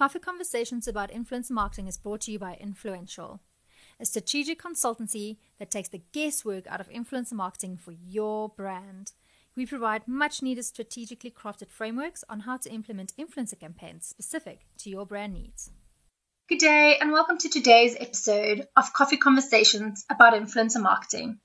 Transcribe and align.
Coffee 0.00 0.18
Conversations 0.18 0.88
about 0.88 1.10
Influencer 1.10 1.50
Marketing 1.50 1.86
is 1.86 1.98
brought 1.98 2.22
to 2.22 2.32
you 2.32 2.38
by 2.38 2.56
Influential, 2.58 3.42
a 4.00 4.06
strategic 4.06 4.58
consultancy 4.58 5.36
that 5.58 5.70
takes 5.70 5.90
the 5.90 6.00
guesswork 6.12 6.66
out 6.68 6.80
of 6.80 6.88
influencer 6.88 7.34
marketing 7.34 7.76
for 7.76 7.92
your 7.92 8.48
brand. 8.48 9.12
We 9.54 9.66
provide 9.66 10.08
much 10.08 10.40
needed 10.40 10.64
strategically 10.64 11.30
crafted 11.30 11.68
frameworks 11.68 12.24
on 12.30 12.40
how 12.40 12.56
to 12.56 12.72
implement 12.72 13.12
influencer 13.18 13.60
campaigns 13.60 14.06
specific 14.06 14.60
to 14.78 14.88
your 14.88 15.04
brand 15.04 15.34
needs. 15.34 15.70
Good 16.48 16.60
day, 16.60 16.96
and 16.98 17.12
welcome 17.12 17.36
to 17.36 17.50
today's 17.50 17.94
episode 18.00 18.68
of 18.74 18.94
Coffee 18.94 19.18
Conversations 19.18 20.06
about 20.10 20.32
Influencer 20.32 20.80
Marketing. 20.80 21.40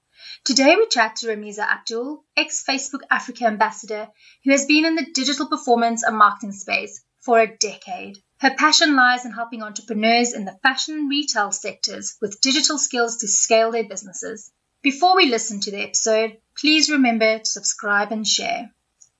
Today 0.45 0.77
we 0.77 0.87
chat 0.87 1.17
to 1.17 1.27
Ramiza 1.27 1.67
Abdul, 1.69 2.23
ex 2.37 2.63
Facebook 2.63 3.01
Africa 3.11 3.47
ambassador, 3.47 4.07
who 4.45 4.51
has 4.51 4.65
been 4.65 4.85
in 4.85 4.95
the 4.95 5.07
digital 5.13 5.47
performance 5.47 6.03
and 6.03 6.17
marketing 6.17 6.53
space 6.53 7.03
for 7.19 7.39
a 7.39 7.57
decade. 7.57 8.17
Her 8.45 8.53
passion 8.53 8.95
lies 8.95 9.25
in 9.25 9.31
helping 9.31 9.63
entrepreneurs 9.63 10.31
in 10.31 10.45
the 10.45 10.59
fashion 10.61 10.93
and 10.93 11.09
retail 11.09 11.51
sectors 11.51 12.15
with 12.21 12.41
digital 12.41 12.77
skills 12.77 13.17
to 13.17 13.27
scale 13.27 13.71
their 13.71 13.85
businesses. 13.85 14.51
Before 14.83 15.15
we 15.15 15.25
listen 15.25 15.61
to 15.61 15.71
the 15.71 15.81
episode, 15.81 16.37
please 16.55 16.91
remember 16.91 17.39
to 17.39 17.43
subscribe 17.43 18.11
and 18.11 18.27
share. 18.27 18.69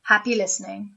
Happy 0.04 0.36
listening. 0.36 0.94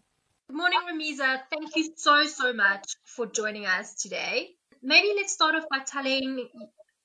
Good 0.46 0.58
morning, 0.58 0.78
Ramiza. 0.86 1.40
Thank 1.50 1.74
you 1.74 1.94
so, 1.96 2.26
so 2.26 2.52
much 2.52 2.96
for 3.06 3.24
joining 3.24 3.64
us 3.64 3.94
today. 3.94 4.50
Maybe 4.82 5.14
let's 5.16 5.32
start 5.32 5.54
off 5.54 5.64
by 5.70 5.78
telling 5.78 6.50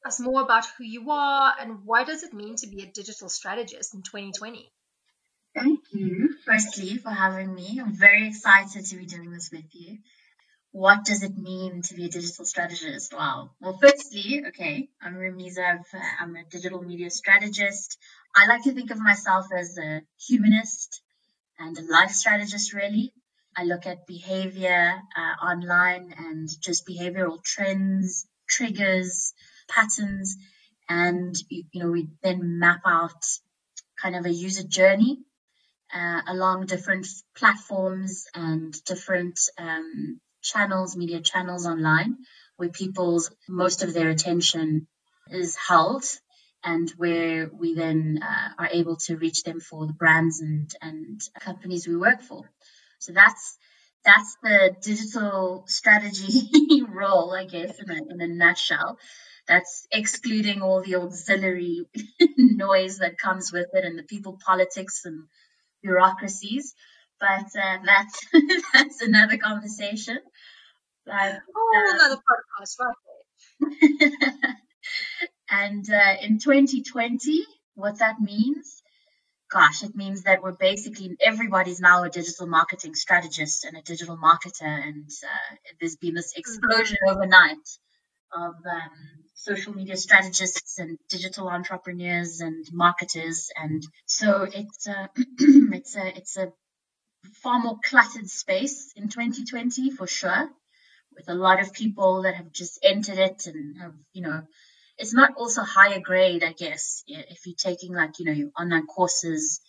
us 0.06 0.20
more 0.20 0.42
about 0.42 0.66
who 0.78 0.84
you 0.84 1.10
are 1.10 1.54
and 1.58 1.86
what 1.86 2.06
does 2.06 2.24
it 2.24 2.34
mean 2.34 2.58
to 2.58 2.68
be 2.68 2.84
a 2.84 2.88
digital 2.88 3.30
strategist 3.30 3.94
in 3.94 4.02
2020? 4.02 4.70
Thank 5.56 5.80
you, 5.94 6.36
firstly, 6.46 6.98
for 6.98 7.12
having 7.12 7.56
me. 7.56 7.80
I'm 7.82 7.94
very 7.94 8.28
excited 8.28 8.86
to 8.88 8.98
be 8.98 9.06
doing 9.06 9.32
this 9.32 9.52
with 9.54 9.74
you 9.74 10.00
what 10.74 11.06
does 11.06 11.22
it 11.22 11.38
mean 11.38 11.84
to 11.84 11.94
be 11.94 12.06
a 12.06 12.10
digital 12.10 12.46
strategist? 12.46 13.14
Wow. 13.14 13.52
Well, 13.62 13.78
firstly, 13.80 14.44
okay, 14.48 14.90
I'm 15.00 15.14
Ramiza. 15.14 15.84
I'm 16.20 16.36
a 16.36 16.44
digital 16.50 16.82
media 16.82 17.12
strategist. 17.12 18.00
I 18.36 18.48
like 18.48 18.64
to 18.64 18.74
think 18.74 18.90
of 18.90 19.00
myself 19.00 19.46
as 19.56 19.78
a 19.78 20.02
humanist 20.28 21.02
and 21.60 21.78
a 21.78 21.84
life 21.84 22.10
strategist, 22.10 22.74
really. 22.74 23.14
I 23.56 23.66
look 23.66 23.86
at 23.86 24.08
behavior 24.08 25.00
uh, 25.16 25.46
online 25.46 26.16
and 26.18 26.50
just 26.60 26.88
behavioral 26.88 27.44
trends, 27.44 28.26
triggers, 28.50 29.36
patterns, 29.70 30.38
and 30.90 31.36
you 31.50 31.84
know 31.84 31.92
we 31.92 32.08
then 32.24 32.58
map 32.58 32.82
out 32.88 33.24
kind 34.02 34.16
of 34.16 34.26
a 34.26 34.32
user 34.32 34.64
journey 34.64 35.20
uh, 35.94 36.22
along 36.26 36.66
different 36.66 37.06
platforms 37.36 38.26
and 38.34 38.74
different 38.86 39.40
um, 39.60 40.20
channels, 40.44 40.96
media 40.96 41.22
channels 41.22 41.66
online, 41.66 42.18
where 42.58 42.70
people's 42.70 43.32
most 43.48 43.84
of 43.84 43.94
their 43.94 44.10
attention 44.10 44.88
is 45.30 45.56
held 45.56 46.04
and 46.64 46.90
where 46.98 47.50
we 47.52 47.74
then 47.74 48.20
uh, 48.22 48.50
are 48.58 48.70
able 48.72 48.96
to 48.96 49.18
reach 49.18 49.44
them 49.44 49.60
for 49.60 49.86
the 49.86 49.94
brands 49.94 50.40
and, 50.42 50.72
and 50.82 51.22
companies 51.40 51.88
we 51.88 51.96
work 51.96 52.22
for. 52.22 52.50
So 53.00 53.12
that's 53.14 53.58
that's 54.06 54.38
the 54.44 54.76
digital 54.82 55.64
strategy 55.68 56.84
role, 56.90 57.34
I 57.34 57.46
guess, 57.46 57.80
in 57.80 57.90
a, 57.90 58.00
in 58.10 58.22
a 58.22 58.28
nutshell. 58.28 58.98
That's 59.48 59.88
excluding 59.92 60.62
all 60.62 60.82
the 60.82 60.96
auxiliary 60.96 61.86
noise 62.38 63.00
that 63.00 63.18
comes 63.18 63.52
with 63.52 63.68
it 63.74 63.86
and 63.86 63.98
the 63.98 64.04
people 64.04 64.38
politics 64.46 65.02
and 65.06 65.24
bureaucracies. 65.82 66.74
But 67.24 67.58
uh, 67.58 67.78
that's 67.86 68.28
that's 68.74 69.02
another 69.02 69.38
conversation. 69.38 70.20
Like, 71.08 71.36
oh, 71.56 71.72
uh, 71.74 71.96
another 71.96 72.22
podcast, 72.30 72.76
right? 72.82 74.52
and 75.50 75.90
uh, 75.90 76.16
in 76.22 76.40
2020, 76.40 77.46
what 77.76 78.00
that 78.00 78.20
means, 78.20 78.84
gosh, 79.50 79.84
it 79.84 79.96
means 79.96 80.24
that 80.24 80.44
we're 80.44 80.52
basically 80.52 81.16
everybody's 81.26 81.80
now 81.80 82.04
a 82.04 82.10
digital 82.10 82.46
marketing 82.46 82.94
strategist 82.94 83.64
and 83.64 83.78
a 83.78 83.82
digital 83.82 84.18
marketer, 84.18 84.86
and 84.86 85.10
uh, 85.24 85.56
there's 85.80 85.96
been 85.96 86.16
this 86.16 86.34
explosion 86.36 86.98
mm-hmm. 87.08 87.16
overnight 87.16 87.70
of 88.34 88.56
um, 88.70 88.92
social 89.34 89.74
media 89.74 89.96
strategists 89.96 90.78
and 90.78 90.98
digital 91.08 91.48
entrepreneurs 91.48 92.42
and 92.42 92.66
marketers, 92.74 93.50
and 93.56 93.82
so 94.08 94.46
it's 94.54 94.90
uh, 94.90 95.08
it's 95.16 95.96
a 95.96 96.18
it's 96.18 96.36
a 96.36 96.52
far 97.42 97.60
more 97.60 97.80
cluttered 97.84 98.30
space 98.30 98.94
in 98.96 99.10
2020 99.10 99.92
for 99.92 100.08
sure 100.08 100.50
with 101.16 101.30
a 101.30 101.36
lot 101.36 101.62
of 101.62 101.74
people 101.74 102.24
that 102.24 102.36
have 102.36 102.52
just 102.52 102.80
entered 102.84 103.20
it 103.20 103.48
and 103.48 103.78
have, 103.78 103.94
you 104.14 104.22
know, 104.22 104.42
it's 104.98 105.14
not 105.14 105.36
also 105.38 105.62
higher 105.62 106.00
grade, 106.00 106.44
I 106.44 106.54
guess, 106.54 107.04
if 107.08 107.46
you're 107.46 107.56
taking 107.58 107.94
like, 107.94 108.20
you 108.20 108.26
know, 108.26 108.32
your 108.32 108.50
online 108.60 108.88
courses 108.88 109.60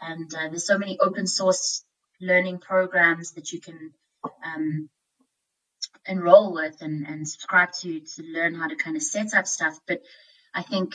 and 0.00 0.32
uh, 0.34 0.48
there's 0.48 0.66
so 0.66 0.78
many 0.78 0.98
open 0.98 1.26
source 1.26 1.84
learning 2.20 2.58
programs 2.58 3.32
that 3.32 3.52
you 3.52 3.60
can 3.60 3.92
um, 4.44 4.88
enroll 6.06 6.54
with 6.54 6.80
and, 6.80 7.06
and 7.06 7.28
subscribe 7.28 7.72
to 7.80 8.00
to 8.00 8.22
learn 8.22 8.54
how 8.54 8.68
to 8.68 8.76
kind 8.76 8.96
of 8.96 9.02
set 9.02 9.34
up 9.34 9.46
stuff. 9.46 9.78
But 9.86 10.02
I 10.54 10.62
think 10.62 10.94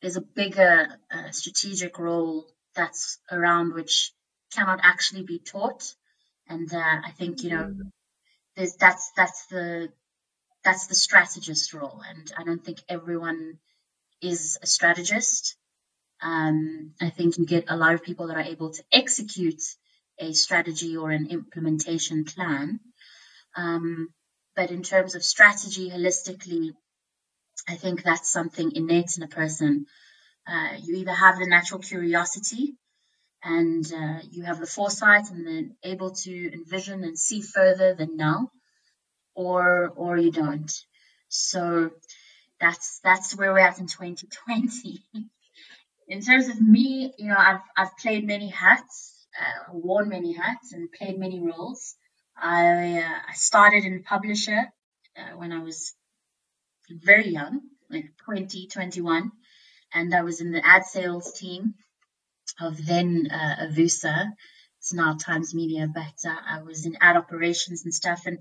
there's 0.00 0.16
a 0.16 0.20
bigger 0.22 0.88
uh, 1.10 1.30
strategic 1.30 1.98
role 1.98 2.46
that's 2.74 3.18
around 3.30 3.74
which 3.74 4.12
cannot 4.54 4.80
actually 4.82 5.22
be 5.22 5.38
taught. 5.38 5.94
And 6.48 6.72
uh, 6.72 6.78
I 6.78 7.10
think, 7.18 7.42
you 7.42 7.50
know, 7.50 7.64
mm. 7.64 7.90
there's, 8.56 8.74
that's, 8.76 9.10
that's 9.16 9.46
the, 9.46 9.88
that's 10.62 10.86
the 10.86 10.94
strategist 10.94 11.72
role. 11.74 12.00
And 12.08 12.32
I 12.38 12.44
don't 12.44 12.64
think 12.64 12.82
everyone 12.88 13.58
is 14.20 14.58
a 14.62 14.66
strategist. 14.66 15.56
Um, 16.22 16.92
I 17.00 17.10
think 17.10 17.38
you 17.38 17.46
get 17.46 17.64
a 17.68 17.76
lot 17.76 17.94
of 17.94 18.02
people 18.02 18.28
that 18.28 18.36
are 18.36 18.40
able 18.40 18.70
to 18.70 18.82
execute 18.92 19.62
a 20.18 20.32
strategy 20.32 20.96
or 20.96 21.10
an 21.10 21.28
implementation 21.30 22.24
plan. 22.24 22.80
Um, 23.56 24.08
but 24.56 24.70
in 24.70 24.82
terms 24.82 25.14
of 25.14 25.24
strategy 25.24 25.90
holistically, 25.90 26.70
I 27.68 27.74
think 27.74 28.02
that's 28.02 28.30
something 28.30 28.72
innate 28.74 29.16
in 29.16 29.22
a 29.22 29.28
person. 29.28 29.86
Uh, 30.46 30.76
you 30.82 30.96
either 30.96 31.12
have 31.12 31.38
the 31.38 31.46
natural 31.46 31.80
curiosity 31.80 32.74
and 33.44 33.84
uh, 33.92 34.18
you 34.30 34.42
have 34.44 34.58
the 34.58 34.66
foresight 34.66 35.30
and 35.30 35.46
then 35.46 35.76
able 35.84 36.12
to 36.12 36.52
envision 36.52 37.04
and 37.04 37.18
see 37.18 37.42
further 37.42 37.94
than 37.94 38.16
now, 38.16 38.50
or 39.34 39.92
or 39.94 40.16
you 40.16 40.32
don't. 40.32 40.72
So 41.28 41.90
that's 42.58 43.00
that's 43.04 43.36
where 43.36 43.52
we're 43.52 43.58
at 43.58 43.78
in 43.78 43.86
2020. 43.86 45.02
in 46.08 46.22
terms 46.22 46.48
of 46.48 46.60
me, 46.60 47.12
you 47.18 47.28
know, 47.28 47.36
I've 47.36 47.60
I've 47.76 47.96
played 47.98 48.26
many 48.26 48.48
hats, 48.48 49.26
uh, 49.38 49.72
worn 49.72 50.08
many 50.08 50.32
hats, 50.32 50.72
and 50.72 50.90
played 50.90 51.18
many 51.18 51.40
roles. 51.40 51.94
I 52.36 52.98
uh, 52.98 53.18
I 53.30 53.34
started 53.34 53.84
in 53.84 54.02
publisher 54.02 54.72
uh, 55.18 55.36
when 55.36 55.52
I 55.52 55.62
was 55.62 55.94
very 56.88 57.28
young, 57.28 57.60
like 57.90 58.10
20, 58.24 58.68
21, 58.68 59.32
and 59.92 60.14
I 60.14 60.22
was 60.22 60.40
in 60.40 60.52
the 60.52 60.66
ad 60.66 60.84
sales 60.84 61.32
team 61.32 61.74
of 62.60 62.84
then 62.84 63.28
uh, 63.30 63.66
Avusa. 63.66 64.32
It's 64.78 64.92
now 64.92 65.14
Times 65.14 65.54
Media, 65.54 65.88
but 65.92 66.28
uh, 66.28 66.36
I 66.46 66.62
was 66.62 66.84
in 66.84 66.96
ad 67.00 67.16
operations 67.16 67.84
and 67.84 67.94
stuff. 67.94 68.22
And 68.26 68.38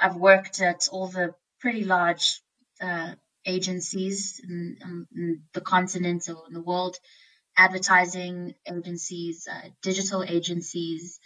I've 0.00 0.16
worked 0.16 0.60
at 0.60 0.88
all 0.92 1.08
the 1.08 1.34
pretty 1.60 1.84
large 1.84 2.42
uh, 2.80 3.12
agencies 3.46 4.40
in, 4.46 5.06
in, 5.14 5.42
the 5.54 5.60
continent 5.60 6.28
or 6.28 6.44
in 6.48 6.54
the 6.54 6.62
world, 6.62 6.96
advertising 7.56 8.54
agencies, 8.66 9.48
uh, 9.50 9.68
digital 9.82 10.22
agencies, 10.22 11.18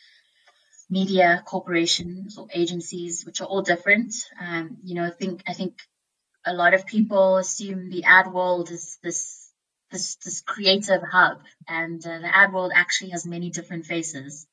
media 0.88 1.42
corporations 1.44 2.38
or 2.38 2.46
agencies, 2.52 3.24
which 3.26 3.40
are 3.40 3.46
all 3.46 3.62
different. 3.62 4.14
Um, 4.40 4.78
you 4.84 4.94
know, 4.94 5.04
I 5.04 5.10
think 5.10 5.42
I 5.48 5.52
think 5.52 5.74
a 6.44 6.54
lot 6.54 6.74
of 6.74 6.86
people 6.86 7.36
assume 7.36 7.90
the 7.90 8.04
ad 8.04 8.32
world 8.32 8.70
is 8.70 8.98
this 9.02 9.41
this, 9.92 10.16
this 10.16 10.40
creative 10.40 11.02
hub. 11.02 11.38
And 11.68 12.04
uh, 12.06 12.18
the 12.18 12.36
ad 12.36 12.52
world 12.52 12.72
actually 12.74 13.10
has 13.10 13.26
many 13.26 13.50
different 13.50 13.86
faces 13.86 14.46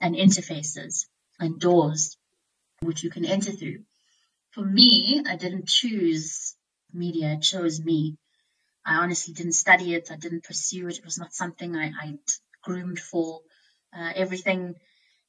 and 0.00 0.16
interfaces 0.16 1.06
and 1.38 1.60
doors 1.60 2.16
which 2.80 3.04
you 3.04 3.10
can 3.10 3.24
enter 3.24 3.52
through. 3.52 3.84
For 4.50 4.64
me, 4.64 5.22
I 5.26 5.36
didn't 5.36 5.68
choose 5.68 6.54
media, 6.92 7.34
it 7.34 7.42
chose 7.42 7.80
me. 7.80 8.16
I 8.84 8.96
honestly 8.96 9.32
didn't 9.34 9.52
study 9.52 9.94
it, 9.94 10.10
I 10.10 10.16
didn't 10.16 10.44
pursue 10.44 10.88
it, 10.88 10.98
it 10.98 11.04
was 11.04 11.18
not 11.18 11.32
something 11.32 11.76
I, 11.76 11.92
I 12.00 12.18
groomed 12.62 12.98
for. 12.98 13.40
Uh, 13.96 14.12
everything 14.14 14.74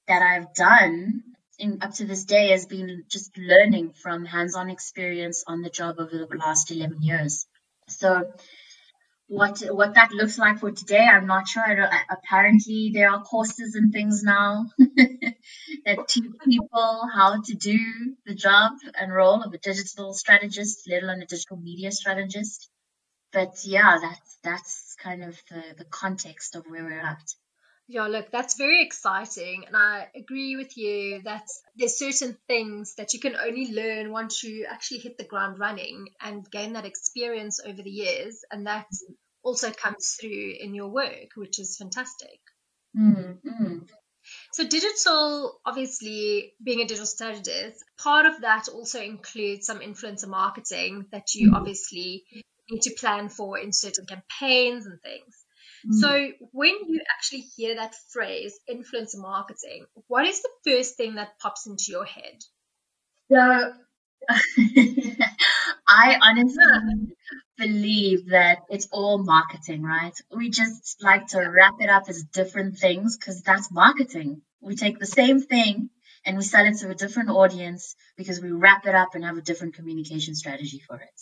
that 0.08 0.22
I've 0.22 0.54
done 0.54 1.24
in, 1.60 1.80
up 1.82 1.94
to 1.96 2.06
this 2.06 2.26
day 2.26 2.50
has 2.50 2.66
been 2.66 3.04
just 3.08 3.38
learning 3.38 3.94
from 3.94 4.26
hands 4.26 4.56
on 4.56 4.70
experience 4.70 5.44
on 5.48 5.62
the 5.62 5.70
job 5.70 5.96
over 6.00 6.12
the 6.12 6.38
last 6.38 6.72
11 6.72 7.02
years. 7.02 7.46
So 7.88 8.32
what 9.28 9.60
what 9.72 9.96
that 9.96 10.12
looks 10.12 10.38
like 10.38 10.60
for 10.60 10.72
today, 10.72 11.06
I'm 11.06 11.28
not 11.28 11.48
sure. 11.48 11.90
apparently, 12.10 12.92
there 12.94 13.10
are 13.10 13.24
courses 13.24 13.76
and 13.76 13.92
things 13.92 14.22
now 14.24 14.66
that 14.78 16.08
teach 16.08 16.32
people 16.46 17.02
how 17.14 17.42
to 17.42 17.54
do 17.56 17.78
the 18.26 18.36
job 18.36 18.74
and 19.00 19.14
role 19.14 19.42
of 19.42 19.54
a 19.54 19.58
digital 19.58 20.14
strategist, 20.14 20.88
let 20.90 21.04
alone 21.04 21.22
a 21.22 21.26
digital 21.26 21.58
media 21.58 21.92
strategist. 21.92 22.70
But 23.32 23.56
yeah, 23.64 23.98
that's 24.02 24.38
that's 24.44 24.96
kind 25.02 25.24
of 25.24 25.42
the, 25.50 25.64
the 25.78 25.86
context 25.86 26.56
of 26.56 26.66
where 26.68 26.84
we're 26.84 27.00
at. 27.00 27.24
Yeah, 27.88 28.08
look, 28.08 28.32
that's 28.32 28.56
very 28.56 28.82
exciting. 28.82 29.66
And 29.68 29.76
I 29.76 30.08
agree 30.16 30.56
with 30.56 30.78
you 30.78 31.22
that 31.24 31.46
there's 31.76 32.00
certain 32.00 32.38
things 32.48 32.96
that 32.96 33.14
you 33.14 33.20
can 33.20 33.36
only 33.36 33.74
learn 33.74 34.12
once 34.12 34.44
you 34.44 34.66
actually 34.70 35.00
hit 35.00 35.18
the 35.18 35.26
ground 35.26 35.60
running 35.60 36.08
and 36.22 36.50
gain 36.50 36.74
that 36.74 36.86
experience 36.86 37.60
over 37.60 37.82
the 37.82 37.90
years. 37.90 38.40
And 38.52 38.68
that 38.68 38.88
also 39.44 39.72
comes 39.72 40.18
through 40.20 40.56
in 40.60 40.74
your 40.74 40.90
work, 40.90 41.36
which 41.36 41.60
is 41.60 41.78
fantastic. 41.78 42.40
Mm-hmm. 42.98 43.80
So, 44.54 44.66
digital, 44.66 45.60
obviously, 45.66 46.54
being 46.64 46.80
a 46.80 46.86
digital 46.86 47.06
strategist, 47.06 47.84
part 48.02 48.26
of 48.26 48.42
that 48.42 48.70
also 48.70 49.02
includes 49.02 49.66
some 49.66 49.80
influencer 49.80 50.30
marketing 50.30 51.08
that 51.12 51.36
you 51.36 51.48
mm-hmm. 51.48 51.58
obviously 51.58 52.24
need 52.70 52.82
to 52.84 52.96
plan 52.98 53.28
for 53.28 53.58
in 53.58 53.74
certain 53.74 54.06
campaigns 54.06 54.86
and 54.86 55.02
things. 55.02 55.43
Mm. 55.88 56.00
So 56.00 56.32
when 56.52 56.76
you 56.88 57.02
actually 57.12 57.46
hear 57.56 57.76
that 57.76 57.96
phrase, 58.12 58.60
influencer 58.70 59.18
marketing, 59.18 59.86
what 60.08 60.26
is 60.26 60.42
the 60.42 60.50
first 60.66 60.96
thing 60.96 61.16
that 61.16 61.40
pops 61.40 61.68
into 61.68 61.86
your 61.90 62.06
head? 62.06 62.40
So 63.32 63.74
I 65.88 66.18
honestly 66.22 67.16
believe 67.58 68.30
that 68.30 68.60
it's 68.70 68.88
all 68.92 69.24
marketing, 69.24 69.84
right? 69.84 70.14
We 70.36 70.50
just 70.50 71.04
like 71.04 71.28
to 71.28 71.40
wrap 71.40 71.76
it 71.80 71.90
up 71.90 72.04
as 72.08 72.24
different 72.24 72.78
things 72.78 73.18
because 73.18 73.42
that's 73.42 73.72
marketing. 73.72 74.42
We 74.62 74.76
take 74.76 75.00
the 75.00 75.06
same 75.06 75.42
thing 75.42 75.90
and 76.26 76.38
we 76.38 76.44
sell 76.44 76.66
it 76.66 76.78
to 76.80 76.90
a 76.90 76.96
different 76.96 77.30
audience 77.30 77.96
because 78.16 78.40
we 78.40 78.52
wrap 78.52 78.86
it 78.86 78.96
up 78.96 79.16
and 79.16 79.26
have 79.26 79.38
a 79.38 79.42
different 79.42 79.76
communication 79.76 80.36
strategy 80.36 80.82
for 80.88 80.96
it. 80.96 81.22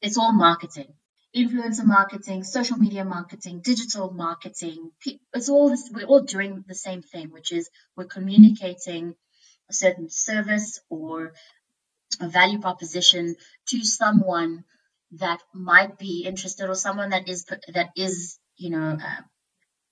It's 0.00 0.18
all 0.18 0.32
marketing 0.32 0.94
influencer 1.34 1.84
marketing, 1.84 2.44
social 2.44 2.76
media 2.76 3.04
marketing, 3.04 3.60
digital 3.60 4.10
marketing. 4.12 4.90
It's 5.34 5.48
all 5.48 5.70
this, 5.70 5.90
we're 5.92 6.06
all 6.06 6.22
doing 6.22 6.64
the 6.66 6.74
same 6.74 7.02
thing, 7.02 7.30
which 7.30 7.52
is 7.52 7.70
we're 7.96 8.04
communicating 8.04 9.14
a 9.70 9.72
certain 9.72 10.10
service 10.10 10.80
or 10.90 11.32
a 12.20 12.28
value 12.28 12.60
proposition 12.60 13.36
to 13.68 13.84
someone 13.84 14.64
that 15.12 15.40
might 15.54 15.98
be 15.98 16.24
interested 16.26 16.68
or 16.68 16.74
someone 16.74 17.10
that 17.10 17.28
is 17.28 17.44
that 17.44 17.90
is 17.96 18.38
you 18.56 18.70
know 18.70 18.98
uh, 19.02 19.22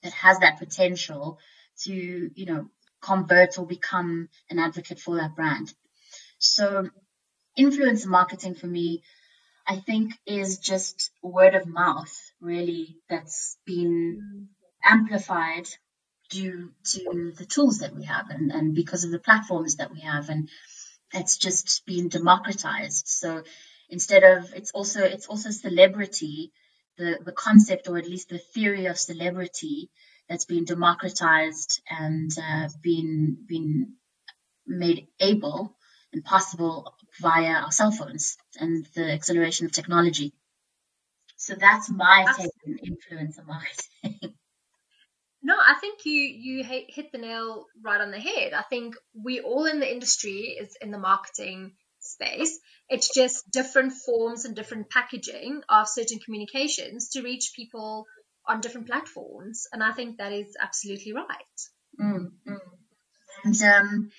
that 0.02 0.12
has 0.12 0.38
that 0.38 0.58
potential 0.58 1.38
to 1.82 1.92
you 2.34 2.46
know 2.46 2.68
convert 3.02 3.58
or 3.58 3.66
become 3.66 4.28
an 4.50 4.58
advocate 4.58 4.98
for 4.98 5.16
that 5.16 5.34
brand. 5.34 5.72
So 6.38 6.88
influencer 7.58 8.06
marketing 8.06 8.54
for 8.54 8.66
me 8.66 9.02
I 9.70 9.76
think 9.76 10.14
is 10.26 10.58
just 10.58 11.12
word 11.22 11.54
of 11.54 11.64
mouth, 11.64 12.12
really, 12.40 12.96
that's 13.08 13.56
been 13.64 14.48
amplified 14.82 15.68
due 16.28 16.72
to 16.86 17.32
the 17.38 17.44
tools 17.44 17.78
that 17.78 17.94
we 17.94 18.06
have 18.06 18.30
and, 18.30 18.50
and 18.50 18.74
because 18.74 19.04
of 19.04 19.12
the 19.12 19.20
platforms 19.20 19.76
that 19.76 19.92
we 19.92 20.00
have. 20.00 20.28
And 20.28 20.48
it's 21.14 21.36
just 21.36 21.86
been 21.86 22.08
democratized. 22.08 23.06
So 23.06 23.44
instead 23.88 24.24
of, 24.24 24.52
it's 24.54 24.72
also, 24.72 25.04
it's 25.04 25.28
also 25.28 25.50
celebrity, 25.50 26.50
the, 26.98 27.20
the 27.24 27.32
concept 27.32 27.86
or 27.86 27.96
at 27.96 28.08
least 28.08 28.28
the 28.28 28.38
theory 28.38 28.86
of 28.86 28.98
celebrity 28.98 29.88
that's 30.28 30.46
been 30.46 30.64
democratized 30.64 31.80
and 31.88 32.32
uh, 32.42 32.68
been, 32.82 33.36
been 33.46 33.94
made 34.66 35.06
able 35.20 35.76
and 36.12 36.24
possible 36.24 36.92
via 37.20 37.62
our 37.62 37.72
cell 37.72 37.90
phones 37.90 38.36
and 38.58 38.86
the 38.94 39.12
acceleration 39.12 39.66
of 39.66 39.72
technology. 39.72 40.32
So 41.36 41.54
that's 41.54 41.90
my 41.90 42.26
take 42.36 42.50
on 42.66 42.78
influencer 42.84 43.46
marketing. 43.46 44.34
No, 45.42 45.54
I 45.54 45.74
think 45.80 46.04
you 46.04 46.20
you 46.20 46.64
hit 46.64 47.12
the 47.12 47.18
nail 47.18 47.66
right 47.82 48.00
on 48.00 48.10
the 48.10 48.20
head. 48.20 48.52
I 48.52 48.62
think 48.62 48.94
we 49.14 49.40
all 49.40 49.64
in 49.64 49.80
the 49.80 49.90
industry 49.90 50.56
is 50.60 50.76
in 50.80 50.90
the 50.90 50.98
marketing 50.98 51.72
space. 51.98 52.58
It's 52.88 53.14
just 53.14 53.50
different 53.50 53.94
forms 53.94 54.44
and 54.44 54.54
different 54.54 54.90
packaging 54.90 55.62
of 55.68 55.88
certain 55.88 56.18
communications 56.18 57.10
to 57.10 57.22
reach 57.22 57.52
people 57.56 58.06
on 58.46 58.60
different 58.60 58.86
platforms, 58.86 59.66
and 59.72 59.82
I 59.82 59.92
think 59.92 60.18
that 60.18 60.32
is 60.32 60.56
absolutely 60.60 61.14
right. 61.14 61.58
Mm, 61.98 62.32
mm. 62.46 62.58
And 63.44 63.62
um, 63.62 64.10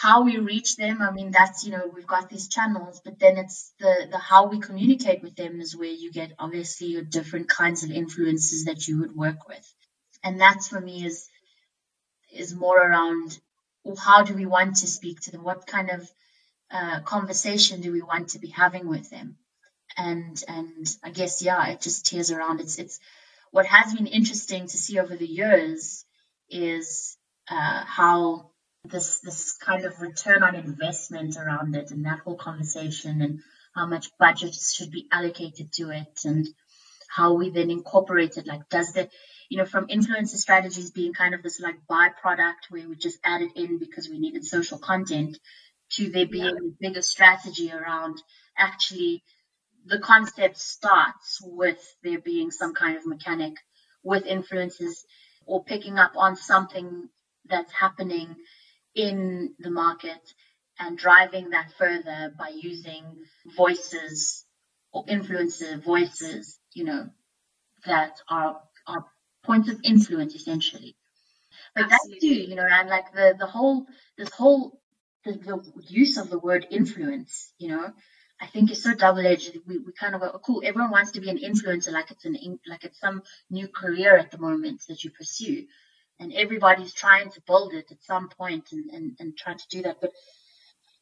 how 0.00 0.22
we 0.22 0.38
reach 0.38 0.76
them 0.76 1.02
i 1.02 1.10
mean 1.10 1.30
that's 1.30 1.64
you 1.64 1.72
know 1.72 1.90
we've 1.94 2.06
got 2.06 2.30
these 2.30 2.48
channels 2.48 3.02
but 3.04 3.18
then 3.18 3.36
it's 3.36 3.72
the 3.80 4.08
the 4.10 4.18
how 4.18 4.46
we 4.46 4.58
communicate 4.58 5.22
with 5.22 5.36
them 5.36 5.60
is 5.60 5.76
where 5.76 5.96
you 6.02 6.10
get 6.10 6.32
obviously 6.38 6.86
your 6.88 7.02
different 7.02 7.48
kinds 7.48 7.84
of 7.84 7.90
influences 7.90 8.64
that 8.64 8.88
you 8.88 9.00
would 9.00 9.14
work 9.14 9.46
with. 9.46 9.74
And 10.24 10.40
that's 10.40 10.68
for 10.68 10.80
me 10.80 11.04
is 11.04 11.28
is 12.32 12.54
more 12.54 12.78
around 12.78 13.38
how 13.98 14.22
do 14.22 14.34
we 14.34 14.46
want 14.46 14.76
to 14.76 14.86
speak 14.86 15.20
to 15.20 15.30
them? 15.30 15.42
What 15.42 15.66
kind 15.66 15.90
of 15.90 16.10
uh, 16.70 17.00
conversation 17.00 17.80
do 17.80 17.92
we 17.92 18.02
want 18.02 18.30
to 18.30 18.38
be 18.38 18.48
having 18.48 18.88
with 18.88 19.10
them? 19.10 19.36
And 19.96 20.42
and 20.48 20.86
i 21.02 21.10
guess 21.10 21.42
yeah 21.42 21.66
it 21.68 21.80
just 21.80 22.06
tears 22.06 22.30
around. 22.30 22.60
It's 22.60 22.78
it's 22.78 23.00
what 23.50 23.66
has 23.66 23.94
been 23.94 24.06
interesting 24.06 24.66
to 24.68 24.78
see 24.78 24.98
over 24.98 25.16
the 25.16 25.26
years 25.26 26.04
is 26.48 27.16
uh, 27.50 27.84
how 27.84 28.49
this 28.84 29.20
this 29.20 29.52
kind 29.52 29.84
of 29.84 30.00
return 30.00 30.42
on 30.42 30.54
investment 30.54 31.36
around 31.36 31.74
it 31.76 31.90
and 31.90 32.04
that 32.06 32.20
whole 32.20 32.36
conversation 32.36 33.20
and 33.20 33.40
how 33.74 33.86
much 33.86 34.10
budget 34.18 34.54
should 34.54 34.90
be 34.90 35.06
allocated 35.12 35.72
to 35.72 35.90
it 35.90 36.20
and 36.24 36.48
how 37.08 37.34
we 37.34 37.50
then 37.50 37.70
incorporate 37.70 38.36
it 38.36 38.46
like 38.46 38.68
does 38.68 38.92
the 38.92 39.08
you 39.50 39.58
know 39.58 39.66
from 39.66 39.86
influencer 39.88 40.36
strategies 40.36 40.90
being 40.90 41.12
kind 41.12 41.34
of 41.34 41.42
this 41.42 41.60
like 41.60 41.76
byproduct 41.90 42.70
where 42.70 42.88
we 42.88 42.96
just 42.96 43.18
added 43.24 43.50
in 43.54 43.78
because 43.78 44.08
we 44.08 44.18
needed 44.18 44.44
social 44.44 44.78
content 44.78 45.38
to 45.90 46.10
there 46.10 46.26
being 46.26 46.44
yeah. 46.44 46.50
a 46.52 46.74
bigger 46.80 47.02
strategy 47.02 47.70
around 47.70 48.22
actually 48.56 49.22
the 49.86 49.98
concept 49.98 50.56
starts 50.56 51.38
with 51.42 51.78
there 52.02 52.20
being 52.20 52.50
some 52.50 52.74
kind 52.74 52.96
of 52.96 53.06
mechanic 53.06 53.54
with 54.02 54.24
influencers 54.24 55.04
or 55.46 55.64
picking 55.64 55.98
up 55.98 56.12
on 56.16 56.36
something 56.36 57.08
that's 57.46 57.72
happening 57.72 58.36
in 58.94 59.54
the 59.58 59.70
market 59.70 60.20
and 60.78 60.96
driving 60.98 61.50
that 61.50 61.72
further 61.78 62.32
by 62.38 62.48
using 62.48 63.04
voices 63.56 64.44
or 64.92 65.04
influencer 65.06 65.82
voices, 65.82 66.58
you 66.74 66.84
know, 66.84 67.08
that 67.86 68.20
are, 68.28 68.60
are 68.86 69.04
points 69.44 69.68
of 69.68 69.80
influence 69.84 70.34
essentially. 70.34 70.96
But 71.74 71.84
Absolutely. 71.84 72.14
that 72.14 72.20
too, 72.20 72.50
you 72.50 72.56
know, 72.56 72.66
and 72.68 72.88
like 72.88 73.12
the, 73.12 73.34
the 73.38 73.46
whole, 73.46 73.86
this 74.16 74.30
whole, 74.30 74.80
the, 75.24 75.32
the 75.32 75.62
use 75.86 76.16
of 76.16 76.30
the 76.30 76.38
word 76.38 76.66
influence, 76.70 77.52
you 77.58 77.68
know, 77.68 77.92
I 78.40 78.46
think 78.46 78.70
is 78.70 78.82
so 78.82 78.94
double 78.94 79.26
edged. 79.26 79.56
We, 79.66 79.78
we 79.78 79.92
kind 79.92 80.14
of 80.14 80.22
go, 80.22 80.30
oh, 80.32 80.38
cool. 80.38 80.62
Everyone 80.64 80.90
wants 80.90 81.12
to 81.12 81.20
be 81.20 81.28
an 81.28 81.36
influencer, 81.38 81.92
like 81.92 82.10
it's 82.10 82.24
an 82.24 82.36
like 82.66 82.84
it's 82.84 82.98
some 82.98 83.22
new 83.50 83.68
career 83.68 84.16
at 84.16 84.30
the 84.30 84.38
moment 84.38 84.82
that 84.88 85.04
you 85.04 85.10
pursue 85.10 85.66
and 86.20 86.34
everybody's 86.34 86.92
trying 86.92 87.30
to 87.30 87.40
build 87.46 87.72
it 87.72 87.90
at 87.90 88.04
some 88.04 88.28
point 88.28 88.68
and, 88.72 88.90
and, 88.90 89.16
and 89.18 89.36
trying 89.36 89.58
to 89.58 89.68
do 89.70 89.82
that. 89.82 89.96
But, 90.00 90.12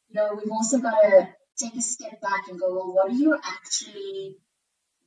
you 0.08 0.14
know, 0.14 0.30
we've 0.36 0.52
also 0.52 0.78
got 0.78 1.00
to 1.02 1.28
take 1.58 1.74
a 1.74 1.82
step 1.82 2.20
back 2.20 2.48
and 2.48 2.58
go, 2.58 2.72
well, 2.72 2.94
what 2.94 3.10
do 3.10 3.16
you 3.16 3.36
actually 3.36 4.36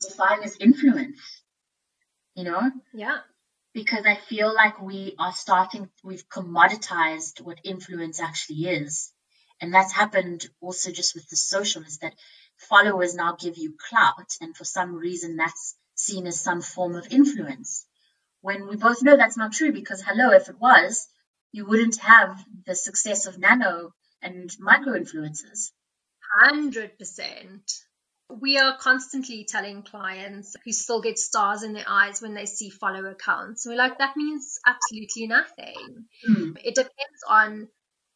define 0.02 0.44
as 0.44 0.58
influence? 0.58 1.18
You 2.36 2.44
know? 2.44 2.72
Yeah. 2.94 3.20
Because 3.74 4.06
I 4.06 4.16
feel 4.16 4.54
like 4.54 4.82
we 4.82 5.16
are 5.18 5.32
starting, 5.32 5.90
we've 6.04 6.28
commoditized 6.28 7.40
what 7.40 7.60
influence 7.64 8.22
actually 8.22 8.66
is. 8.68 9.14
And 9.62 9.74
that's 9.74 9.94
happened 9.94 10.46
also 10.60 10.92
just 10.92 11.16
with 11.16 11.30
the 11.30 11.38
social 11.38 11.84
is 11.84 12.00
that 12.00 12.16
followers 12.58 13.16
now 13.16 13.38
give 13.40 13.58
you 13.58 13.76
clout. 13.90 14.36
And 14.42 14.58
for 14.58 14.66
some 14.66 14.96
reason, 14.96 15.38
that's 15.38 15.78
seen 15.96 16.28
as 16.28 16.40
some 16.40 16.62
form 16.62 16.96
of 16.96 17.08
influence 17.12 17.86
when 18.42 18.68
we 18.68 18.76
both 18.76 19.04
know 19.04 19.16
that's 19.16 19.38
not 19.38 19.54
true 19.54 19.72
because 19.72 20.02
hello, 20.02 20.32
if 20.32 20.50
it 20.50 20.60
was, 20.60 21.08
you 21.52 21.66
wouldn't 21.66 21.98
have 21.98 22.44
the 22.66 22.76
success 22.76 23.28
of 23.28 23.38
nano 23.38 23.94
and 24.22 24.50
micro 24.60 24.94
influencers. 24.94 25.72
100%. 26.44 26.92
We 28.30 28.58
are 28.58 28.78
constantly 28.78 29.46
telling 29.48 29.84
clients 29.84 30.56
who 30.64 30.72
still 30.72 31.02
get 31.02 31.20
stars 31.20 31.64
in 31.64 31.74
their 31.74 31.86
eyes 31.88 32.22
when 32.22 32.34
they 32.34 32.46
see 32.46 32.70
follow 32.70 33.06
accounts. 33.06 33.66
We're 33.68 33.76
like, 33.76 33.98
that 33.98 34.16
means 34.16 34.58
absolutely 34.66 35.28
nothing. 35.28 36.06
Mm. 36.30 36.56
It 36.64 36.76
depends 36.76 37.24
on 37.28 37.68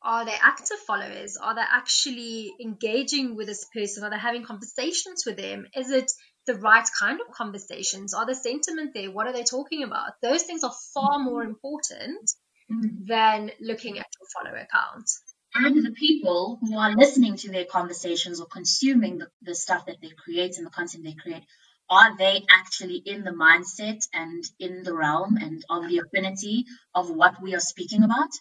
are 0.01 0.23
they 0.23 0.35
active 0.41 0.77
followers? 0.87 1.35
Are 1.41 1.55
they 1.55 1.61
actually 1.61 2.53
engaging 2.61 3.35
with 3.35 3.47
this 3.47 3.65
person? 3.73 4.03
Are 4.03 4.09
they 4.09 4.19
having 4.19 4.43
conversations 4.43 5.23
with 5.25 5.35
them? 5.35 5.65
Is 5.75 5.89
it 5.89 6.11
the 6.45 6.55
right 6.55 6.87
kind 6.99 7.19
of 7.21 7.31
conversations? 7.33 8.13
Are 8.13 8.25
the 8.25 8.35
sentiment 8.35 8.93
there? 8.93 9.11
What 9.11 9.27
are 9.27 9.33
they 9.33 9.43
talking 9.43 9.83
about? 9.83 10.13
Those 10.21 10.43
things 10.43 10.63
are 10.63 10.73
far 10.93 11.19
more 11.19 11.43
important 11.43 12.31
Mm. 12.71 13.05
than 13.05 13.51
looking 13.59 13.99
at 13.99 14.07
your 14.19 14.27
follower 14.33 14.57
account. 14.57 15.07
and 15.53 15.85
the 15.85 15.91
people 15.91 16.57
who 16.61 16.77
are 16.77 16.95
listening 16.95 17.35
to 17.37 17.51
their 17.51 17.65
conversations 17.65 18.41
or 18.41 18.47
consuming 18.47 19.19
the, 19.19 19.27
the 19.43 19.53
stuff 19.55 19.85
that 19.85 20.01
they 20.01 20.09
create 20.09 20.57
and 20.57 20.65
the 20.65 20.71
content 20.71 21.03
they 21.03 21.13
create, 21.13 21.43
are 21.89 22.17
they 22.17 22.43
actually 22.49 22.97
in 22.97 23.23
the 23.23 23.31
mindset 23.31 24.01
and 24.13 24.43
in 24.59 24.83
the 24.83 24.93
realm 24.93 25.37
and 25.37 25.63
of 25.69 25.87
the 25.87 25.99
affinity 25.99 26.65
of 26.93 27.09
what 27.09 27.39
we 27.41 27.53
are 27.53 27.59
speaking 27.59 28.03
about? 28.03 28.31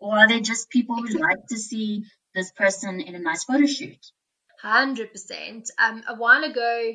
Or 0.00 0.18
are 0.18 0.28
they 0.28 0.40
just 0.40 0.68
people 0.68 0.96
who 0.96 1.18
like 1.18 1.46
to 1.50 1.56
see 1.56 2.04
this 2.34 2.50
person 2.52 3.00
in 3.00 3.14
a 3.14 3.20
nice 3.20 3.44
photo 3.44 3.66
shoot? 3.66 4.04
Hundred 4.60 5.12
percent. 5.12 5.70
Um, 5.78 6.02
a 6.08 6.14
while 6.16 6.44
ago, 6.44 6.92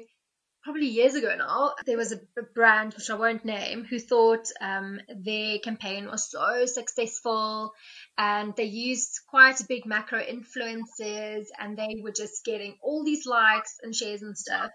probably 0.66 0.88
years 0.88 1.14
ago 1.14 1.36
now, 1.38 1.74
there 1.86 1.96
was 1.96 2.12
a, 2.12 2.20
brand 2.56 2.96
which 2.96 3.12
I 3.12 3.14
won't 3.14 3.46
name 3.46 3.86
who 3.86 4.00
thought 4.00 4.48
um, 4.60 5.00
their 5.16 5.60
campaign 5.60 6.08
was 6.08 6.32
so 6.32 6.66
successful, 6.66 7.72
and 8.18 8.54
they 8.58 8.64
used 8.64 9.20
quite 9.30 9.62
a 9.62 9.68
big 9.70 9.86
macro 9.86 10.20
influencers, 10.20 11.46
and 11.60 11.78
they 11.78 12.02
were 12.02 12.12
just 12.12 12.44
getting 12.44 12.76
all 12.82 13.06
these 13.06 13.28
likes 13.28 13.76
and 13.84 13.96
shares 13.96 14.24
and 14.24 14.36
stuff, 14.36 14.72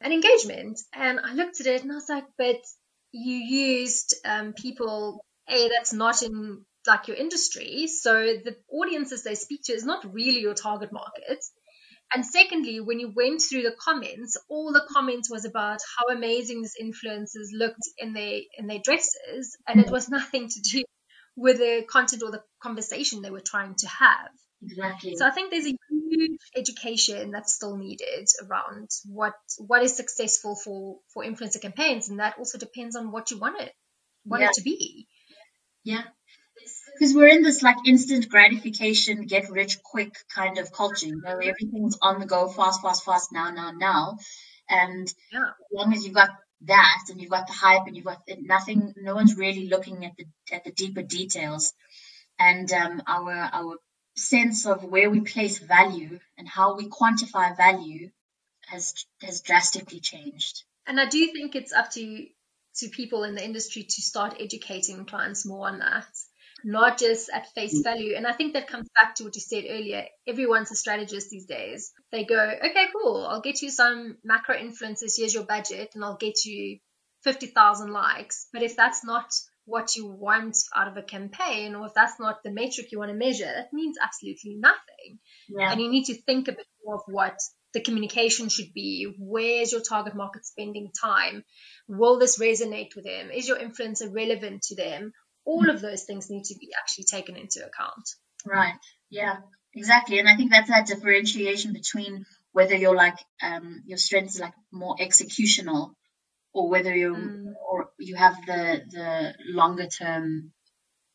and 0.00 0.12
engagement. 0.12 0.78
And 0.94 1.18
I 1.18 1.34
looked 1.34 1.60
at 1.60 1.66
it 1.66 1.82
and 1.82 1.90
I 1.90 1.96
was 1.96 2.08
like, 2.08 2.26
but 2.38 2.60
you 3.10 3.34
used 3.34 4.14
um, 4.24 4.52
people 4.52 5.24
a 5.48 5.68
that's 5.68 5.92
not 5.92 6.22
in 6.22 6.64
like 6.86 7.08
your 7.08 7.16
industry, 7.16 7.88
so 7.88 8.12
the 8.12 8.56
audiences 8.72 9.24
they 9.24 9.34
speak 9.34 9.62
to 9.64 9.72
is 9.72 9.84
not 9.84 10.14
really 10.14 10.40
your 10.40 10.54
target 10.54 10.92
market. 10.92 11.44
And 12.12 12.26
secondly, 12.26 12.80
when 12.80 12.98
you 12.98 13.12
went 13.14 13.40
through 13.40 13.62
the 13.62 13.76
comments, 13.78 14.36
all 14.48 14.72
the 14.72 14.86
comments 14.90 15.30
was 15.30 15.44
about 15.44 15.78
how 15.96 16.14
amazing 16.14 16.62
these 16.62 16.76
influencers 16.80 17.48
looked 17.52 17.88
in 17.98 18.12
their 18.12 18.40
in 18.58 18.66
their 18.66 18.80
dresses, 18.82 19.56
and 19.66 19.80
it 19.80 19.86
mm. 19.86 19.92
was 19.92 20.08
nothing 20.18 20.48
to 20.48 20.60
do 20.60 20.84
with 21.36 21.58
the 21.58 21.84
content 21.88 22.22
or 22.22 22.30
the 22.30 22.42
conversation 22.62 23.22
they 23.22 23.30
were 23.30 23.40
trying 23.40 23.74
to 23.76 23.88
have. 23.88 24.30
Exactly. 24.62 25.16
So 25.16 25.26
I 25.26 25.30
think 25.30 25.50
there's 25.50 25.66
a 25.66 25.76
huge 25.88 26.40
education 26.56 27.30
that's 27.30 27.54
still 27.54 27.76
needed 27.76 28.28
around 28.42 28.90
what 29.06 29.34
what 29.58 29.82
is 29.82 29.96
successful 29.96 30.56
for 30.56 30.98
for 31.14 31.24
influencer 31.24 31.62
campaigns, 31.62 32.08
and 32.08 32.18
that 32.18 32.38
also 32.38 32.58
depends 32.58 32.96
on 32.96 33.12
what 33.12 33.30
you 33.30 33.38
want 33.38 33.60
it 33.60 33.72
want 34.24 34.42
Yeah. 34.42 34.48
it 34.48 34.54
to 34.54 34.62
be. 34.62 35.06
Yeah. 35.84 36.04
Because 37.00 37.14
we're 37.14 37.28
in 37.28 37.42
this 37.42 37.62
like 37.62 37.78
instant 37.86 38.28
gratification, 38.28 39.24
get 39.24 39.48
rich 39.48 39.82
quick 39.82 40.14
kind 40.34 40.58
of 40.58 40.70
culture. 40.70 41.06
You 41.06 41.22
know, 41.22 41.38
everything's 41.38 41.96
on 42.02 42.20
the 42.20 42.26
go, 42.26 42.46
fast, 42.46 42.82
fast, 42.82 43.06
fast, 43.06 43.32
now, 43.32 43.48
now, 43.50 43.70
now. 43.70 44.18
And 44.68 45.08
Yeah. 45.32 45.48
as 45.48 45.72
long 45.72 45.94
as 45.94 46.04
you've 46.04 46.14
got 46.14 46.28
that 46.66 47.04
and 47.08 47.18
you've 47.18 47.30
got 47.30 47.46
the 47.46 47.54
hype 47.54 47.86
and 47.86 47.96
you've 47.96 48.04
got 48.04 48.20
nothing, 48.42 48.92
no 48.98 49.14
one's 49.14 49.34
really 49.34 49.66
looking 49.66 50.04
at 50.04 50.12
the 50.18 50.26
at 50.52 50.64
the 50.64 50.72
deeper 50.72 51.00
details. 51.00 51.72
And 52.38 52.70
um, 52.70 53.02
our 53.06 53.32
our 53.32 53.78
sense 54.14 54.66
of 54.66 54.84
where 54.84 55.08
we 55.08 55.20
place 55.20 55.58
value 55.58 56.20
and 56.36 56.46
how 56.46 56.76
we 56.76 56.90
quantify 56.90 57.56
value 57.56 58.10
has 58.66 58.92
has 59.22 59.40
drastically 59.40 60.00
changed. 60.00 60.64
And 60.86 61.00
I 61.00 61.06
do 61.06 61.32
think 61.32 61.56
it's 61.56 61.72
up 61.72 61.90
to 61.92 62.26
to 62.76 62.88
people 62.90 63.24
in 63.24 63.34
the 63.36 63.44
industry 63.44 63.84
to 63.84 64.02
start 64.02 64.36
educating 64.38 65.06
clients 65.06 65.46
more 65.46 65.66
on 65.66 65.78
that, 65.78 66.06
not 66.64 66.98
just 66.98 67.30
at 67.32 67.52
face 67.54 67.78
mm. 67.78 67.84
value. 67.84 68.14
And 68.16 68.26
I 68.26 68.32
think 68.32 68.54
that 68.54 68.68
comes 68.68 68.88
back 68.94 69.14
to 69.16 69.24
what 69.24 69.34
you 69.34 69.40
said 69.40 69.64
earlier. 69.68 70.04
Everyone's 70.26 70.70
a 70.70 70.76
strategist 70.76 71.30
these 71.30 71.46
days. 71.46 71.92
They 72.12 72.24
go, 72.24 72.38
okay, 72.38 72.86
cool. 72.92 73.26
I'll 73.28 73.40
get 73.40 73.62
you 73.62 73.70
some 73.70 74.16
macro 74.24 74.56
influencers. 74.56 75.14
Here's 75.16 75.34
your 75.34 75.44
budget, 75.44 75.90
and 75.94 76.04
I'll 76.04 76.16
get 76.16 76.44
you 76.44 76.78
fifty 77.22 77.46
thousand 77.46 77.92
likes. 77.92 78.46
But 78.52 78.62
if 78.62 78.76
that's 78.76 79.04
not 79.04 79.30
what 79.66 79.94
you 79.94 80.06
want 80.06 80.56
out 80.74 80.88
of 80.88 80.96
a 80.96 81.02
campaign, 81.02 81.74
or 81.74 81.86
if 81.86 81.94
that's 81.94 82.18
not 82.18 82.42
the 82.42 82.50
metric 82.50 82.90
you 82.90 82.98
want 82.98 83.10
to 83.10 83.16
measure, 83.16 83.44
that 83.44 83.72
means 83.72 83.96
absolutely 84.02 84.56
nothing 84.56 85.20
Yeah. 85.48 85.70
and 85.70 85.80
you 85.80 85.88
need 85.88 86.06
to 86.06 86.20
think 86.22 86.48
a 86.48 86.52
bit 86.52 86.66
more 86.84 86.96
of 86.96 87.02
what 87.06 87.38
the 87.72 87.80
communication 87.80 88.48
should 88.48 88.72
be. 88.74 89.14
Where's 89.18 89.70
your 89.70 89.80
target 89.80 90.16
market 90.16 90.44
spending 90.44 90.90
time? 91.00 91.44
Will 91.86 92.18
this 92.18 92.38
resonate 92.38 92.96
with 92.96 93.04
them? 93.04 93.30
Is 93.30 93.46
your 93.46 93.58
influencer 93.58 94.12
relevant 94.12 94.62
to 94.62 94.74
them? 94.74 95.12
All 95.44 95.68
of 95.70 95.80
those 95.80 96.04
things 96.04 96.30
need 96.30 96.44
to 96.44 96.54
be 96.58 96.70
actually 96.78 97.04
taken 97.04 97.36
into 97.36 97.60
account. 97.66 98.08
Right. 98.44 98.74
Yeah, 99.10 99.38
exactly. 99.74 100.18
And 100.18 100.28
I 100.28 100.36
think 100.36 100.50
that's 100.50 100.68
that 100.68 100.86
differentiation 100.86 101.72
between 101.72 102.24
whether 102.52 102.74
you're 102.76 102.96
like 102.96 103.18
um 103.42 103.82
your 103.86 103.98
strength 103.98 104.30
is 104.34 104.40
like 104.40 104.54
more 104.72 104.96
executional 104.96 105.94
or 106.52 106.68
whether 106.70 106.94
you 106.94 107.14
Mm. 107.14 107.54
or 107.70 107.90
you 107.98 108.16
have 108.16 108.36
the 108.46 108.82
the 108.96 109.34
longer 109.60 109.86
term 109.88 110.52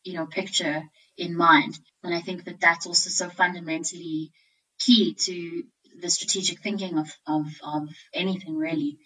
you 0.03 0.13
know 0.13 0.25
picture 0.25 0.83
in 1.17 1.35
mind. 1.35 1.79
And 2.03 2.13
I 2.13 2.21
think 2.21 2.45
that 2.45 2.59
that's 2.59 2.87
also 2.87 3.09
so 3.09 3.29
fundamentally 3.29 4.31
key 4.79 5.15
to 5.15 5.63
the 6.01 6.09
strategic 6.09 6.59
thinking 6.61 6.97
of 6.97 7.09
of, 7.27 7.45
of 7.63 7.89
anything 8.13 8.55
really. 8.55 8.97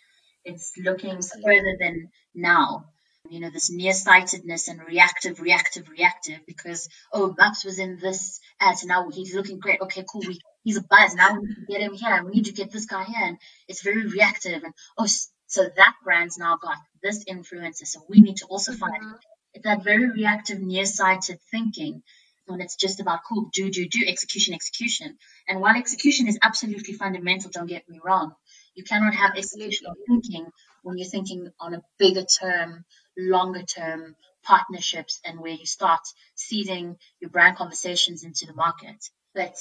It's 0.45 0.73
looking 0.77 1.17
Absolutely. 1.17 1.43
further 1.57 1.77
than 1.79 2.11
now 2.33 2.91
you 3.29 3.39
know, 3.39 3.49
this 3.49 3.69
nearsightedness 3.69 4.67
and 4.67 4.81
reactive, 4.81 5.39
reactive, 5.41 5.89
reactive 5.89 6.39
because, 6.47 6.87
oh, 7.11 7.35
Maps 7.37 7.65
was 7.65 7.79
in 7.79 7.97
this 7.99 8.39
ad, 8.59 8.77
so 8.77 8.87
now 8.87 9.09
he's 9.09 9.35
looking 9.35 9.59
great. 9.59 9.81
Okay, 9.81 10.05
cool. 10.09 10.21
We, 10.25 10.39
he's 10.63 10.77
a 10.77 10.83
buzz. 10.83 11.15
Now 11.15 11.33
we 11.33 11.47
need 11.47 11.55
to 11.55 11.65
get 11.67 11.81
him 11.81 11.93
here. 11.93 12.23
We 12.23 12.31
need 12.31 12.45
to 12.45 12.53
get 12.53 12.71
this 12.71 12.85
guy 12.85 13.03
here. 13.03 13.27
And 13.27 13.37
it's 13.67 13.83
very 13.83 14.07
reactive. 14.07 14.63
And, 14.63 14.73
oh, 14.97 15.07
so 15.47 15.63
that 15.75 15.93
brand's 16.03 16.37
now 16.37 16.57
got 16.61 16.77
this 17.03 17.25
influencer. 17.25 17.85
So 17.85 18.05
we 18.07 18.21
need 18.21 18.37
to 18.37 18.45
also 18.45 18.73
find 18.73 18.93
Mhm. 19.03 19.19
it's 19.53 19.63
that 19.65 19.83
very 19.83 20.09
reactive, 20.09 20.59
nearsighted 20.59 21.39
thinking 21.51 22.03
when 22.45 22.61
it's 22.61 22.75
just 22.75 22.99
about 22.99 23.19
cool, 23.27 23.49
do, 23.53 23.69
do, 23.69 23.87
do, 23.87 24.05
execution, 24.07 24.53
execution. 24.53 25.17
And 25.47 25.59
while 25.61 25.75
execution 25.75 26.27
is 26.27 26.39
absolutely 26.41 26.93
fundamental, 26.93 27.51
don't 27.51 27.67
get 27.67 27.87
me 27.87 27.99
wrong, 28.03 28.33
you 28.75 28.83
cannot 28.83 29.13
have 29.13 29.31
executional 29.33 29.93
thinking 30.07 30.47
when 30.83 30.97
you're 30.97 31.07
thinking 31.09 31.51
on 31.59 31.73
a 31.75 31.81
bigger 31.97 32.23
term, 32.23 32.85
longer 33.19 33.63
term 33.63 34.15
partnerships 34.43 35.19
and 35.25 35.39
where 35.39 35.51
you 35.51 35.65
start 35.65 36.01
seeding 36.35 36.97
your 37.19 37.29
brand 37.29 37.57
conversations 37.57 38.23
into 38.23 38.45
the 38.45 38.53
market. 38.53 38.97
But, 39.35 39.55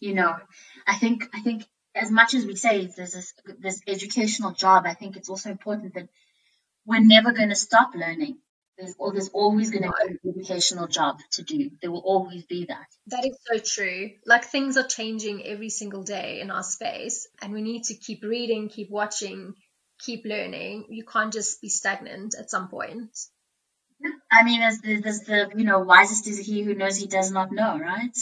you 0.00 0.14
know, 0.14 0.34
I 0.86 0.96
think, 0.96 1.28
I 1.34 1.40
think 1.40 1.64
as 1.94 2.10
much 2.10 2.34
as 2.34 2.46
we 2.46 2.56
say 2.56 2.86
there's 2.86 3.12
this, 3.12 3.34
this 3.58 3.82
educational 3.86 4.52
job, 4.52 4.84
I 4.86 4.94
think 4.94 5.16
it's 5.16 5.28
also 5.28 5.50
important 5.50 5.94
that 5.94 6.08
we're 6.86 7.04
never 7.04 7.32
going 7.32 7.50
to 7.50 7.54
stop 7.54 7.94
learning. 7.94 8.38
There's, 8.78 8.94
there's 9.12 9.28
always 9.28 9.70
going 9.70 9.82
to 9.82 9.92
be 10.08 10.18
an 10.24 10.34
educational 10.34 10.88
job 10.88 11.18
to 11.32 11.42
do. 11.42 11.70
There 11.80 11.90
will 11.90 12.02
always 12.04 12.44
be 12.44 12.64
that. 12.66 12.86
That 13.08 13.24
is 13.26 13.36
so 13.44 13.58
true. 13.58 14.12
Like 14.24 14.44
things 14.46 14.76
are 14.76 14.86
changing 14.86 15.44
every 15.46 15.68
single 15.68 16.02
day 16.02 16.40
in 16.40 16.50
our 16.50 16.62
space, 16.62 17.28
and 17.40 17.52
we 17.52 17.60
need 17.60 17.84
to 17.84 17.94
keep 17.94 18.22
reading, 18.24 18.70
keep 18.70 18.90
watching, 18.90 19.54
keep 20.04 20.24
learning. 20.24 20.86
You 20.90 21.04
can't 21.04 21.32
just 21.32 21.60
be 21.60 21.68
stagnant 21.68 22.34
at 22.38 22.50
some 22.50 22.68
point. 22.68 23.10
I 24.30 24.42
mean, 24.42 24.62
as 24.62 24.80
the, 24.80 25.00
there's 25.00 25.20
the, 25.20 25.50
you 25.56 25.64
know, 25.64 25.80
wisest 25.80 26.26
is 26.26 26.38
he 26.38 26.62
who 26.62 26.74
knows 26.74 26.96
he 26.96 27.06
does 27.06 27.30
not 27.30 27.52
know, 27.52 27.78
right? 27.78 28.16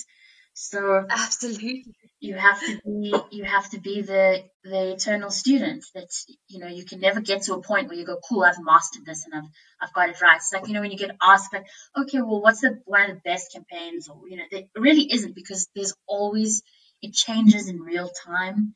So 0.53 1.07
Absolutely. 1.09 1.87
you 2.19 2.35
have 2.35 2.61
to 2.61 2.81
be, 2.85 3.15
you 3.31 3.45
have 3.45 3.71
to 3.71 3.81
be 3.81 4.03
the, 4.03 4.43
the 4.63 4.93
eternal 4.93 5.31
student 5.31 5.85
that, 5.95 6.09
you 6.49 6.59
know, 6.59 6.67
you 6.67 6.85
can 6.85 7.01
never 7.01 7.21
get 7.21 7.43
to 7.43 7.55
a 7.55 7.63
point 7.63 7.89
where 7.89 7.97
you 7.97 8.05
go, 8.05 8.19
cool, 8.29 8.43
I've 8.43 8.63
mastered 8.63 9.07
this 9.07 9.25
and 9.25 9.35
I've, 9.35 9.51
I've 9.81 9.95
got 9.95 10.11
it 10.11 10.21
right. 10.21 10.37
It's 10.37 10.53
like, 10.53 10.69
you 10.69 10.75
know, 10.75 10.83
when 10.83 10.91
you 10.91 10.99
get 10.99 11.17
asked 11.23 11.53
like, 11.55 11.67
okay, 11.97 12.21
well, 12.21 12.43
what's 12.43 12.61
the, 12.61 12.79
one 12.85 13.09
of 13.09 13.17
the 13.17 13.23
best 13.25 13.53
campaigns 13.53 14.09
or, 14.09 14.29
you 14.29 14.37
know, 14.37 14.45
it 14.51 14.69
really 14.77 15.11
isn't 15.11 15.35
because 15.35 15.69
there's 15.75 15.95
always, 16.07 16.63
it 17.01 17.15
changes 17.15 17.69
in 17.69 17.81
real 17.81 18.11
time. 18.27 18.75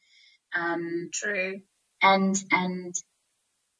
Um, 0.56 1.10
True. 1.12 1.60
And 2.04 2.36
and 2.52 2.94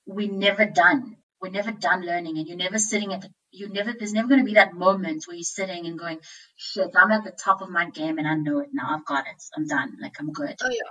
we're 0.06 0.32
never 0.32 0.64
done. 0.66 1.16
We're 1.40 1.50
never 1.50 1.72
done 1.72 2.04
learning, 2.06 2.38
and 2.38 2.46
you're 2.48 2.56
never 2.56 2.78
sitting 2.78 3.12
at 3.12 3.20
the. 3.22 3.30
You 3.52 3.68
never. 3.68 3.92
There's 3.92 4.12
never 4.12 4.28
going 4.28 4.40
to 4.40 4.46
be 4.46 4.54
that 4.54 4.74
moment 4.74 5.24
where 5.26 5.36
you're 5.36 5.44
sitting 5.58 5.86
and 5.86 5.98
going, 5.98 6.18
"Shit, 6.56 6.90
I'm 6.96 7.12
at 7.12 7.24
the 7.24 7.32
top 7.32 7.60
of 7.62 7.70
my 7.70 7.90
game, 7.90 8.18
and 8.18 8.26
I 8.26 8.34
know 8.34 8.58
it 8.60 8.70
now. 8.72 8.96
I've 8.96 9.06
got 9.06 9.26
it. 9.26 9.40
I'm 9.56 9.66
done. 9.66 9.96
Like 10.00 10.14
I'm 10.18 10.32
good." 10.32 10.56
Oh 10.62 10.70
yeah. 10.70 10.90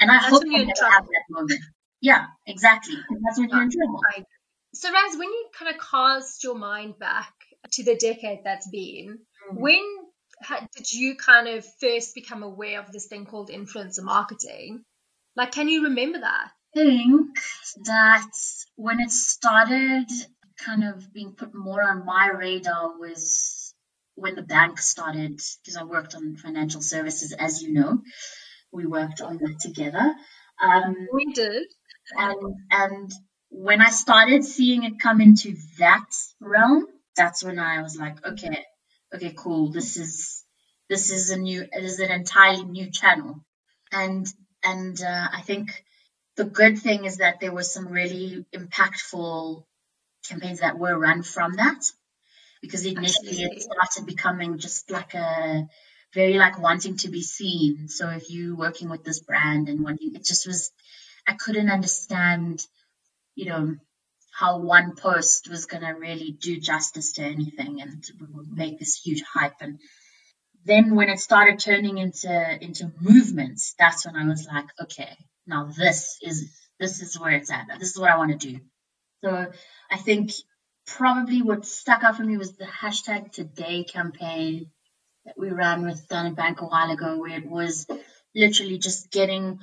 And 0.00 0.10
I 0.10 0.18
That's 0.18 0.28
hope 0.30 0.42
you're 0.46 0.64
never 0.66 0.90
have 0.92 1.06
that 1.06 1.24
moment. 1.30 1.60
Yeah, 2.00 2.26
exactly. 2.46 2.94
And 3.08 3.20
that's 3.26 3.38
when 3.38 3.48
you're 3.48 3.62
in 3.62 3.70
trouble. 3.70 4.00
So, 4.74 4.92
Raz, 4.92 5.16
when 5.18 5.28
you 5.28 5.48
kind 5.58 5.74
of 5.74 5.80
cast 5.80 6.44
your 6.44 6.54
mind 6.54 6.98
back 7.00 7.32
to 7.72 7.84
the 7.84 7.96
decade 7.96 8.40
that's 8.44 8.68
been, 8.70 9.18
Mm. 9.50 9.60
when 9.60 9.84
ha- 10.42 10.66
did 10.76 10.92
you 10.92 11.16
kind 11.16 11.48
of 11.48 11.64
first 11.80 12.14
become 12.14 12.42
aware 12.42 12.78
of 12.80 12.92
this 12.92 13.06
thing 13.06 13.24
called 13.26 13.50
influencer 13.50 14.02
marketing? 14.02 14.84
Like, 15.36 15.52
can 15.52 15.68
you 15.68 15.84
remember 15.84 16.20
that? 16.20 16.50
Think 16.74 17.36
that 17.84 18.30
when 18.76 19.00
it 19.00 19.10
started 19.10 20.06
kind 20.64 20.84
of 20.84 21.12
being 21.12 21.32
put 21.32 21.54
more 21.54 21.82
on 21.82 22.04
my 22.04 22.28
radar 22.28 22.98
was 22.98 23.74
when 24.14 24.34
the 24.34 24.42
bank 24.42 24.80
started, 24.80 25.40
because 25.62 25.76
I 25.78 25.84
worked 25.84 26.14
on 26.14 26.36
financial 26.36 26.82
services, 26.82 27.32
as 27.32 27.62
you 27.62 27.72
know. 27.72 28.02
We 28.72 28.86
worked 28.86 29.20
on 29.20 29.38
that 29.38 29.60
together. 29.60 30.14
Um, 30.60 31.08
We 31.12 31.26
did. 31.32 31.64
and 32.16 32.56
and 32.70 33.10
when 33.50 33.80
I 33.80 33.90
started 33.90 34.44
seeing 34.44 34.82
it 34.84 35.00
come 35.00 35.20
into 35.20 35.56
that 35.78 36.06
realm, 36.40 36.86
that's 37.16 37.42
when 37.42 37.58
I 37.58 37.82
was 37.82 37.96
like, 37.96 38.24
okay, 38.26 38.64
okay, 39.14 39.32
cool. 39.36 39.70
This 39.72 39.96
is 39.96 40.44
this 40.88 41.10
is 41.10 41.30
a 41.30 41.36
new, 41.36 41.62
it 41.62 41.84
is 41.84 42.00
an 42.00 42.10
entirely 42.10 42.64
new 42.64 42.90
channel, 42.90 43.36
and 43.92 44.26
and 44.64 45.00
uh, 45.00 45.28
I 45.32 45.40
think 45.42 45.70
the 46.38 46.44
good 46.44 46.78
thing 46.78 47.04
is 47.04 47.16
that 47.18 47.40
there 47.40 47.52
were 47.52 47.64
some 47.64 47.88
really 47.88 48.46
impactful 48.54 49.64
campaigns 50.28 50.60
that 50.60 50.78
were 50.78 50.96
run 50.96 51.22
from 51.22 51.54
that, 51.56 51.82
because 52.62 52.86
initially 52.86 53.30
Absolutely. 53.30 53.56
it 53.56 53.62
started 53.62 54.06
becoming 54.06 54.58
just 54.58 54.90
like 54.90 55.14
a 55.14 55.66
very 56.14 56.38
like 56.38 56.60
wanting 56.60 56.96
to 56.98 57.08
be 57.08 57.22
seen. 57.22 57.88
So 57.88 58.08
if 58.10 58.30
you 58.30 58.56
working 58.56 58.88
with 58.88 59.02
this 59.04 59.20
brand 59.20 59.68
and 59.68 59.82
wanting, 59.82 60.14
it 60.14 60.24
just 60.24 60.46
was, 60.46 60.70
I 61.26 61.34
couldn't 61.34 61.70
understand, 61.70 62.64
you 63.34 63.46
know, 63.46 63.76
how 64.30 64.60
one 64.60 64.94
post 64.94 65.50
was 65.50 65.66
going 65.66 65.82
to 65.82 66.00
really 66.00 66.30
do 66.30 66.60
justice 66.60 67.14
to 67.14 67.22
anything 67.22 67.82
and 67.82 68.04
make 68.48 68.78
this 68.78 68.94
huge 68.94 69.24
hype. 69.34 69.60
And 69.60 69.80
then 70.64 70.94
when 70.94 71.08
it 71.08 71.18
started 71.18 71.58
turning 71.58 71.98
into, 71.98 72.58
into 72.60 72.92
movements, 73.00 73.74
that's 73.76 74.06
when 74.06 74.14
I 74.14 74.28
was 74.28 74.46
like, 74.46 74.66
okay, 74.80 75.16
now 75.48 75.64
this 75.76 76.18
is, 76.22 76.52
this 76.78 77.02
is 77.02 77.18
where 77.18 77.32
it's 77.32 77.50
at. 77.50 77.66
This 77.78 77.90
is 77.90 77.98
what 77.98 78.10
I 78.10 78.18
want 78.18 78.38
to 78.38 78.52
do. 78.52 78.60
So 79.24 79.50
I 79.90 79.96
think 79.96 80.30
probably 80.86 81.42
what 81.42 81.66
stuck 81.66 82.04
out 82.04 82.16
for 82.16 82.24
me 82.24 82.36
was 82.36 82.56
the 82.56 82.64
hashtag 82.64 83.32
today 83.32 83.84
campaign 83.84 84.70
that 85.24 85.38
we 85.38 85.50
ran 85.50 85.84
with 85.84 85.98
Standard 85.98 86.36
Bank 86.36 86.60
a 86.60 86.66
while 86.66 86.90
ago, 86.90 87.18
where 87.18 87.36
it 87.36 87.46
was 87.46 87.86
literally 88.34 88.78
just 88.78 89.10
getting 89.10 89.58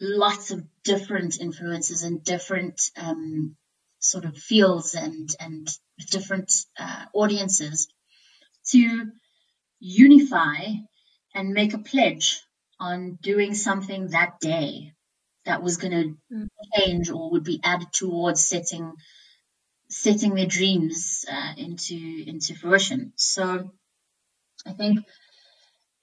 lots 0.00 0.50
of 0.50 0.64
different 0.82 1.40
influences 1.40 2.02
and 2.02 2.24
different 2.24 2.80
um, 2.96 3.56
sort 3.98 4.24
of 4.24 4.36
fields 4.36 4.94
and 4.94 5.28
and 5.38 5.68
different 6.10 6.52
uh, 6.78 7.04
audiences 7.12 7.88
to 8.66 9.10
unify 9.78 10.56
and 11.34 11.52
make 11.52 11.74
a 11.74 11.78
pledge 11.78 12.40
on 12.78 13.18
doing 13.20 13.54
something 13.54 14.08
that 14.08 14.40
day 14.40 14.92
that 15.44 15.62
was 15.62 15.76
going 15.76 15.92
to 15.92 16.34
mm. 16.34 16.48
change 16.76 17.10
or 17.10 17.30
would 17.30 17.44
be 17.44 17.60
added 17.62 17.92
towards 17.92 18.44
setting 18.44 18.92
setting 19.88 20.34
their 20.34 20.46
dreams 20.46 21.24
uh, 21.30 21.52
into 21.56 22.24
into 22.26 22.54
fruition. 22.54 23.12
So 23.16 23.70
I 24.66 24.72
think 24.72 25.04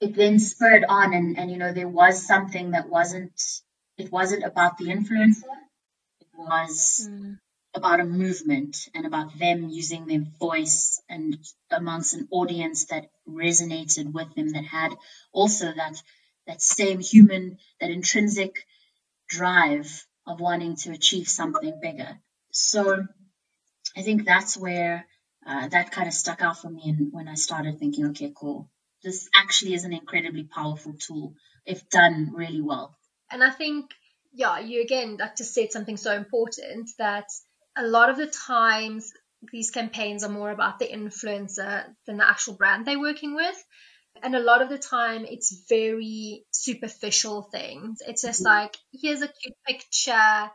it 0.00 0.14
then 0.14 0.38
spurred 0.38 0.84
on 0.88 1.14
and, 1.14 1.38
and 1.38 1.50
you 1.50 1.58
know 1.58 1.72
there 1.72 1.88
was 1.88 2.26
something 2.26 2.72
that 2.72 2.88
wasn't 2.88 3.40
it 3.96 4.12
wasn't 4.12 4.44
about 4.44 4.78
the 4.78 4.86
influencer 4.86 5.42
it 6.20 6.28
was 6.36 7.08
mm. 7.10 7.38
about 7.74 8.00
a 8.00 8.04
movement 8.04 8.88
and 8.94 9.06
about 9.06 9.36
them 9.38 9.68
using 9.68 10.06
their 10.06 10.24
voice 10.38 11.02
and 11.08 11.36
amongst 11.70 12.14
an 12.14 12.28
audience 12.30 12.86
that 12.86 13.06
resonated 13.28 14.12
with 14.12 14.34
them 14.34 14.50
that 14.50 14.64
had 14.64 14.94
also 15.32 15.72
that 15.72 16.00
that 16.46 16.62
same 16.62 17.00
human 17.00 17.58
that 17.80 17.90
intrinsic 17.90 18.64
drive 19.28 20.06
of 20.26 20.40
wanting 20.40 20.76
to 20.76 20.92
achieve 20.92 21.28
something 21.28 21.78
bigger 21.80 22.18
so 22.50 23.06
i 23.96 24.02
think 24.02 24.24
that's 24.24 24.56
where 24.56 25.06
uh, 25.48 25.66
that 25.68 25.90
kind 25.90 26.06
of 26.06 26.12
stuck 26.12 26.42
out 26.42 26.60
for 26.60 26.68
me 26.68 26.82
and 26.86 27.12
when 27.12 27.26
I 27.26 27.34
started 27.34 27.78
thinking, 27.78 28.08
okay, 28.08 28.32
cool, 28.36 28.70
this 29.02 29.28
actually 29.34 29.72
is 29.72 29.84
an 29.84 29.94
incredibly 29.94 30.44
powerful 30.44 30.94
tool 30.98 31.34
if 31.64 31.88
done 31.88 32.32
really 32.34 32.60
well. 32.60 32.94
And 33.30 33.42
I 33.42 33.50
think, 33.50 33.86
yeah, 34.32 34.58
you 34.58 34.82
again 34.82 35.16
like 35.18 35.36
just 35.36 35.54
said 35.54 35.72
something 35.72 35.96
so 35.96 36.14
important 36.14 36.90
that 36.98 37.26
a 37.76 37.86
lot 37.86 38.10
of 38.10 38.18
the 38.18 38.26
times 38.26 39.12
these 39.52 39.70
campaigns 39.70 40.22
are 40.22 40.28
more 40.28 40.50
about 40.50 40.78
the 40.78 40.88
influencer 40.88 41.84
than 42.06 42.18
the 42.18 42.28
actual 42.28 42.54
brand 42.54 42.84
they're 42.84 43.00
working 43.00 43.34
with. 43.34 43.56
And 44.22 44.34
a 44.36 44.40
lot 44.40 44.62
of 44.62 44.68
the 44.68 44.78
time, 44.78 45.24
it's 45.24 45.64
very 45.68 46.44
superficial 46.50 47.42
things. 47.42 48.00
It's 48.06 48.22
just 48.22 48.44
mm-hmm. 48.44 48.62
like, 48.62 48.76
here's 48.92 49.22
a 49.22 49.28
cute 49.28 49.56
picture. 49.66 50.50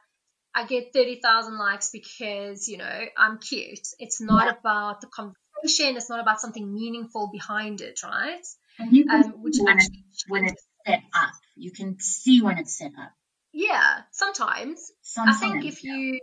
I 0.56 0.66
get 0.68 0.94
30,000 0.94 1.58
likes 1.58 1.90
because, 1.92 2.68
you 2.68 2.78
know, 2.78 3.02
I'm 3.18 3.40
cute. 3.40 3.88
It's 4.00 4.22
not 4.22 4.46
yeah. 4.46 4.60
about 4.60 5.02
the 5.02 5.08
conversation. 5.08 5.98
It's 5.98 6.10
not 6.10 6.20
about 6.20 6.42
something 6.42 6.74
meaningful 6.74 7.30
behind 7.32 7.82
it, 7.82 8.02
right? 8.04 8.46
And 8.80 8.96
you 8.96 9.06
can 9.06 9.24
um, 9.26 9.32
which 9.42 9.58
when, 9.60 9.74
actually, 9.74 10.06
it, 10.12 10.24
when 10.28 10.46
it's 10.46 10.64
set 10.86 11.02
up. 11.14 11.34
You 11.56 11.72
can 11.72 12.00
see 12.00 12.42
when 12.42 12.58
it's 12.58 12.78
set 12.78 12.92
up. 13.00 13.12
Yeah, 13.52 14.02
sometimes. 14.12 14.92
sometimes 15.02 15.38
I 15.38 15.40
think 15.40 15.66
if 15.66 15.84
yeah. 15.84 15.94
you, 15.94 16.20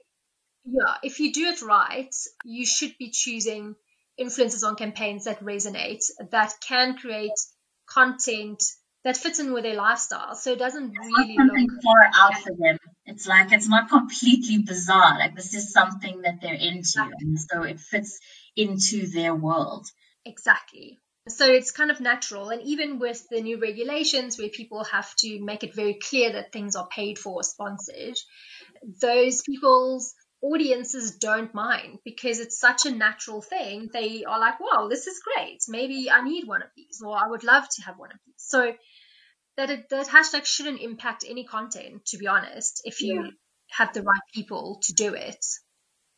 yeah, 0.64 0.94
if 1.02 1.20
you 1.20 1.32
do 1.32 1.46
it 1.46 1.62
right, 1.62 2.14
you 2.44 2.66
should 2.66 2.96
be 2.98 3.10
choosing 3.10 3.76
influencers 4.20 4.66
on 4.66 4.76
campaigns 4.76 5.24
that 5.24 5.40
resonate, 5.40 6.04
that 6.30 6.52
can 6.66 6.96
create 6.96 7.38
content 7.86 8.62
that 9.02 9.16
fits 9.16 9.38
in 9.38 9.52
with 9.52 9.64
their 9.64 9.76
lifestyle. 9.76 10.34
So 10.34 10.52
it 10.52 10.58
doesn't 10.58 10.92
it's 10.94 11.06
really 11.06 11.36
something 11.36 11.68
look 11.70 11.82
far 11.82 12.10
out 12.14 12.36
for 12.42 12.50
them. 12.50 12.78
It's 13.06 13.26
like 13.26 13.52
it's 13.52 13.68
not 13.68 13.88
completely 13.88 14.58
bizarre. 14.58 15.18
Like 15.18 15.34
this 15.34 15.54
is 15.54 15.72
something 15.72 16.22
that 16.22 16.40
they're 16.40 16.54
into, 16.54 16.78
exactly. 16.80 17.14
and 17.20 17.40
so 17.40 17.62
it 17.62 17.80
fits 17.80 18.18
into 18.56 19.06
their 19.06 19.34
world. 19.34 19.86
Exactly. 20.24 20.98
So 21.28 21.46
it's 21.46 21.70
kind 21.70 21.90
of 21.90 22.00
natural, 22.00 22.50
and 22.50 22.62
even 22.62 22.98
with 22.98 23.26
the 23.30 23.40
new 23.40 23.58
regulations 23.58 24.38
where 24.38 24.48
people 24.48 24.84
have 24.84 25.14
to 25.16 25.38
make 25.42 25.64
it 25.64 25.74
very 25.74 25.94
clear 25.94 26.32
that 26.32 26.52
things 26.52 26.76
are 26.76 26.88
paid 26.88 27.18
for 27.18 27.34
or 27.34 27.42
sponsored, 27.42 28.16
those 29.00 29.42
people's 29.42 30.14
audiences 30.42 31.16
don't 31.16 31.52
mind 31.54 31.98
because 32.04 32.40
it's 32.40 32.58
such 32.58 32.86
a 32.86 32.90
natural 32.90 33.42
thing. 33.42 33.90
They 33.92 34.24
are 34.24 34.40
like, 34.40 34.60
wow, 34.60 34.88
this 34.88 35.06
is 35.06 35.20
great. 35.20 35.60
Maybe 35.68 36.10
I 36.10 36.22
need 36.22 36.46
one 36.46 36.62
of 36.62 36.68
these, 36.76 37.02
or 37.04 37.16
I 37.16 37.28
would 37.28 37.44
love 37.44 37.64
to 37.68 37.82
have 37.82 37.98
one 37.98 38.10
of 38.10 38.18
these. 38.26 38.34
So 38.38 38.72
that 39.56 39.70
it, 39.70 39.88
that 39.90 40.08
hashtag 40.08 40.44
shouldn't 40.46 40.80
impact 40.80 41.24
any 41.28 41.44
content, 41.44 42.06
to 42.06 42.18
be 42.18 42.26
honest, 42.26 42.82
if 42.84 43.02
you 43.02 43.24
yeah. 43.24 43.30
have 43.70 43.92
the 43.92 44.02
right 44.02 44.20
people 44.34 44.80
to 44.84 44.92
do 44.94 45.14
it. 45.14 45.44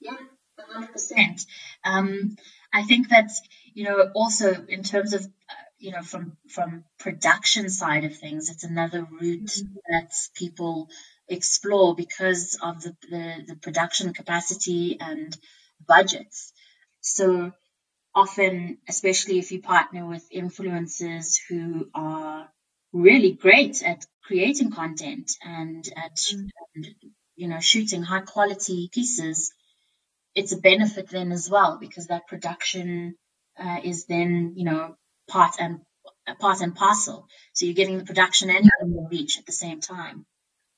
Yeah, 0.01 0.17
100%. 0.77 1.47
Um, 1.85 2.37
I 2.73 2.83
think 2.85 3.09
that, 3.09 3.31
you 3.75 3.85
know, 3.85 4.11
also 4.15 4.65
in 4.69 4.83
terms 4.83 5.13
of, 5.15 5.23
uh, 5.23 5.55
you 5.79 5.91
know, 5.91 6.03
from, 6.03 6.37
from 6.49 6.85
production 6.99 7.69
side 7.69 8.05
of 8.05 8.17
things, 8.17 8.49
it's 8.51 8.65
another 8.65 9.03
route 9.03 9.47
mm-hmm. 9.47 9.75
that 9.91 10.13
people 10.35 10.89
explore 11.29 11.95
because 11.95 12.59
of 12.63 12.83
the, 12.83 12.97
the, 13.11 13.45
the 13.49 13.57
production 13.57 14.13
capacity 14.13 14.99
and 15.01 15.37
budgets. 15.87 16.53
So 17.01 17.53
often, 18.15 18.79
especially 18.89 19.39
if 19.39 19.53
you 19.53 19.63
partner 19.63 20.07
with 20.07 20.29
influencers 20.31 21.39
who 21.49 21.89
are 21.95 22.49
really 22.93 23.33
great 23.33 23.83
at 23.83 24.05
creating 24.25 24.71
content 24.71 25.33
and 25.43 25.89
at 25.97 26.17
mm. 26.17 26.49
and, 26.75 26.89
you 27.35 27.49
know 27.49 27.61
shooting 27.61 28.03
high 28.03 28.21
quality 28.21 28.91
pieces, 28.93 29.53
it's 30.35 30.53
a 30.53 30.59
benefit 30.59 31.09
then 31.09 31.33
as 31.33 31.49
well 31.49 31.79
because 31.81 32.07
that 32.07 32.29
production 32.29 33.15
uh, 33.59 33.81
is 33.83 34.05
then 34.07 34.53
you 34.57 34.65
know 34.65 34.97
part 35.29 35.57
and 35.59 35.81
part 36.39 36.61
and 36.61 36.75
parcel. 36.75 37.27
So 37.55 37.67
you're 37.67 37.75
getting 37.75 37.99
the 37.99 38.05
production 38.05 38.51
and 38.51 38.65
the 38.65 39.09
reach 39.11 39.39
at 39.39 39.47
the 39.47 39.53
same 39.53 39.81
time. 39.81 40.27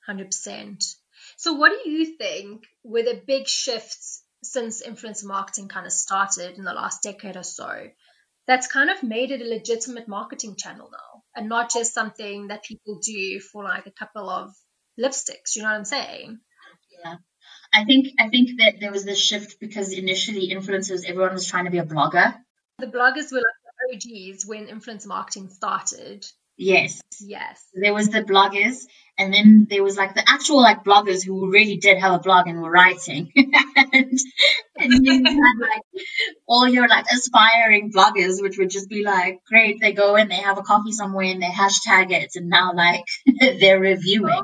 100%. 0.09 0.95
So, 1.37 1.55
what 1.55 1.73
do 1.73 1.91
you 1.91 2.17
think 2.17 2.65
were 2.83 3.03
the 3.03 3.21
big 3.27 3.47
shifts 3.47 4.23
since 4.43 4.83
influencer 4.83 5.25
marketing 5.25 5.69
kind 5.69 5.87
of 5.87 5.93
started 5.93 6.59
in 6.59 6.65
the 6.65 6.75
last 6.75 7.03
decade 7.03 7.37
or 7.37 7.43
so 7.43 7.89
that's 8.47 8.67
kind 8.67 8.91
of 8.91 9.03
made 9.03 9.31
it 9.31 9.41
a 9.41 9.49
legitimate 9.49 10.07
marketing 10.07 10.55
channel 10.57 10.91
now 10.93 11.23
and 11.35 11.49
not 11.49 11.73
just 11.73 11.95
something 11.95 12.49
that 12.49 12.63
people 12.63 13.01
do 13.03 13.41
for 13.41 13.65
like 13.65 13.87
a 13.87 13.91
couple 13.91 14.29
of 14.29 14.55
lipsticks? 15.01 15.57
You 15.57 15.63
know 15.63 15.69
what 15.69 15.77
I'm 15.77 15.85
saying? 15.85 16.39
Yeah. 17.05 17.17
I 17.73 17.85
think 17.85 18.09
I 18.19 18.29
think 18.29 18.51
that 18.59 18.75
there 18.81 18.93
was 18.93 19.05
this 19.05 19.19
shift 19.19 19.59
because 19.61 19.93
initially 19.93 20.51
influencers 20.51 21.05
everyone 21.07 21.33
was 21.33 21.47
trying 21.47 21.65
to 21.65 21.71
be 21.71 21.79
a 21.79 21.85
blogger. 21.85 22.35
The 22.79 22.87
bloggers 22.87 23.33
were 23.33 23.43
like 23.43 24.01
the 24.01 24.31
OGs 24.33 24.47
when 24.47 24.67
influencer 24.67 25.07
marketing 25.07 25.49
started. 25.49 26.25
Yes. 26.57 27.01
Yes. 27.21 27.65
There 27.75 27.95
was 27.95 28.09
the 28.09 28.23
bloggers 28.23 28.85
and 29.17 29.33
then 29.33 29.67
there 29.71 29.83
was 29.83 29.97
like 29.97 30.15
the 30.15 30.25
actual 30.29 30.61
like 30.61 30.83
bloggers 30.85 31.25
who 31.25 31.51
really 31.51 31.77
did 31.77 31.99
have 31.99 32.15
a 32.15 32.19
blog 32.19 32.49
and 32.49 32.61
were 32.61 32.71
writing. 32.71 33.31
and, 33.37 34.19
and 34.77 35.07
you 35.07 35.25
had 35.25 35.61
like 35.61 35.83
all 36.49 36.67
your 36.69 36.89
like 36.89 37.07
aspiring 37.13 37.93
bloggers, 37.93 38.43
which 38.43 38.59
would 38.59 38.71
just 38.71 38.89
be 38.89 39.05
like, 39.05 39.41
great, 39.47 39.81
they 39.81 39.93
go 39.93 40.17
and 40.17 40.31
they 40.31 40.37
have 40.37 40.59
a 40.59 40.63
coffee 40.63 40.93
somewhere 40.93 41.27
and 41.27 41.43
they 41.43 41.47
hashtag 41.47 42.11
it 42.11 42.31
and 42.35 42.49
now 42.49 42.73
like 42.75 43.05
they're 43.61 43.81
reviewing. 43.81 44.43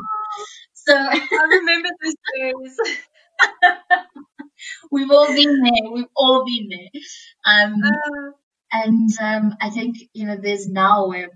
So 0.75 0.95
I 0.97 1.47
remember 1.51 1.89
those 2.03 2.15
days. 2.37 2.97
We've 4.91 5.11
all 5.11 5.29
been 5.35 5.63
there. 5.63 5.91
We've 5.93 6.05
all 6.17 6.45
been 6.45 6.69
there. 6.69 7.03
Um, 7.45 7.75
uh, 7.83 8.31
and 8.73 9.11
um, 9.21 9.57
I 9.61 9.71
think, 9.71 9.97
you 10.13 10.27
know, 10.27 10.37
there's 10.41 10.69
now 10.69 11.09
where 11.09 11.29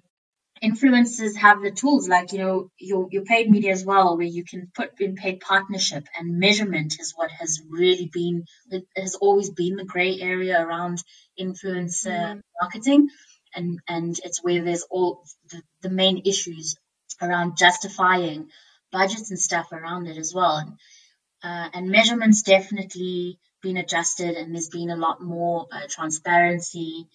influencers 0.64 1.36
have 1.36 1.60
the 1.62 1.70
tools 1.70 2.08
like 2.08 2.32
you 2.32 2.38
know 2.38 2.70
your 2.78 3.08
your 3.10 3.24
paid 3.24 3.50
media 3.50 3.70
as 3.70 3.84
well 3.84 4.16
where 4.16 4.26
you 4.26 4.44
can 4.44 4.70
put 4.74 4.98
in 5.00 5.14
paid 5.14 5.40
partnership 5.40 6.06
and 6.18 6.38
measurement 6.38 6.96
is 6.98 7.12
what 7.14 7.30
has 7.30 7.60
really 7.68 8.08
been 8.12 8.44
has 8.96 9.14
always 9.16 9.50
been 9.50 9.76
the 9.76 9.84
gray 9.84 10.18
area 10.20 10.58
around 10.60 11.02
influencer 11.38 12.36
mm. 12.36 12.40
marketing 12.60 13.08
and 13.54 13.80
and 13.88 14.18
it's 14.24 14.42
where 14.42 14.64
there's 14.64 14.86
all 14.90 15.22
the, 15.50 15.62
the 15.82 15.90
main 15.90 16.22
issues 16.24 16.76
around 17.20 17.58
justifying 17.58 18.48
budgets 18.90 19.30
and 19.30 19.38
stuff 19.38 19.70
around 19.72 20.06
it 20.06 20.16
as 20.16 20.32
well 20.34 20.56
and, 20.56 20.72
uh, 21.42 21.68
and 21.74 21.90
measurements 21.90 22.42
definitely 22.42 23.38
been 23.62 23.76
adjusted 23.76 24.36
and 24.36 24.54
there's 24.54 24.68
been 24.68 24.90
a 24.90 24.96
lot 24.96 25.22
more 25.22 25.66
uh, 25.70 25.80
transparency 25.88 27.06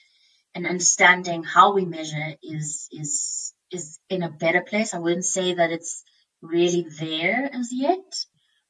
and 0.55 0.65
understanding 0.65 1.43
how 1.43 1.73
we 1.73 1.85
measure 1.85 2.35
is 2.41 2.87
is 2.91 3.53
is 3.71 3.99
in 4.09 4.23
a 4.23 4.29
better 4.29 4.61
place. 4.61 4.93
I 4.93 4.99
wouldn't 4.99 5.25
say 5.25 5.53
that 5.53 5.71
it's 5.71 6.03
really 6.41 6.85
there 6.99 7.49
as 7.53 7.69
yet, 7.71 8.25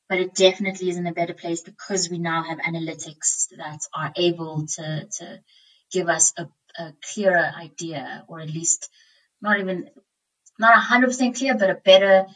but 0.08 0.20
it 0.20 0.36
definitely 0.36 0.90
is 0.90 0.98
in 0.98 1.08
a 1.08 1.14
better 1.14 1.34
place 1.34 1.62
because 1.62 2.10
we 2.10 2.18
now 2.18 2.44
have 2.44 2.60
analytics 2.60 3.48
that 3.58 3.80
are 3.94 4.12
able 4.16 4.68
to 4.76 5.08
to 5.18 5.40
give 5.92 6.10
us 6.10 6.34
a, 6.38 6.48
a 6.78 6.94
clearer 7.14 7.52
idea, 7.58 8.24
or 8.28 8.40
at 8.40 8.50
least 8.50 8.90
not 9.42 9.60
even 9.60 9.90
not 10.58 10.78
hundred 10.78 11.08
percent 11.08 11.38
clear, 11.38 11.56
but 11.56 11.70
a 11.70 11.76
better 11.76 12.28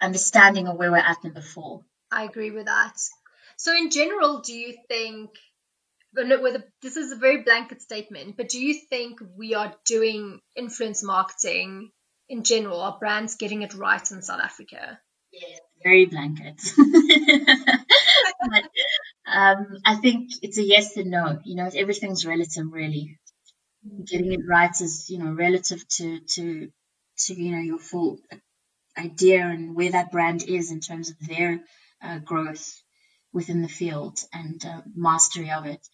understanding 0.00 0.68
of 0.68 0.76
where 0.76 0.90
we're 0.90 0.98
at 0.98 1.22
than 1.22 1.32
before. 1.32 1.82
I 2.10 2.24
agree 2.24 2.50
with 2.50 2.66
that. 2.66 2.94
So, 3.56 3.74
in 3.74 3.90
general, 3.90 4.40
do 4.40 4.54
you 4.54 4.74
think 4.88 5.30
whether 6.12 6.64
this 6.82 6.96
is 6.96 7.12
a 7.12 7.16
very 7.16 7.42
blanket 7.42 7.82
statement, 7.82 8.36
but 8.36 8.48
do 8.48 8.60
you 8.60 8.74
think 8.88 9.20
we 9.36 9.54
are 9.54 9.74
doing 9.86 10.40
influence 10.56 11.02
marketing 11.02 11.90
in 12.28 12.44
general? 12.44 12.80
Are 12.80 12.98
brands 12.98 13.36
getting 13.36 13.62
it 13.62 13.74
right 13.74 14.10
in 14.10 14.22
South 14.22 14.40
Africa? 14.40 14.98
Yeah, 15.32 15.56
very 15.82 16.06
blanket. 16.06 16.60
but, 18.50 18.64
um, 19.26 19.66
I 19.84 19.96
think 19.96 20.30
it's 20.42 20.58
a 20.58 20.62
yes 20.62 20.96
and 20.96 21.10
no. 21.10 21.38
You 21.44 21.56
know, 21.56 21.70
everything's 21.74 22.26
relative, 22.26 22.66
really. 22.70 23.18
Getting 24.06 24.32
it 24.32 24.40
right 24.48 24.80
is, 24.80 25.08
you 25.08 25.18
know, 25.18 25.32
relative 25.32 25.86
to 25.96 26.20
to 26.34 26.68
to 27.18 27.34
you 27.34 27.52
know 27.52 27.62
your 27.62 27.78
full 27.78 28.18
idea 28.96 29.46
and 29.46 29.74
where 29.76 29.92
that 29.92 30.10
brand 30.10 30.42
is 30.42 30.72
in 30.72 30.80
terms 30.80 31.10
of 31.10 31.18
their 31.20 31.60
uh, 32.02 32.18
growth 32.18 32.82
within 33.32 33.62
the 33.62 33.68
field 33.68 34.18
and 34.32 34.64
uh, 34.64 34.80
mastery 34.94 35.50
of 35.50 35.66
it. 35.66 35.86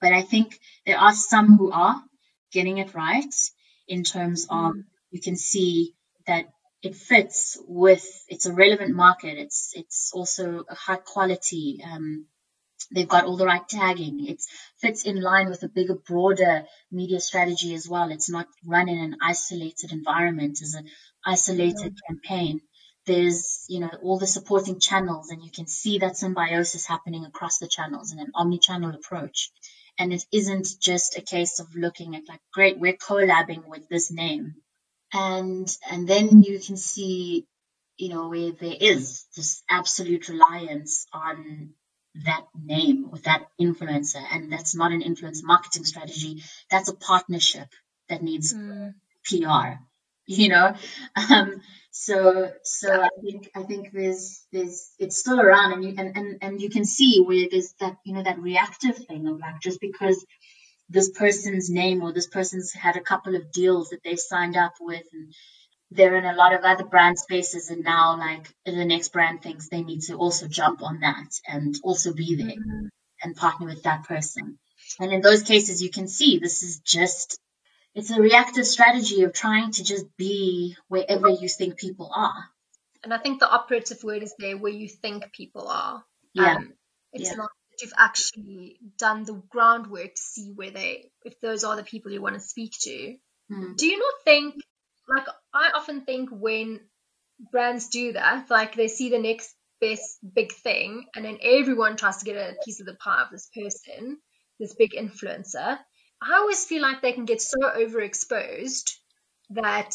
But 0.00 0.12
I 0.12 0.22
think 0.22 0.58
there 0.86 0.98
are 0.98 1.12
some 1.12 1.56
who 1.56 1.70
are 1.72 2.02
getting 2.52 2.78
it 2.78 2.94
right 2.94 3.34
in 3.86 4.04
terms 4.04 4.46
of 4.50 4.74
mm. 4.74 4.84
you 5.10 5.20
can 5.20 5.36
see 5.36 5.94
that 6.26 6.46
it 6.82 6.94
fits 6.94 7.58
with 7.66 8.04
it's 8.28 8.46
a 8.46 8.52
relevant 8.52 8.94
market. 8.94 9.36
It's 9.38 9.72
it's 9.74 10.12
also 10.14 10.64
a 10.68 10.74
high 10.74 10.96
quality. 10.96 11.82
Um, 11.84 12.26
they've 12.94 13.08
got 13.08 13.24
all 13.24 13.36
the 13.36 13.46
right 13.46 13.68
tagging. 13.68 14.26
It 14.26 14.42
fits 14.80 15.04
in 15.04 15.20
line 15.20 15.50
with 15.50 15.62
a 15.62 15.68
bigger, 15.68 15.94
broader 15.94 16.64
media 16.90 17.20
strategy 17.20 17.74
as 17.74 17.88
well. 17.88 18.10
It's 18.10 18.30
not 18.30 18.46
run 18.64 18.88
in 18.88 18.98
an 18.98 19.16
isolated 19.22 19.92
environment 19.92 20.62
as 20.62 20.74
an 20.74 20.88
isolated 21.24 21.94
mm. 21.94 21.98
campaign 22.08 22.62
there's 23.06 23.64
you 23.68 23.80
know 23.80 23.90
all 24.02 24.18
the 24.18 24.26
supporting 24.26 24.78
channels 24.78 25.30
and 25.30 25.42
you 25.42 25.50
can 25.50 25.66
see 25.66 25.98
that 25.98 26.16
symbiosis 26.16 26.86
happening 26.86 27.24
across 27.24 27.58
the 27.58 27.68
channels 27.68 28.12
in 28.12 28.18
an 28.18 28.30
omni-channel 28.34 28.94
approach. 28.94 29.50
And 29.98 30.12
it 30.12 30.24
isn't 30.32 30.68
just 30.80 31.18
a 31.18 31.20
case 31.20 31.60
of 31.60 31.74
looking 31.74 32.16
at 32.16 32.28
like 32.28 32.40
great 32.52 32.78
we're 32.78 32.96
collabing 32.96 33.66
with 33.66 33.88
this 33.88 34.10
name. 34.10 34.54
And 35.12 35.68
and 35.90 36.08
then 36.08 36.42
you 36.42 36.58
can 36.60 36.76
see 36.76 37.46
you 37.96 38.08
know 38.10 38.28
where 38.28 38.52
there 38.52 38.76
is 38.80 39.26
this 39.36 39.62
absolute 39.68 40.28
reliance 40.28 41.06
on 41.12 41.70
that 42.26 42.44
name 42.60 43.10
with 43.10 43.24
that 43.24 43.46
influencer. 43.60 44.22
And 44.32 44.52
that's 44.52 44.74
not 44.74 44.92
an 44.92 45.02
influence 45.02 45.42
marketing 45.44 45.84
strategy. 45.84 46.42
That's 46.70 46.88
a 46.88 46.96
partnership 46.96 47.68
that 48.08 48.22
needs 48.22 48.52
mm. 48.52 48.94
pr 49.24 49.36
you 50.26 50.48
know? 50.48 50.74
Um, 51.16 51.60
so 51.90 52.50
so 52.62 53.02
I 53.02 53.08
think 53.22 53.50
I 53.54 53.62
think 53.62 53.90
there's 53.92 54.44
there's 54.52 54.90
it's 54.98 55.18
still 55.18 55.40
around 55.40 55.72
and 55.72 55.84
you 55.84 55.94
and, 55.98 56.16
and, 56.16 56.38
and 56.40 56.60
you 56.60 56.70
can 56.70 56.84
see 56.84 57.20
where 57.20 57.48
there's 57.50 57.74
that 57.80 57.96
you 58.04 58.14
know 58.14 58.22
that 58.22 58.38
reactive 58.38 58.96
thing 58.96 59.26
of 59.26 59.38
like 59.38 59.60
just 59.60 59.80
because 59.80 60.24
this 60.88 61.10
person's 61.10 61.70
name 61.70 62.02
or 62.02 62.12
this 62.12 62.26
person's 62.26 62.72
had 62.72 62.96
a 62.96 63.00
couple 63.00 63.34
of 63.34 63.52
deals 63.52 63.90
that 63.90 64.02
they 64.04 64.16
signed 64.16 64.56
up 64.56 64.74
with 64.80 65.04
and 65.12 65.32
they're 65.92 66.16
in 66.16 66.24
a 66.24 66.34
lot 66.34 66.52
of 66.52 66.62
other 66.62 66.84
brand 66.84 67.18
spaces 67.18 67.70
and 67.70 67.82
now 67.82 68.16
like 68.16 68.48
the 68.64 68.84
next 68.84 69.12
brand 69.12 69.42
thinks 69.42 69.68
they 69.68 69.82
need 69.82 70.00
to 70.02 70.14
also 70.14 70.46
jump 70.46 70.82
on 70.82 71.00
that 71.00 71.28
and 71.48 71.74
also 71.82 72.12
be 72.12 72.36
there 72.36 72.46
mm-hmm. 72.46 72.86
and 73.22 73.36
partner 73.36 73.66
with 73.66 73.82
that 73.82 74.04
person. 74.04 74.58
And 75.00 75.12
in 75.12 75.20
those 75.20 75.42
cases 75.42 75.82
you 75.82 75.90
can 75.90 76.06
see 76.06 76.38
this 76.38 76.62
is 76.62 76.80
just 76.80 77.40
it's 77.94 78.10
a 78.10 78.20
reactive 78.20 78.66
strategy 78.66 79.22
of 79.22 79.32
trying 79.32 79.72
to 79.72 79.84
just 79.84 80.06
be 80.16 80.76
wherever 80.88 81.28
you 81.28 81.48
think 81.48 81.76
people 81.76 82.10
are. 82.14 82.44
And 83.02 83.12
I 83.14 83.18
think 83.18 83.40
the 83.40 83.50
operative 83.50 84.02
word 84.04 84.22
is 84.22 84.34
there 84.38 84.56
where 84.56 84.72
you 84.72 84.88
think 84.88 85.32
people 85.32 85.68
are. 85.68 86.04
Yeah. 86.34 86.56
Um, 86.56 86.72
it's 87.12 87.30
yeah. 87.30 87.36
not 87.36 87.50
that 87.70 87.82
you've 87.82 87.92
actually 87.98 88.78
done 88.98 89.24
the 89.24 89.42
groundwork 89.48 90.14
to 90.14 90.22
see 90.22 90.52
where 90.54 90.70
they, 90.70 91.10
if 91.24 91.40
those 91.40 91.64
are 91.64 91.76
the 91.76 91.82
people 91.82 92.12
you 92.12 92.22
want 92.22 92.34
to 92.34 92.40
speak 92.40 92.72
to. 92.82 93.16
Hmm. 93.50 93.72
Do 93.74 93.86
you 93.86 93.98
not 93.98 94.14
think, 94.24 94.54
like, 95.08 95.26
I 95.52 95.70
often 95.74 96.02
think 96.02 96.28
when 96.30 96.80
brands 97.50 97.88
do 97.88 98.12
that, 98.12 98.50
like 98.50 98.76
they 98.76 98.88
see 98.88 99.10
the 99.10 99.18
next 99.18 99.54
best 99.80 100.18
big 100.34 100.52
thing, 100.52 101.06
and 101.16 101.24
then 101.24 101.38
everyone 101.42 101.96
tries 101.96 102.18
to 102.18 102.26
get 102.26 102.36
a 102.36 102.54
piece 102.64 102.80
of 102.80 102.86
the 102.86 102.94
pie 102.94 103.22
of 103.22 103.30
this 103.30 103.48
person, 103.54 104.18
this 104.60 104.74
big 104.74 104.92
influencer, 104.92 105.78
I 106.22 106.34
always 106.34 106.64
feel 106.64 106.82
like 106.82 107.00
they 107.00 107.12
can 107.12 107.24
get 107.24 107.40
so 107.40 107.58
overexposed 107.60 108.90
that 109.50 109.94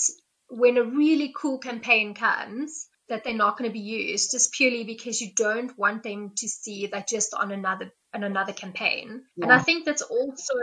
when 0.50 0.78
a 0.78 0.84
really 0.84 1.34
cool 1.36 1.60
campaign 1.60 2.14
comes, 2.14 2.88
that 3.10 3.24
they're 3.24 3.34
not 3.34 3.58
going 3.58 3.70
to 3.70 3.74
be 3.74 3.80
used 3.80 4.32
just 4.32 4.52
purely 4.54 4.84
because 4.84 5.22
you 5.22 5.32
don't 5.36 5.78
want 5.78 6.04
them 6.04 6.32
to 6.38 6.48
see 6.48 6.88
that 6.88 7.08
just 7.08 7.34
on 7.36 7.52
another 7.52 7.92
on 8.14 8.24
another 8.24 8.54
campaign. 8.54 9.24
Yeah. 9.36 9.46
And 9.46 9.54
I 9.54 9.60
think 9.60 9.86
that's 9.86 10.02
also 10.02 10.54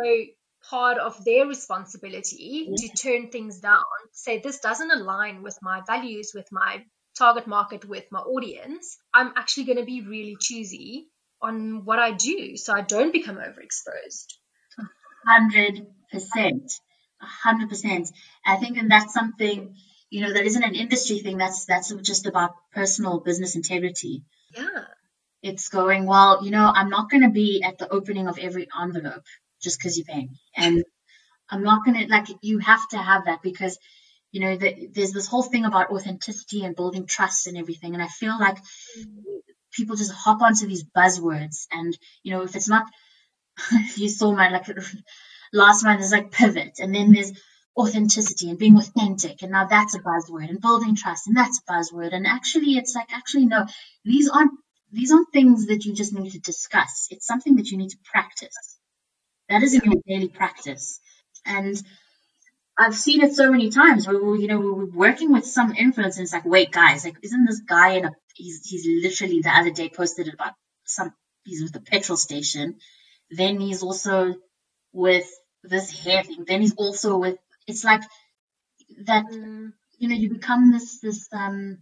part 0.69 0.99
of 0.99 1.25
their 1.25 1.47
responsibility 1.47 2.69
yeah. 2.69 2.75
to 2.77 2.97
turn 2.97 3.31
things 3.31 3.61
down, 3.61 3.85
say 4.13 4.39
this 4.39 4.61
doesn't 4.61 4.91
align 4.91 5.43
with 5.43 5.59
my 5.63 5.83
values, 5.87 6.33
with 6.35 6.49
my 6.51 6.85
target 7.17 7.47
market, 7.47 7.85
with 7.85 8.07
my 8.11 8.21
audience. 8.21 8.97
I'm 9.13 9.33
actually 9.37 9.65
going 9.65 9.79
to 9.79 9.85
be 9.85 10.03
really 10.03 10.37
choosy 10.41 11.09
on 11.41 11.85
what 11.85 11.99
I 11.99 12.13
do 12.13 12.57
so 12.57 12.73
I 12.73 12.81
don't 12.81 13.13
become 13.13 13.37
overexposed 13.37 14.27
hundred 15.27 15.87
percent, 16.11 16.73
a 17.21 17.27
hundred 17.27 17.69
percent. 17.69 18.09
I 18.45 18.57
think, 18.57 18.79
and 18.79 18.91
that's 18.91 19.13
something 19.13 19.77
you 20.11 20.21
know 20.21 20.33
that 20.35 20.45
isn't 20.45 20.63
an 20.63 20.75
industry 20.75 21.19
thing. 21.21 21.39
That's 21.39 21.65
that's 21.65 21.93
just 22.03 22.27
about 22.27 22.53
personal 22.73 23.21
business 23.21 23.57
integrity. 23.57 24.23
Yeah. 24.55 24.85
It's 25.43 25.71
going 25.71 26.07
well. 26.07 26.45
You 26.45 26.51
know, 26.51 26.71
I'm 26.73 26.91
not 26.91 27.11
going 27.11 27.23
to 27.23 27.31
be 27.31 27.63
at 27.65 27.79
the 27.79 27.89
opening 27.89 28.29
of 28.29 28.39
every 28.39 28.69
envelope 28.81 29.25
just 29.63 29.79
because 29.79 29.97
you're 29.97 30.05
paying, 30.05 30.37
and 30.57 30.85
I'm 31.49 31.63
not 31.63 31.85
going 31.85 31.99
to 31.99 32.07
like. 32.09 32.29
You 32.43 32.59
have 32.59 32.87
to 32.91 32.99
have 32.99 33.25
that 33.25 33.43
because 33.43 33.79
you 34.31 34.41
know 34.41 34.57
the, 34.57 34.89
there's 34.93 35.13
this 35.13 35.27
whole 35.27 35.43
thing 35.43 35.65
about 35.65 35.91
authenticity 35.91 36.65
and 36.65 36.77
building 36.77 37.07
trust 37.07 37.47
and 37.47 37.57
everything, 37.57 37.95
and 37.95 38.03
I 38.03 38.09
feel 38.09 38.39
like. 38.39 38.59
Mm-hmm. 38.59 39.39
People 39.75 39.97
just 39.97 40.13
hop 40.13 40.43
onto 40.43 40.67
these 40.67 40.85
buzzwords, 40.85 41.67
and 41.73 41.97
you 42.23 42.31
know, 42.31 42.43
if 42.43 42.55
it's 42.57 42.69
not 42.69 42.85
you 43.97 44.09
saw 44.09 44.33
my 44.33 44.51
like 44.51 44.67
last 45.53 45.85
month 45.85 46.01
is 46.01 46.13
like 46.13 46.31
pivot 46.31 46.79
and 46.81 46.95
then 46.95 47.13
there's 47.13 47.33
authenticity 47.77 48.51
and 48.51 48.59
being 48.59 48.77
authentic 48.77 49.43
and 49.43 49.53
now 49.53 49.67
that's 49.67 49.95
a 49.95 50.01
buzzword 50.01 50.49
and 50.49 50.61
building 50.61 50.95
trust 50.95 51.27
and 51.27 51.37
that's 51.37 51.61
a 51.61 51.73
buzzword 51.73 52.13
and 52.13 52.27
actually 52.27 52.73
it's 52.73 52.95
like 52.95 53.13
actually 53.13 53.47
no 53.47 53.65
these 54.05 54.29
aren't 54.29 54.53
these 54.93 55.11
aren't 55.11 55.33
things 55.33 55.67
that 55.67 55.85
you 55.85 55.95
just 55.95 56.13
need 56.13 56.31
to 56.33 56.39
discuss 56.41 57.09
it's 57.11 57.27
something 57.27 57.57
that 57.57 57.71
you 57.71 57.79
need 57.79 57.91
to 57.91 57.99
practice 58.05 58.79
that 59.49 59.63
is 59.63 59.75
in 59.75 59.81
your 59.85 60.03
daily 60.07 60.29
practice 60.29 61.01
and 61.47 61.83
I've 62.79 62.95
seen 62.95 63.23
it 63.23 63.35
so 63.35 63.51
many 63.51 63.71
times 63.71 64.07
where 64.07 64.23
we, 64.23 64.41
you 64.41 64.49
know 64.49 64.59
we're 64.59 64.87
working 64.87 65.33
with 65.33 65.45
some 65.45 65.75
influencers. 65.75 66.21
It's 66.21 66.33
like, 66.33 66.47
wait, 66.47 66.73
guys, 66.73 67.05
like, 67.05 67.17
isn't 67.23 67.45
this 67.47 67.61
guy 67.61 67.93
in 67.95 68.07
a? 68.07 68.11
He's 68.35 68.67
he's 68.67 68.87
literally 69.05 69.41
the 69.43 69.51
other 69.51 69.71
day 69.71 69.91
posted 69.91 70.33
about 70.33 70.55
some. 70.85 71.13
He's 71.45 71.63
with 71.63 71.73
the 71.73 71.81
petrol 71.81 72.17
station, 72.17 72.79
then 73.37 73.61
he's 73.61 73.83
also 73.83 74.35
with 74.93 75.27
this 75.63 75.91
hair 76.05 76.23
thing. 76.23 76.45
Then 76.47 76.61
he's 76.61 76.75
also 76.75 77.19
with, 77.19 77.39
it's 77.67 77.85
like 77.85 78.03
that, 79.05 79.27
mm. 79.27 79.73
you 79.99 80.09
know, 80.09 80.15
you 80.15 80.31
become 80.31 80.73
this, 80.73 81.01
this, 81.01 81.29
um, 81.33 81.79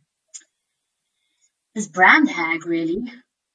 this 1.75 1.89
brand 1.89 2.31
hag 2.31 2.67
really. 2.67 3.03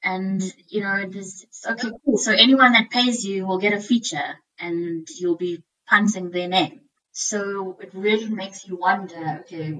And, 0.02 0.42
you 0.68 0.82
know, 0.82 1.08
this, 1.08 1.46
okay, 1.68 1.88
cool. 2.04 2.18
So 2.18 2.32
anyone 2.32 2.72
that 2.72 2.90
pays 2.90 3.24
you 3.24 3.46
will 3.46 3.58
get 3.58 3.72
a 3.72 3.80
feature 3.80 4.38
and 4.60 5.08
you'll 5.18 5.36
be 5.36 5.64
punting 5.88 6.30
their 6.30 6.48
name. 6.48 6.80
So 7.12 7.76
it 7.80 7.90
really 7.94 8.28
makes 8.28 8.68
you 8.68 8.76
wonder, 8.76 9.40
okay, 9.40 9.74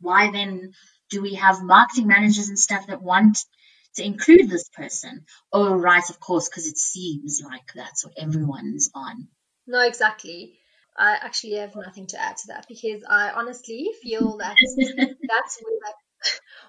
why 0.00 0.30
then 0.30 0.74
do 1.08 1.22
we 1.22 1.34
have 1.34 1.62
marketing 1.62 2.08
managers 2.08 2.48
and 2.48 2.58
stuff 2.58 2.88
that 2.88 3.02
want 3.02 3.44
to 3.94 4.04
include 4.04 4.48
this 4.48 4.68
person? 4.68 5.24
Oh, 5.52 5.74
right, 5.74 6.08
of 6.08 6.20
course, 6.20 6.48
because 6.48 6.66
it 6.66 6.78
seems 6.78 7.42
like 7.44 7.72
that's 7.74 8.04
what 8.04 8.14
everyone's 8.18 8.90
on. 8.94 9.28
No, 9.66 9.82
exactly. 9.82 10.58
I 10.96 11.12
actually 11.12 11.54
have 11.54 11.74
nothing 11.76 12.06
to 12.08 12.20
add 12.20 12.36
to 12.38 12.48
that 12.48 12.66
because 12.68 13.02
I 13.08 13.30
honestly 13.30 13.90
feel 14.02 14.38
that 14.38 14.56
that's 15.28 15.58
where 15.62 15.78
that 15.84 15.94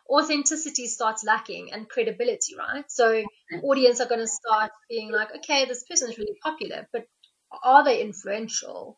authenticity 0.10 0.88
starts 0.88 1.24
lacking 1.24 1.74
and 1.74 1.90
credibility, 1.90 2.56
right? 2.58 2.90
So 2.90 3.24
audience 3.64 4.00
are 4.00 4.08
going 4.08 4.22
to 4.22 4.28
start 4.28 4.72
being 4.90 5.12
like, 5.12 5.36
okay, 5.38 5.66
this 5.66 5.84
person 5.84 6.10
is 6.10 6.18
really 6.18 6.38
popular, 6.44 6.88
but 6.94 7.06
are 7.64 7.84
they 7.84 8.02
influential? 8.02 8.98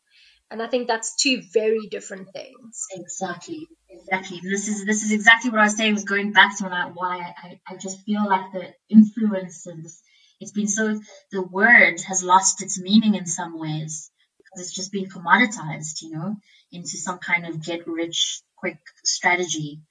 And 0.52 0.62
I 0.62 0.68
think 0.68 0.88
that's 0.88 1.16
two 1.16 1.42
very 1.52 1.88
different 1.90 2.32
things. 2.32 2.86
Exactly, 2.92 3.68
exactly. 3.90 4.40
This 4.44 4.68
is 4.68 4.86
this 4.86 5.04
is 5.04 5.12
exactly 5.12 5.50
what 5.50 5.60
I 5.60 5.64
was 5.64 5.76
saying. 5.76 5.94
Was 5.94 6.04
going 6.04 6.32
back 6.32 6.58
to 6.58 6.92
why 6.94 7.34
I, 7.44 7.60
I 7.68 7.78
just 7.78 8.02
feel 8.02 8.28
like 8.28 8.52
the 8.52 8.74
influences. 8.90 10.02
It's 10.40 10.52
been 10.52 10.68
so 10.68 11.00
the 11.32 11.42
word 11.42 12.02
has 12.02 12.24
lost 12.24 12.62
its 12.62 12.80
meaning 12.80 13.16
in 13.16 13.26
some 13.26 13.58
ways 13.58 14.12
because 14.38 14.68
it's 14.68 14.76
just 14.76 14.92
been 14.92 15.10
commoditized, 15.10 16.02
you 16.02 16.12
know, 16.12 16.36
into 16.72 16.98
some 16.98 17.18
kind 17.18 17.48
of 17.48 17.64
get 17.64 17.88
rich 17.88 18.42
quick 18.58 18.80
strategy 19.04 19.82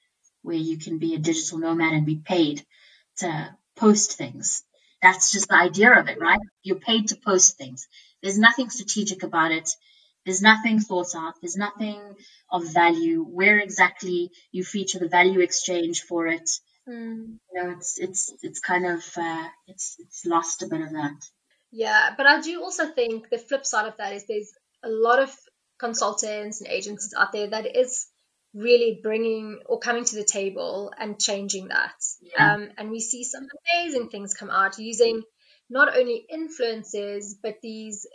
where 0.43 0.55
you 0.55 0.77
can 0.77 0.99
be 0.99 1.15
a 1.15 1.19
digital 1.19 1.57
nomad 1.57 1.93
and 1.93 2.05
be 2.05 2.17
paid 2.17 2.65
to 3.17 3.55
post 3.75 4.13
things. 4.13 4.63
That's 5.01 5.31
just 5.31 5.49
the 5.49 5.55
idea 5.55 5.91
of 5.99 6.07
it, 6.07 6.19
right? 6.19 6.39
You're 6.61 6.79
paid 6.79 7.09
to 7.09 7.15
post 7.15 7.57
things. 7.57 7.87
There's 8.21 8.37
nothing 8.37 8.69
strategic 8.69 9.23
about 9.23 9.51
it. 9.51 9.69
There's 10.25 10.41
nothing 10.41 10.79
thought 10.79 11.15
out. 11.15 11.35
There's 11.41 11.57
nothing 11.57 11.99
of 12.49 12.73
value. 12.73 13.23
Where 13.23 13.59
exactly 13.59 14.31
you 14.51 14.63
feature 14.63 14.99
the 14.99 15.09
value 15.09 15.39
exchange 15.39 16.01
for 16.01 16.27
it. 16.27 16.49
Mm. 16.87 17.37
You 17.51 17.63
know, 17.63 17.71
it's 17.71 17.99
it's 17.99 18.33
it's 18.41 18.59
kind 18.59 18.85
of 18.85 19.03
uh, 19.17 19.47
it's 19.67 19.97
it's 19.99 20.25
lost 20.25 20.61
a 20.61 20.67
bit 20.67 20.81
of 20.81 20.91
that. 20.91 21.19
Yeah, 21.71 22.13
but 22.15 22.27
I 22.27 22.41
do 22.41 22.61
also 22.61 22.87
think 22.87 23.29
the 23.29 23.37
flip 23.37 23.65
side 23.65 23.87
of 23.87 23.97
that 23.97 24.13
is 24.13 24.25
there's 24.27 24.51
a 24.83 24.89
lot 24.89 25.19
of 25.19 25.35
consultants 25.79 26.61
and 26.61 26.69
agencies 26.69 27.13
out 27.17 27.31
there 27.31 27.47
that 27.47 27.75
is 27.75 28.07
really 28.53 28.99
bringing 29.01 29.59
or 29.65 29.79
coming 29.79 30.05
to 30.05 30.15
the 30.15 30.23
table 30.23 30.93
and 30.97 31.19
changing 31.19 31.69
that. 31.69 31.95
Yeah. 32.21 32.53
Um, 32.53 32.69
and 32.77 32.91
we 32.91 32.99
see 32.99 33.23
some 33.23 33.47
amazing 33.75 34.09
things 34.09 34.33
come 34.33 34.49
out 34.49 34.77
using 34.77 35.23
not 35.69 35.97
only 35.97 36.25
influencers, 36.31 37.33
but 37.41 37.55
these 37.63 38.05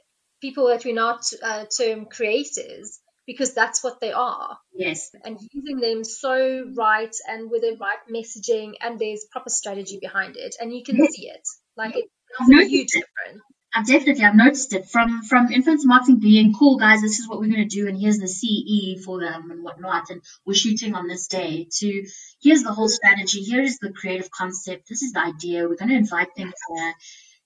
people 0.41 0.69
that 0.69 0.85
we 0.85 0.93
now 0.93 1.19
uh, 1.43 1.65
term 1.67 2.07
creators 2.07 3.01
because 3.27 3.53
that's 3.53 3.85
what 3.85 4.01
they 4.01 4.13
are. 4.13 4.59
Yes. 4.75 5.11
And 5.25 5.39
using 5.53 5.81
them 5.81 6.03
so 6.05 6.65
right 6.77 7.15
and 7.29 7.51
with 7.51 7.63
the 7.63 7.77
right 7.79 7.99
messaging 8.11 8.73
and 8.81 8.99
there's 8.99 9.27
proper 9.31 9.51
strategy 9.51 9.99
behind 10.01 10.37
it 10.37 10.57
and 10.61 10.73
you 10.73 10.83
can 10.83 10.97
yes. 10.97 11.13
see 11.13 11.29
it. 11.29 11.47
Like 11.77 11.95
it's 11.95 12.09
a 12.41 12.65
huge 12.69 12.89
difference. 12.89 13.43
I've 13.75 13.87
definitely 13.87 14.25
I've 14.25 14.35
noticed 14.35 14.73
it 14.73 14.89
from 14.89 15.23
from 15.23 15.49
influencer 15.49 15.85
marketing 15.85 16.21
being 16.21 16.55
cool 16.55 16.79
guys. 16.79 17.03
This 17.03 17.19
is 17.19 17.29
what 17.29 17.39
we're 17.39 17.51
going 17.51 17.69
to 17.69 17.77
do, 17.77 17.87
and 17.87 18.01
here's 18.01 18.19
the 18.19 18.27
CE 18.27 19.05
for 19.05 19.21
them 19.21 19.51
and 19.51 19.63
whatnot, 19.63 20.09
and 20.09 20.23
we're 20.47 20.55
shooting 20.55 20.95
on 20.95 21.07
this 21.07 21.27
day. 21.27 21.69
To 21.71 22.07
here's 22.41 22.63
the 22.63 22.73
whole 22.73 22.89
strategy. 22.89 23.45
Here's 23.45 23.77
the 23.79 23.93
creative 23.93 24.31
concept. 24.31 24.89
This 24.89 25.03
is 25.03 25.13
the 25.13 25.21
idea. 25.21 25.69
We're 25.69 25.77
going 25.77 25.91
to 25.91 25.97
invite 25.97 26.35
them 26.35 26.53
here. 26.69 26.95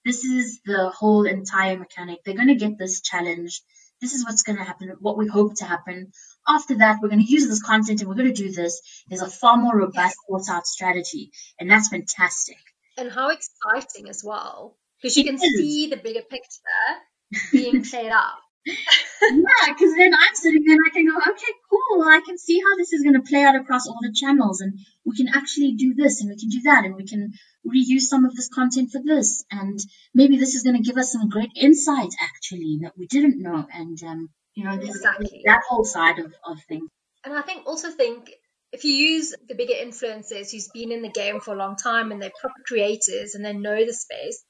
This 0.04 0.24
is 0.24 0.60
the 0.64 0.90
whole 0.90 1.26
entire 1.26 1.78
mechanic. 1.78 2.20
They're 2.24 2.34
going 2.34 2.48
to 2.48 2.54
get 2.54 2.78
this 2.78 3.00
challenge. 3.00 3.62
This 4.00 4.14
is 4.14 4.24
what's 4.24 4.42
going 4.42 4.58
to 4.58 4.64
happen. 4.64 4.94
What 5.00 5.16
we 5.16 5.28
hope 5.28 5.54
to 5.56 5.64
happen. 5.64 6.12
After 6.46 6.78
that, 6.78 6.98
we're 7.00 7.08
going 7.08 7.24
to 7.24 7.32
use 7.32 7.46
this 7.46 7.62
content 7.62 8.00
and 8.00 8.08
we're 8.08 8.16
going 8.16 8.34
to 8.34 8.42
do 8.42 8.50
this. 8.50 8.80
There's 9.08 9.22
a 9.22 9.30
far 9.30 9.56
more 9.56 9.76
robust, 9.76 10.16
thought 10.28 10.48
out 10.48 10.66
strategy, 10.66 11.30
and 11.60 11.70
that's 11.70 11.88
fantastic. 11.88 12.58
And 12.98 13.10
how 13.10 13.30
exciting 13.30 14.08
as 14.08 14.22
well 14.24 14.76
because 15.02 15.16
you 15.16 15.24
can 15.24 15.38
see 15.38 15.88
the 15.88 15.96
bigger 15.96 16.22
picture 16.22 17.50
being 17.50 17.82
played 17.90 18.12
out. 18.12 18.38
yeah, 18.64 19.68
because 19.68 19.94
then 19.96 20.14
I'm 20.14 20.34
sitting 20.34 20.62
there 20.64 20.76
and 20.76 20.86
I 20.86 20.90
can 20.94 21.06
go, 21.06 21.16
okay, 21.16 21.52
cool. 21.68 22.02
I 22.04 22.20
can 22.24 22.38
see 22.38 22.60
how 22.60 22.76
this 22.76 22.92
is 22.92 23.02
going 23.02 23.14
to 23.14 23.28
play 23.28 23.42
out 23.42 23.56
across 23.56 23.88
all 23.88 23.98
the 24.00 24.14
channels, 24.14 24.60
and 24.60 24.78
we 25.04 25.16
can 25.16 25.28
actually 25.28 25.72
do 25.72 25.94
this, 25.94 26.20
and 26.20 26.30
we 26.30 26.36
can 26.38 26.48
do 26.48 26.60
that, 26.62 26.84
and 26.84 26.94
we 26.94 27.04
can 27.04 27.32
reuse 27.66 28.02
some 28.02 28.24
of 28.24 28.34
this 28.34 28.48
content 28.48 28.90
for 28.90 29.00
this, 29.04 29.44
and 29.50 29.78
maybe 30.14 30.36
this 30.36 30.54
is 30.54 30.62
going 30.62 30.76
to 30.76 30.82
give 30.82 30.98
us 30.98 31.12
some 31.12 31.28
great 31.28 31.52
insight 31.54 32.12
actually 32.20 32.80
that 32.82 32.92
we 32.96 33.06
didn't 33.06 33.40
know, 33.40 33.66
and 33.72 34.02
um, 34.02 34.30
you 34.54 34.64
know, 34.64 34.74
exactly. 34.74 35.42
that 35.44 35.62
whole 35.68 35.84
side 35.84 36.18
of, 36.18 36.32
of 36.44 36.58
things. 36.68 36.88
And 37.24 37.34
I 37.34 37.42
think 37.42 37.66
also 37.66 37.90
think 37.90 38.30
if 38.72 38.84
you 38.84 38.92
use 38.92 39.34
the 39.48 39.54
bigger 39.54 39.74
influencers 39.74 40.50
who's 40.50 40.68
been 40.72 40.92
in 40.92 41.02
the 41.02 41.10
game 41.10 41.40
for 41.40 41.54
a 41.54 41.58
long 41.58 41.76
time 41.76 42.10
and 42.10 42.20
they're 42.20 42.32
proper 42.40 42.60
creators 42.66 43.34
and 43.34 43.44
they 43.44 43.52
know 43.52 43.84
the 43.84 43.92
space, 43.92 44.42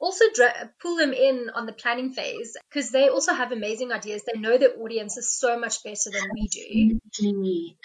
also 0.00 0.24
dra- 0.34 0.70
pull 0.80 0.96
them 0.96 1.12
in 1.12 1.50
on 1.54 1.66
the 1.66 1.72
planning 1.72 2.12
phase 2.12 2.56
because 2.70 2.90
they 2.90 3.08
also 3.08 3.32
have 3.32 3.52
amazing 3.52 3.92
ideas. 3.92 4.22
They 4.22 4.38
know 4.38 4.56
their 4.58 4.78
audience 4.80 5.16
is 5.16 5.30
so 5.32 5.58
much 5.58 5.82
better 5.82 6.10
than 6.12 6.30
we 6.32 6.48
do. 6.48 6.98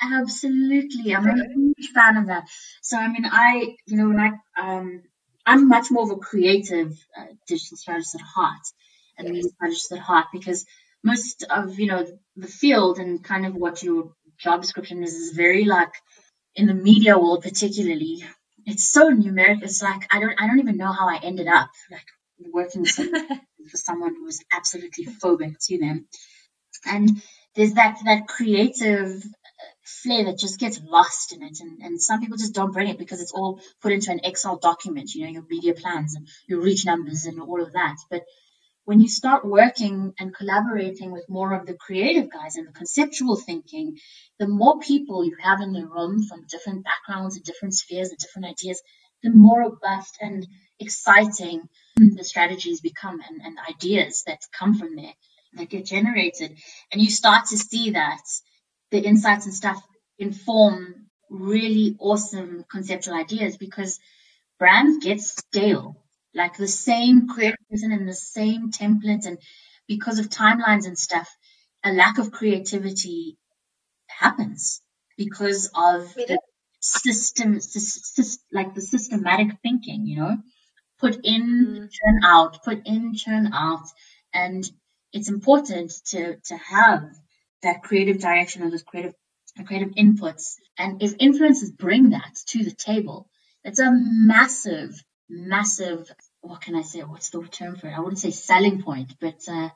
Absolutely, 0.02 1.14
absolutely. 1.14 1.14
I'm 1.14 1.28
a 1.28 1.54
huge 1.54 1.90
fan 1.94 2.18
of 2.18 2.28
that. 2.28 2.44
So 2.82 2.98
I 2.98 3.08
mean, 3.08 3.26
I 3.26 3.76
you 3.88 3.98
know 3.98 4.08
when 4.10 4.20
I 4.20 4.32
um 4.62 5.04
I'm 5.46 5.68
much 5.68 5.92
more 5.92 6.04
of 6.04 6.12
a 6.12 6.18
creative 6.18 6.94
uh, 7.18 7.26
digital 7.48 7.78
strategist 7.78 8.16
at 8.16 8.22
heart 8.22 8.62
and 9.18 9.28
yes. 9.28 9.34
media 9.34 9.50
strategist 9.56 9.92
at 9.92 10.00
heart 10.00 10.28
because 10.32 10.66
most 11.04 11.44
of 11.50 11.80
you 11.80 11.88
know 11.88 12.06
the 12.36 12.48
field 12.48 13.00
and 13.00 13.24
kind 13.24 13.46
of 13.46 13.56
what 13.56 13.84
your 13.84 14.14
job 14.38 14.62
description 14.62 15.04
is 15.04 15.14
is 15.14 15.36
very 15.36 15.66
like 15.66 15.94
in 16.56 16.68
the 16.68 16.74
media 16.74 17.18
world 17.18 17.44
particularly 17.44 18.24
it's 18.66 18.90
so 18.90 19.12
numeric. 19.12 19.64
It's 19.64 19.82
like 19.82 20.08
I 20.12 20.20
don't 20.20 20.40
I 20.40 20.48
don't 20.48 20.60
even 20.60 20.78
know 20.78 20.92
how 20.92 21.08
I 21.08 21.20
ended 21.22 21.48
up 21.48 21.70
like 21.92 22.06
working 22.52 22.86
for 22.86 23.78
someone 23.78 24.16
who 24.16 24.26
was 24.26 24.44
absolutely 24.54 25.06
phobic 25.06 25.56
to 25.68 25.80
them. 25.80 26.08
And 26.86 27.22
there's 27.56 27.74
that 27.74 28.00
that 28.06 28.28
creative 28.28 29.18
uh, 29.18 29.70
flair 29.84 30.26
that 30.26 30.38
just 30.38 30.60
gets 30.60 30.82
lost 30.84 31.34
in 31.34 31.44
it 31.44 31.60
and, 31.62 31.82
and 31.82 32.02
some 32.02 32.20
people 32.20 32.38
just 32.38 32.54
don't 32.54 32.72
bring 32.74 32.90
it 32.90 32.98
because 32.98 33.22
it's 33.22 33.32
all 33.32 33.60
put 33.82 33.92
into 33.92 34.12
an 34.12 34.22
Excel 34.24 34.58
document, 34.58 35.14
you 35.14 35.26
know, 35.26 35.32
your 35.32 35.46
media 35.50 35.74
plans 35.74 36.16
and 36.16 36.28
your 36.48 36.62
reach 36.62 36.86
numbers 36.86 37.26
and 37.26 37.40
all 37.40 37.62
of 37.62 37.74
that. 37.74 37.96
But 38.10 38.24
when 38.86 39.00
you 39.00 39.08
start 39.08 39.46
working 39.46 40.14
and 40.20 40.36
collaborating 40.36 41.12
with 41.12 41.30
more 41.30 41.54
of 41.54 41.66
the 41.66 41.74
creative 41.74 42.32
guys 42.32 42.56
and 42.56 42.68
the 42.68 42.72
conceptual 42.74 43.36
thinking, 43.38 43.98
the 44.40 44.48
more 44.48 44.80
people 44.80 45.24
you 45.24 45.38
have 45.42 45.62
in 45.62 45.72
the 45.72 45.86
room 45.86 46.24
from 46.24 46.46
different 46.50 46.84
backgrounds 46.84 47.36
and 47.36 47.46
different 47.46 47.74
spheres 47.74 48.10
and 48.10 48.20
different 48.20 48.48
ideas, 48.48 48.82
the 49.22 49.30
more 49.30 49.62
robust 49.62 50.18
and 50.20 50.46
exciting 50.80 51.70
the 51.96 52.24
strategies 52.24 52.82
become 52.82 53.22
and, 53.22 53.42
and 53.42 53.58
ideas 53.70 54.24
that 54.28 54.40
come 54.58 54.74
from 54.74 54.96
there 54.96 55.14
that 55.54 55.70
get 55.70 55.86
generated. 55.86 56.58
And 56.92 57.02
you 57.02 57.10
start 57.10 57.48
to 57.48 57.58
see 57.58 57.92
that 57.92 58.22
the 58.92 59.00
insights 59.00 59.46
and 59.46 59.54
stuff 59.54 59.82
inform 60.18 61.08
really 61.30 61.96
awesome 62.00 62.66
conceptual 62.70 63.16
ideas 63.16 63.58
because 63.58 64.00
brands 64.60 65.04
get 65.04 65.22
stale 65.22 66.03
like 66.36 66.58
the 66.58 66.68
same 66.68 67.28
creative 67.28 67.58
person 67.70 67.92
and 67.92 68.08
the 68.08 68.14
same 68.14 68.72
template 68.72 69.26
and 69.26 69.38
because 69.88 70.20
of 70.20 70.30
timelines 70.30 70.86
and 70.86 70.98
stuff 70.98 71.30
a 71.84 71.92
lack 71.92 72.18
of 72.18 72.32
creativity 72.32 73.38
happens 74.08 74.82
because 75.18 75.70
of 75.76 76.14
the 76.16 76.40
system 76.80 77.60
like 78.52 78.74
the 78.74 78.82
systematic 78.82 79.48
thinking 79.62 80.06
you 80.06 80.18
know 80.18 80.38
put 81.00 81.18
in 81.24 81.44
mm. 81.44 81.90
turn 82.04 82.24
out 82.24 82.64
put 82.64 82.82
in 82.86 83.14
turn 83.16 83.54
out 83.54 83.86
and 84.34 84.70
it's 85.14 85.30
important 85.30 85.92
to 86.06 86.38
to 86.46 86.58
have 86.58 87.10
that 87.62 87.84
creative 87.84 88.20
direction 88.20 88.64
or 88.64 88.70
those 88.70 88.84
creative 88.84 89.14
creative 89.66 89.94
inputs 89.96 90.56
and 90.78 91.02
if 91.04 91.18
influencers 91.20 91.76
bring 91.78 92.10
that 92.10 92.36
to 92.48 92.64
the 92.64 92.72
table 92.72 93.30
it's 93.64 93.80
a 93.80 93.90
massive 93.92 94.92
massive 95.30 96.10
what 96.44 96.62
can 96.62 96.76
I 96.76 96.82
say? 96.82 97.00
What's 97.00 97.30
the 97.30 97.42
term 97.44 97.78
for 97.78 97.88
it? 97.88 97.94
I 97.94 98.00
wouldn't 98.00 98.20
say 98.20 98.32
selling 98.32 98.84
point, 98.84 99.16
but 99.20 99.40
uh, 99.48 99.70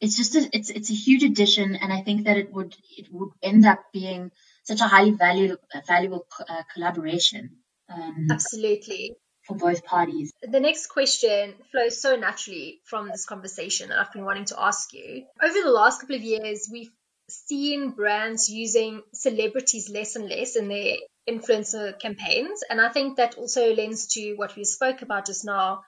it's 0.00 0.16
just 0.16 0.36
a, 0.36 0.48
it's 0.52 0.70
it's 0.70 0.90
a 0.90 0.94
huge 0.94 1.24
addition, 1.24 1.74
and 1.74 1.92
I 1.92 2.02
think 2.02 2.24
that 2.24 2.36
it 2.36 2.52
would 2.52 2.74
it 2.96 3.08
would 3.10 3.30
end 3.42 3.66
up 3.66 3.80
being 3.92 4.30
such 4.62 4.80
a 4.80 4.84
highly 4.84 5.10
valuable 5.10 5.58
valuable 5.86 6.26
uh, 6.48 6.62
collaboration. 6.72 7.56
Um, 7.92 8.28
Absolutely. 8.30 9.16
For 9.46 9.56
both 9.56 9.84
parties. 9.84 10.30
The 10.42 10.60
next 10.60 10.88
question 10.88 11.54
flows 11.72 12.02
so 12.02 12.16
naturally 12.16 12.80
from 12.84 13.08
this 13.08 13.24
conversation 13.24 13.88
that 13.88 13.98
I've 13.98 14.12
been 14.12 14.26
wanting 14.26 14.44
to 14.46 14.60
ask 14.62 14.92
you. 14.92 15.24
Over 15.42 15.62
the 15.62 15.70
last 15.70 16.02
couple 16.02 16.16
of 16.16 16.22
years, 16.22 16.68
we've 16.70 16.90
seen 17.30 17.90
brands 17.92 18.50
using 18.50 19.02
celebrities 19.14 19.88
less 19.88 20.16
and 20.16 20.28
less 20.28 20.54
in 20.56 20.68
their 20.68 20.96
influencer 21.28 21.98
campaigns. 22.00 22.62
And 22.68 22.80
I 22.80 22.88
think 22.88 23.16
that 23.16 23.36
also 23.36 23.74
lends 23.74 24.06
to 24.14 24.34
what 24.34 24.56
we 24.56 24.64
spoke 24.64 25.02
about 25.02 25.26
just 25.26 25.44
now 25.44 25.82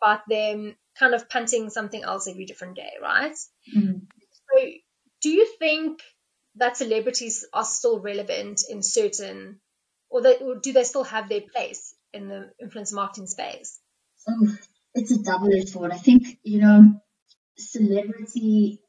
about 0.00 0.20
them 0.28 0.76
kind 0.98 1.14
of 1.14 1.28
punting 1.28 1.70
something 1.70 2.02
else 2.02 2.28
every 2.28 2.44
different 2.44 2.76
day, 2.76 2.90
right? 3.00 3.34
Mm. 3.76 4.02
So 4.50 4.64
do 5.22 5.30
you 5.30 5.46
think 5.58 6.00
that 6.56 6.76
celebrities 6.76 7.46
are 7.52 7.64
still 7.64 8.00
relevant 8.00 8.62
in 8.68 8.82
certain, 8.82 9.60
or, 10.10 10.20
they, 10.20 10.36
or 10.36 10.56
do 10.56 10.72
they 10.72 10.84
still 10.84 11.04
have 11.04 11.28
their 11.28 11.40
place 11.40 11.94
in 12.12 12.28
the 12.28 12.50
influence 12.60 12.92
marketing 12.92 13.26
space? 13.26 13.80
Oh, 14.28 14.54
it's 14.94 15.10
a 15.12 15.22
double-edged 15.22 15.70
sword. 15.70 15.92
I 15.92 15.96
think 15.96 16.38
you 16.42 16.60
know, 16.60 17.00
celebrity 17.56 18.80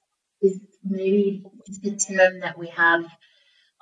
is 0.41 0.59
maybe 0.83 1.43
the 1.81 1.95
term 1.95 2.41
that 2.41 2.57
we 2.59 2.67
have 2.67 3.05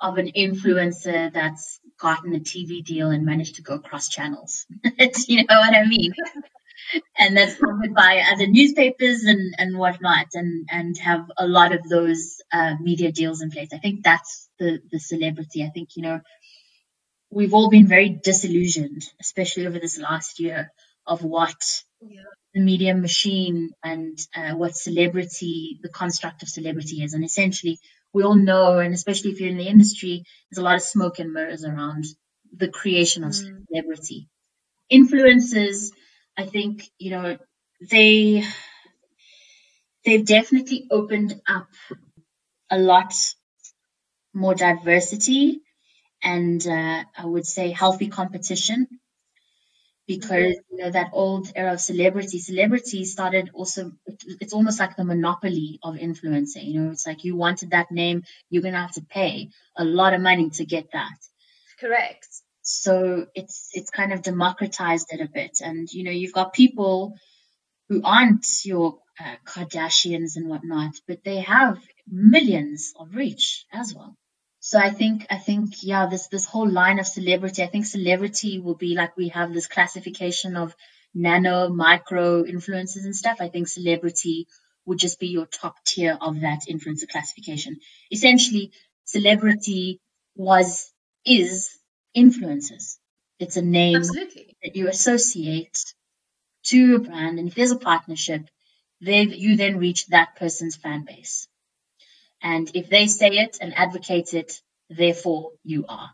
of 0.02 0.18
an 0.18 0.32
influencer 0.36 1.32
that's 1.32 1.80
gotten 1.98 2.34
a 2.34 2.40
TV 2.40 2.84
deal 2.84 3.10
and 3.10 3.24
managed 3.24 3.56
to 3.56 3.62
go 3.62 3.74
across 3.74 4.08
channels. 4.08 4.66
you 5.28 5.44
know 5.48 5.60
what 5.60 5.74
I 5.74 5.86
mean? 5.86 6.12
and 7.16 7.36
that's 7.36 7.54
covered 7.54 7.94
by 7.94 8.22
other 8.32 8.46
newspapers 8.46 9.22
and, 9.22 9.54
and 9.58 9.78
whatnot 9.78 10.26
and, 10.34 10.68
and 10.70 10.98
have 10.98 11.30
a 11.38 11.46
lot 11.46 11.72
of 11.72 11.88
those 11.88 12.42
uh, 12.52 12.74
media 12.80 13.12
deals 13.12 13.40
in 13.40 13.50
place. 13.50 13.68
I 13.72 13.78
think 13.78 14.02
that's 14.02 14.48
the, 14.58 14.80
the 14.90 14.98
celebrity. 14.98 15.64
I 15.64 15.70
think, 15.70 15.90
you 15.96 16.02
know, 16.02 16.20
we've 17.30 17.54
all 17.54 17.70
been 17.70 17.86
very 17.86 18.08
disillusioned, 18.08 19.02
especially 19.20 19.66
over 19.66 19.78
this 19.78 19.98
last 19.98 20.40
year, 20.40 20.72
of 21.06 21.22
what 21.22 21.82
yeah. 22.00 22.22
the 22.54 22.60
media 22.60 22.94
machine 22.94 23.70
and 23.82 24.18
uh, 24.36 24.52
what 24.52 24.76
celebrity, 24.76 25.78
the 25.82 25.88
construct 25.88 26.42
of 26.42 26.48
celebrity 26.48 27.02
is. 27.02 27.14
And 27.14 27.24
essentially, 27.24 27.78
we 28.12 28.22
all 28.22 28.34
know, 28.34 28.78
and 28.78 28.94
especially 28.94 29.30
if 29.30 29.40
you're 29.40 29.50
in 29.50 29.56
the 29.56 29.68
industry, 29.68 30.24
there's 30.50 30.60
a 30.60 30.64
lot 30.64 30.76
of 30.76 30.82
smoke 30.82 31.18
and 31.18 31.32
mirrors 31.32 31.64
around 31.64 32.04
the 32.54 32.68
creation 32.68 33.24
of 33.24 33.30
mm. 33.30 33.66
celebrity. 33.68 34.28
Influencers, 34.92 35.90
I 36.36 36.44
think, 36.44 36.84
you 36.98 37.10
know, 37.10 37.38
they, 37.90 38.44
they've 40.04 40.26
definitely 40.26 40.86
opened 40.90 41.40
up 41.48 41.68
a 42.70 42.78
lot 42.78 43.14
more 44.34 44.54
diversity 44.54 45.60
and 46.22 46.66
uh, 46.66 47.04
I 47.16 47.26
would 47.26 47.46
say 47.46 47.70
healthy 47.70 48.08
competition 48.08 48.86
because 50.06 50.56
you 50.70 50.78
know 50.78 50.90
that 50.90 51.10
old 51.12 51.50
era 51.54 51.74
of 51.74 51.80
celebrity 51.80 52.38
celebrity 52.38 53.04
started 53.04 53.50
also 53.54 53.92
it's 54.40 54.52
almost 54.52 54.80
like 54.80 54.96
the 54.96 55.04
monopoly 55.04 55.78
of 55.82 55.96
influencing 55.96 56.66
you 56.66 56.80
know 56.80 56.90
it's 56.90 57.06
like 57.06 57.24
you 57.24 57.36
wanted 57.36 57.70
that 57.70 57.90
name 57.90 58.22
you're 58.50 58.62
going 58.62 58.74
to 58.74 58.80
have 58.80 58.92
to 58.92 59.02
pay 59.02 59.48
a 59.76 59.84
lot 59.84 60.12
of 60.14 60.20
money 60.20 60.50
to 60.50 60.64
get 60.64 60.90
that. 60.92 61.16
Correct. 61.80 62.26
So 62.62 63.26
it's 63.34 63.70
it's 63.72 63.90
kind 63.90 64.12
of 64.12 64.22
democratized 64.22 65.08
it 65.10 65.20
a 65.20 65.28
bit 65.28 65.58
and 65.60 65.88
you 65.92 66.04
know 66.04 66.10
you've 66.10 66.32
got 66.32 66.52
people 66.52 67.14
who 67.88 68.02
aren't 68.04 68.46
your 68.64 68.98
uh, 69.20 69.36
kardashians 69.44 70.36
and 70.36 70.48
whatnot 70.48 70.94
but 71.06 71.24
they 71.24 71.40
have 71.40 71.78
millions 72.08 72.92
of 72.98 73.14
reach 73.14 73.66
as 73.72 73.94
well 73.94 74.16
so 74.64 74.78
I 74.78 74.90
think, 74.90 75.26
I 75.28 75.38
think, 75.38 75.82
yeah, 75.82 76.06
this, 76.06 76.28
this 76.28 76.44
whole 76.44 76.70
line 76.70 77.00
of 77.00 77.06
celebrity, 77.08 77.64
I 77.64 77.66
think 77.66 77.84
celebrity 77.84 78.60
will 78.60 78.76
be 78.76 78.94
like 78.94 79.16
we 79.16 79.30
have 79.30 79.52
this 79.52 79.66
classification 79.66 80.56
of 80.56 80.76
nano, 81.12 81.68
micro 81.68 82.44
influencers 82.44 83.02
and 83.02 83.16
stuff. 83.16 83.38
I 83.40 83.48
think 83.48 83.66
celebrity 83.66 84.46
would 84.86 84.98
just 84.98 85.18
be 85.18 85.26
your 85.26 85.46
top 85.46 85.84
tier 85.84 86.16
of 86.20 86.42
that 86.42 86.60
influencer 86.70 87.08
classification. 87.08 87.78
Essentially, 88.12 88.70
celebrity 89.04 90.00
was, 90.36 90.92
is 91.26 91.76
influencers. 92.16 92.98
It's 93.40 93.56
a 93.56 93.62
name 93.62 93.96
Absolutely. 93.96 94.56
that 94.62 94.76
you 94.76 94.86
associate 94.86 95.92
to 96.66 96.94
a 96.94 96.98
brand. 97.00 97.40
And 97.40 97.48
if 97.48 97.56
there's 97.56 97.72
a 97.72 97.78
partnership, 97.78 98.46
they, 99.00 99.22
you 99.22 99.56
then 99.56 99.78
reach 99.78 100.06
that 100.06 100.36
person's 100.36 100.76
fan 100.76 101.04
base. 101.04 101.48
And 102.42 102.70
if 102.74 102.88
they 102.88 103.06
say 103.06 103.28
it 103.28 103.58
and 103.60 103.72
advocate 103.76 104.34
it, 104.34 104.60
therefore 104.90 105.52
you 105.64 105.84
are, 105.88 106.10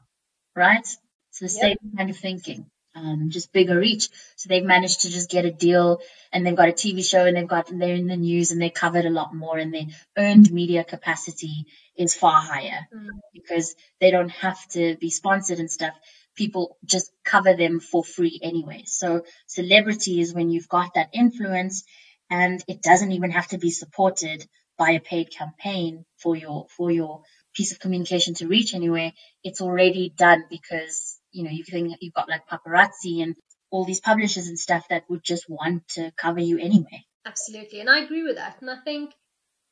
right? 0.54 0.86
It's 1.30 1.40
the 1.40 1.46
yep. 1.46 1.78
same 1.80 1.96
kind 1.96 2.10
of 2.10 2.16
thinking, 2.16 2.66
um, 2.94 3.30
just 3.30 3.52
bigger 3.52 3.78
reach. 3.78 4.08
So 4.36 4.48
they've 4.48 4.64
managed 4.64 5.02
to 5.02 5.10
just 5.10 5.30
get 5.30 5.46
a 5.46 5.50
deal 5.50 6.00
and 6.32 6.46
they've 6.46 6.56
got 6.56 6.68
a 6.68 6.72
TV 6.72 7.04
show 7.04 7.24
and 7.24 7.36
they've 7.36 7.48
got, 7.48 7.68
they're 7.70 7.94
in 7.94 8.06
the 8.06 8.16
news 8.16 8.50
and 8.50 8.60
they're 8.60 8.70
covered 8.70 9.06
a 9.06 9.10
lot 9.10 9.34
more 9.34 9.56
and 9.58 9.72
their 9.72 9.86
earned 10.16 10.50
media 10.52 10.84
capacity 10.84 11.66
is 11.96 12.14
far 12.14 12.40
higher 12.40 12.86
mm. 12.94 13.08
because 13.32 13.74
they 14.00 14.10
don't 14.10 14.30
have 14.30 14.58
to 14.68 14.96
be 14.96 15.10
sponsored 15.10 15.58
and 15.58 15.70
stuff. 15.70 15.94
People 16.36 16.76
just 16.84 17.10
cover 17.24 17.54
them 17.54 17.80
for 17.80 18.04
free 18.04 18.38
anyway. 18.42 18.82
So 18.86 19.22
celebrity 19.46 20.20
is 20.20 20.34
when 20.34 20.50
you've 20.50 20.68
got 20.68 20.94
that 20.94 21.08
influence 21.12 21.84
and 22.30 22.62
it 22.68 22.82
doesn't 22.82 23.12
even 23.12 23.30
have 23.30 23.48
to 23.48 23.58
be 23.58 23.70
supported 23.70 24.46
by 24.78 24.92
a 24.92 25.00
paid 25.00 25.30
campaign 25.30 26.04
for 26.18 26.36
your 26.36 26.66
for 26.76 26.90
your 26.90 27.22
piece 27.54 27.72
of 27.72 27.80
communication 27.80 28.34
to 28.34 28.46
reach 28.46 28.74
anywhere, 28.74 29.12
it's 29.42 29.60
already 29.60 30.12
done 30.16 30.44
because 30.48 31.18
you 31.32 31.44
know 31.44 31.50
you 31.50 31.64
think 31.64 31.94
you've 32.00 32.14
got 32.14 32.28
like 32.28 32.48
paparazzi 32.48 33.22
and 33.22 33.36
all 33.70 33.84
these 33.84 34.00
publishers 34.00 34.46
and 34.46 34.58
stuff 34.58 34.86
that 34.88 35.04
would 35.10 35.22
just 35.22 35.44
want 35.48 35.86
to 35.88 36.10
cover 36.16 36.40
you 36.40 36.58
anyway. 36.58 37.04
Absolutely, 37.26 37.80
and 37.80 37.90
I 37.90 38.00
agree 38.00 38.22
with 38.22 38.36
that. 38.36 38.56
And 38.60 38.70
I 38.70 38.76
think 38.84 39.12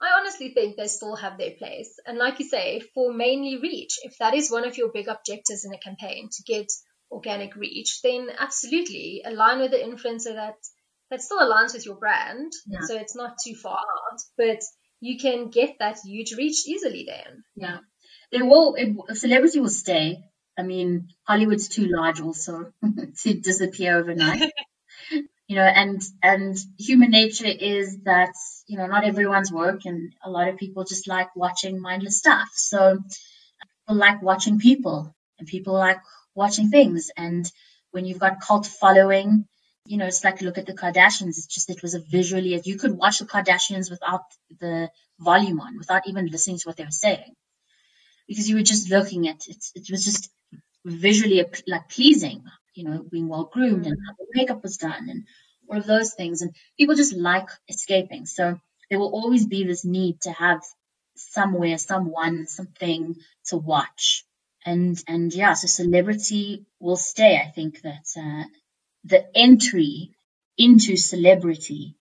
I 0.01 0.19
honestly 0.19 0.51
think 0.53 0.77
they 0.77 0.88
still 0.88 1.16
have 1.16 1.38
their 1.38 1.53
place. 1.53 1.99
And 2.05 2.19
like 2.19 2.38
you 2.38 2.49
say, 2.49 2.83
for 2.95 3.12
mainly 3.12 3.59
reach, 3.59 3.99
if 4.03 4.19
that 4.19 4.35
is 4.35 4.51
one 4.51 4.66
of 4.66 4.77
your 4.77 4.90
big 4.92 5.09
objectives 5.09 5.64
in 5.64 5.73
a 5.73 5.79
campaign 5.79 6.29
to 6.33 6.42
get 6.42 6.66
organic 7.11 7.57
reach, 7.57 8.01
then 8.03 8.29
absolutely 8.38 9.23
align 9.25 9.61
with 9.61 9.71
the 9.71 9.79
influencer 9.79 10.35
that 10.35 10.57
that 11.11 11.23
still 11.23 11.38
aligns 11.38 11.73
with 11.73 11.87
your 11.87 11.97
brand. 11.97 12.53
Yeah. 12.66 12.81
So 12.83 12.97
it's 12.97 13.14
not 13.14 13.37
too 13.45 13.55
far 13.55 13.79
out, 13.79 14.21
but 14.37 14.61
you 15.00 15.18
can 15.18 15.50
get 15.50 15.76
that 15.78 15.98
huge 16.04 16.32
reach 16.37 16.66
easily 16.66 17.06
then. 17.06 17.44
Yeah. 17.54 17.78
It 18.32 18.44
will, 18.44 18.74
it, 18.74 19.16
celebrity 19.16 19.61
will 19.61 19.70
stay. 19.70 20.24
I 20.59 20.62
mean, 20.62 21.09
Hollywood's 21.24 21.68
too 21.68 21.87
large 21.87 22.20
also 22.20 22.72
to 23.22 23.35
disappear 23.35 23.98
overnight. 23.98 24.50
you 25.48 25.56
know, 25.56 25.62
and, 25.62 26.02
and 26.22 26.56
human 26.78 27.11
nature 27.11 27.46
is 27.46 27.98
that, 28.04 28.32
you 28.66 28.78
know, 28.78 28.87
not 28.87 29.04
everyone's 29.04 29.52
work 29.52 29.82
and 29.85 30.12
a 30.24 30.30
lot 30.30 30.48
of 30.48 30.56
people 30.56 30.85
just 30.85 31.06
like 31.06 31.35
watching 31.37 31.80
mindless 31.80 32.18
stuff. 32.18 32.48
So 32.54 32.98
people 33.87 33.96
like 33.96 34.22
watching 34.22 34.59
people 34.59 35.14
and 35.38 35.46
people 35.46 35.74
like 35.74 35.98
watching 36.35 36.70
things. 36.70 37.11
And 37.16 37.50
when 37.90 38.06
you've 38.06 38.18
got 38.18 38.40
cult 38.40 38.66
following, 38.66 39.46
you 39.88 39.96
know, 39.99 40.07
it's 40.07 40.25
like 40.25 40.40
look 40.42 40.59
at 40.59 40.66
the 40.66 40.75
Kardashians. 40.75 41.38
It's 41.38 41.46
just 41.46 41.70
it 41.70 41.83
was 41.83 41.94
a 41.94 42.01
visually 42.01 42.61
you 42.64 42.79
could 42.79 42.92
watch 42.92 43.18
the 43.20 43.27
Kardashians 43.27 43.90
without 43.90 44.22
the 44.61 44.90
volume 45.18 45.61
on, 45.61 45.79
without 45.79 46.07
even 46.09 46.27
listening 46.27 46.59
to 46.59 46.68
what 46.68 46.77
they 46.77 46.85
were 46.85 46.90
saying, 46.90 47.35
because 48.29 48.49
you 48.49 48.57
were 48.57 48.62
just 48.62 48.90
looking 48.90 49.29
at 49.29 49.46
it. 49.49 49.64
It 49.75 49.90
was 49.90 50.05
just 50.05 50.31
visually 50.85 51.44
like 51.66 51.88
pleasing, 51.88 52.44
you 52.75 52.85
know, 52.85 53.03
being 53.11 53.29
well 53.29 53.51
groomed 53.53 53.87
and 53.87 53.99
how 54.07 54.14
the 54.18 54.27
makeup 54.35 54.62
was 54.62 54.79
done 54.79 55.09
and 55.11 55.27
all 55.70 55.79
of 55.79 55.87
those 55.87 56.14
things. 56.14 56.42
And 56.42 56.55
people 56.79 56.94
just 56.94 57.14
like 57.16 57.49
escaping. 57.68 58.27
So 58.27 58.61
there 58.90 58.99
will 58.99 59.12
always 59.14 59.46
be 59.46 59.64
this 59.64 59.85
need 59.85 60.20
to 60.22 60.33
have 60.33 60.62
somewhere, 61.16 61.79
someone, 61.79 62.46
something 62.46 63.16
to 63.46 63.57
watch. 63.57 64.25
And, 64.64 65.03
and 65.09 65.33
yeah, 65.35 65.55
so 65.55 65.66
celebrity 65.68 66.66
will 66.81 66.96
stay. 66.96 67.37
I 67.38 67.51
think 67.51 67.83
that, 67.83 68.07
uh, 68.18 68.44
the 69.07 69.25
entry 69.35 70.12
into 70.59 70.97
celebrity 70.97 71.97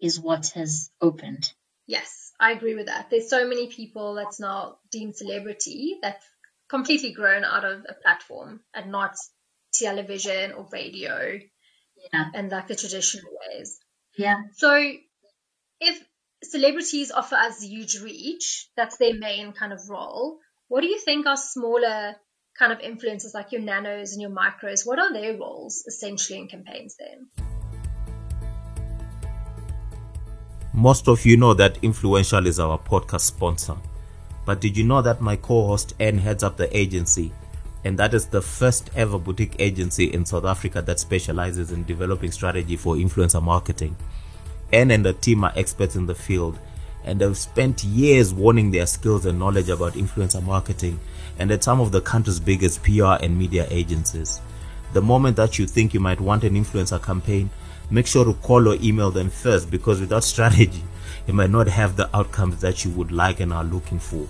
is 0.00 0.20
what 0.20 0.48
has 0.54 0.90
opened. 1.00 1.52
Yes, 1.86 2.32
I 2.40 2.52
agree 2.52 2.74
with 2.74 2.86
that. 2.86 3.08
There's 3.10 3.30
so 3.30 3.46
many 3.46 3.68
people 3.68 4.14
that's 4.14 4.40
now 4.40 4.78
deemed 4.90 5.16
celebrity 5.16 5.98
that's 6.02 6.24
completely 6.68 7.12
grown 7.12 7.44
out 7.44 7.64
of 7.64 7.84
a 7.88 7.94
platform 7.94 8.60
and 8.74 8.92
not 8.92 9.16
television 9.72 10.52
or 10.52 10.66
radio 10.72 11.38
yeah. 12.12 12.24
and 12.34 12.50
like 12.50 12.68
the 12.68 12.76
traditional 12.76 13.32
ways. 13.46 13.78
Yeah. 14.16 14.36
So 14.56 14.92
if 15.80 16.04
celebrities 16.42 17.10
offer 17.10 17.36
us 17.36 17.62
huge 17.62 18.00
reach, 18.00 18.68
that's 18.76 18.96
their 18.98 19.14
main 19.14 19.52
kind 19.52 19.72
of 19.72 19.88
role, 19.88 20.38
what 20.68 20.82
do 20.82 20.88
you 20.88 20.98
think 20.98 21.26
are 21.26 21.36
smaller 21.36 22.16
kind 22.58 22.72
of 22.72 22.78
influencers 22.80 23.34
like 23.34 23.52
your 23.52 23.60
nanos 23.60 24.12
and 24.12 24.20
your 24.20 24.30
micros, 24.30 24.84
what 24.84 24.98
are 24.98 25.12
their 25.12 25.36
roles 25.36 25.84
essentially 25.86 26.38
in 26.38 26.48
campaigns 26.48 26.96
then? 26.98 27.28
Most 30.72 31.08
of 31.08 31.24
you 31.24 31.36
know 31.36 31.54
that 31.54 31.78
Influential 31.82 32.46
is 32.46 32.60
our 32.60 32.78
podcast 32.78 33.22
sponsor. 33.22 33.76
But 34.44 34.60
did 34.60 34.76
you 34.76 34.84
know 34.84 35.02
that 35.02 35.20
my 35.20 35.36
co 35.36 35.66
host 35.66 35.94
Anne 36.00 36.18
heads 36.18 36.42
up 36.42 36.56
the 36.56 36.74
agency? 36.76 37.32
And 37.84 37.98
that 37.98 38.12
is 38.12 38.26
the 38.26 38.42
first 38.42 38.90
ever 38.96 39.18
boutique 39.18 39.56
agency 39.58 40.12
in 40.12 40.24
South 40.24 40.44
Africa 40.44 40.82
that 40.82 40.98
specializes 40.98 41.70
in 41.70 41.84
developing 41.84 42.32
strategy 42.32 42.76
for 42.76 42.96
influencer 42.96 43.42
marketing. 43.42 43.96
Anne 44.72 44.90
and 44.90 45.04
the 45.04 45.12
team 45.12 45.44
are 45.44 45.52
experts 45.54 45.96
in 45.96 46.06
the 46.06 46.14
field 46.14 46.58
and 47.08 47.20
have 47.20 47.36
spent 47.36 47.82
years 47.82 48.34
warning 48.34 48.70
their 48.70 48.86
skills 48.86 49.26
and 49.26 49.38
knowledge 49.38 49.68
about 49.68 49.94
influencer 49.94 50.42
marketing 50.42 51.00
and 51.38 51.50
at 51.50 51.64
some 51.64 51.80
of 51.80 51.90
the 51.90 52.00
country's 52.00 52.38
biggest 52.38 52.82
PR 52.82 53.14
and 53.22 53.38
media 53.38 53.66
agencies. 53.70 54.40
The 54.92 55.02
moment 55.02 55.36
that 55.36 55.58
you 55.58 55.66
think 55.66 55.94
you 55.94 56.00
might 56.00 56.20
want 56.20 56.44
an 56.44 56.54
influencer 56.54 57.02
campaign, 57.02 57.50
make 57.90 58.06
sure 58.06 58.24
to 58.24 58.34
call 58.34 58.68
or 58.68 58.76
email 58.82 59.10
them 59.10 59.30
first 59.30 59.70
because 59.70 60.00
without 60.00 60.24
strategy, 60.24 60.82
you 61.26 61.34
might 61.34 61.50
not 61.50 61.68
have 61.68 61.96
the 61.96 62.14
outcomes 62.16 62.60
that 62.60 62.84
you 62.84 62.90
would 62.92 63.12
like 63.12 63.40
and 63.40 63.52
are 63.52 63.64
looking 63.64 63.98
for. 63.98 64.26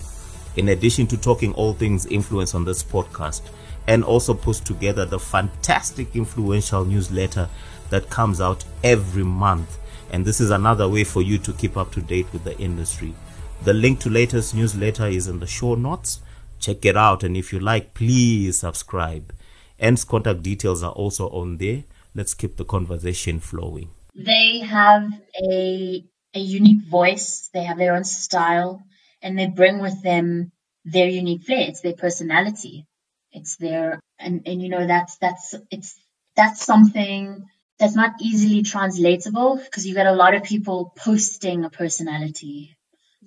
In 0.57 0.68
addition 0.68 1.07
to 1.09 1.16
talking 1.16 1.53
all 1.55 1.72
things 1.72 2.07
influence 2.07 2.55
on 2.55 2.64
this 2.64 2.83
podcast, 2.83 3.43
Anne 3.87 4.03
also 4.03 4.35
post 4.35 4.66
together 4.66 5.05
the 5.05 5.18
fantastic 5.18 6.14
influential 6.14 6.85
newsletter 6.85 7.49
that 7.91 8.11
comes 8.11 8.41
out 8.41 8.64
every 8.85 9.24
month. 9.24 9.79
And 10.11 10.24
this 10.24 10.40
is 10.40 10.50
another 10.50 10.88
way 10.88 11.04
for 11.04 11.22
you 11.22 11.38
to 11.38 11.52
keep 11.52 11.76
up 11.76 11.92
to 11.92 12.00
date 12.00 12.26
with 12.32 12.44
the 12.44 12.59
industry. 12.59 13.14
The 13.62 13.74
link 13.74 14.00
to 14.00 14.11
latest 14.11 14.54
newsletter 14.54 15.06
is 15.06 15.28
in 15.28 15.40
the 15.40 15.46
show 15.46 15.74
notes. 15.74 16.20
Check 16.59 16.84
it 16.84 16.96
out, 16.96 17.22
and 17.22 17.36
if 17.36 17.52
you 17.52 17.61
like, 17.61 17.94
please 17.94 18.59
subscribe. 18.59 19.32
Anne's 19.78 20.04
contact 20.04 20.42
details 20.42 20.82
are 20.82 20.92
also 20.92 21.28
on 21.28 21.59
there. 21.59 21.84
Let's 22.14 22.34
keep 22.34 22.56
the 22.56 22.64
conversation 22.64 23.38
flowing. 23.38 23.90
They 24.14 24.61
have 24.61 25.12
a 25.40 26.04
a 26.34 26.40
unique 26.40 26.84
voice. 26.88 27.48
They 27.52 27.62
have 27.62 27.78
their 27.78 27.94
own 27.94 28.04
style, 28.04 28.82
and 29.22 29.38
they 29.38 29.46
bring 29.46 29.78
with 29.78 30.02
them 30.02 30.52
their 30.84 31.09
unique 31.09 31.44
flair. 31.44 31.68
It's 31.68 31.80
their 31.80 31.94
personality. 31.94 32.86
It's 33.30 33.56
their 33.56 34.00
and 34.18 34.42
and 34.46 34.62
you 34.62 34.68
know 34.68 34.86
that's 34.86 35.16
that's 35.18 35.54
it's 35.70 35.94
that's 36.34 36.64
something 36.64 37.46
that's 37.79 37.95
not 37.95 38.14
easily 38.20 38.62
translatable 38.62 39.57
because 39.57 39.87
you 39.87 39.95
get 39.95 40.07
a 40.07 40.12
lot 40.12 40.35
of 40.35 40.43
people 40.43 40.93
posting 40.97 41.64
a 41.64 41.70
personality. 41.70 42.76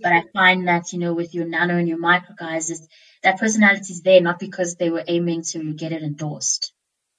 But 0.02 0.14
I 0.14 0.24
find 0.34 0.68
that, 0.68 0.94
you 0.94 1.00
know, 1.00 1.14
with 1.14 1.34
your 1.36 1.46
nano 1.46 1.78
and 1.78 1.88
your 1.88 2.00
micro 2.00 2.36
guys, 2.38 2.70
is 2.70 2.88
that 3.24 3.40
personality 3.40 3.94
is 3.94 4.02
there 4.02 4.22
not 4.22 4.40
because 4.40 4.76
they 4.76 4.90
were 4.90 5.04
aiming 5.08 5.44
to 5.52 5.74
get 5.74 5.92
it 5.92 6.02
endorsed. 6.04 6.74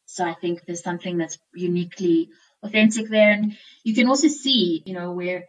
So 0.06 0.24
I 0.24 0.34
think 0.34 0.62
there's 0.66 0.82
something 0.82 1.18
that's 1.18 1.38
uniquely 1.54 2.28
authentic 2.62 3.08
there. 3.08 3.32
And 3.32 3.56
you 3.84 3.94
can 3.94 4.08
also 4.08 4.28
see, 4.28 4.82
you 4.84 4.94
know, 4.94 5.12
where 5.12 5.44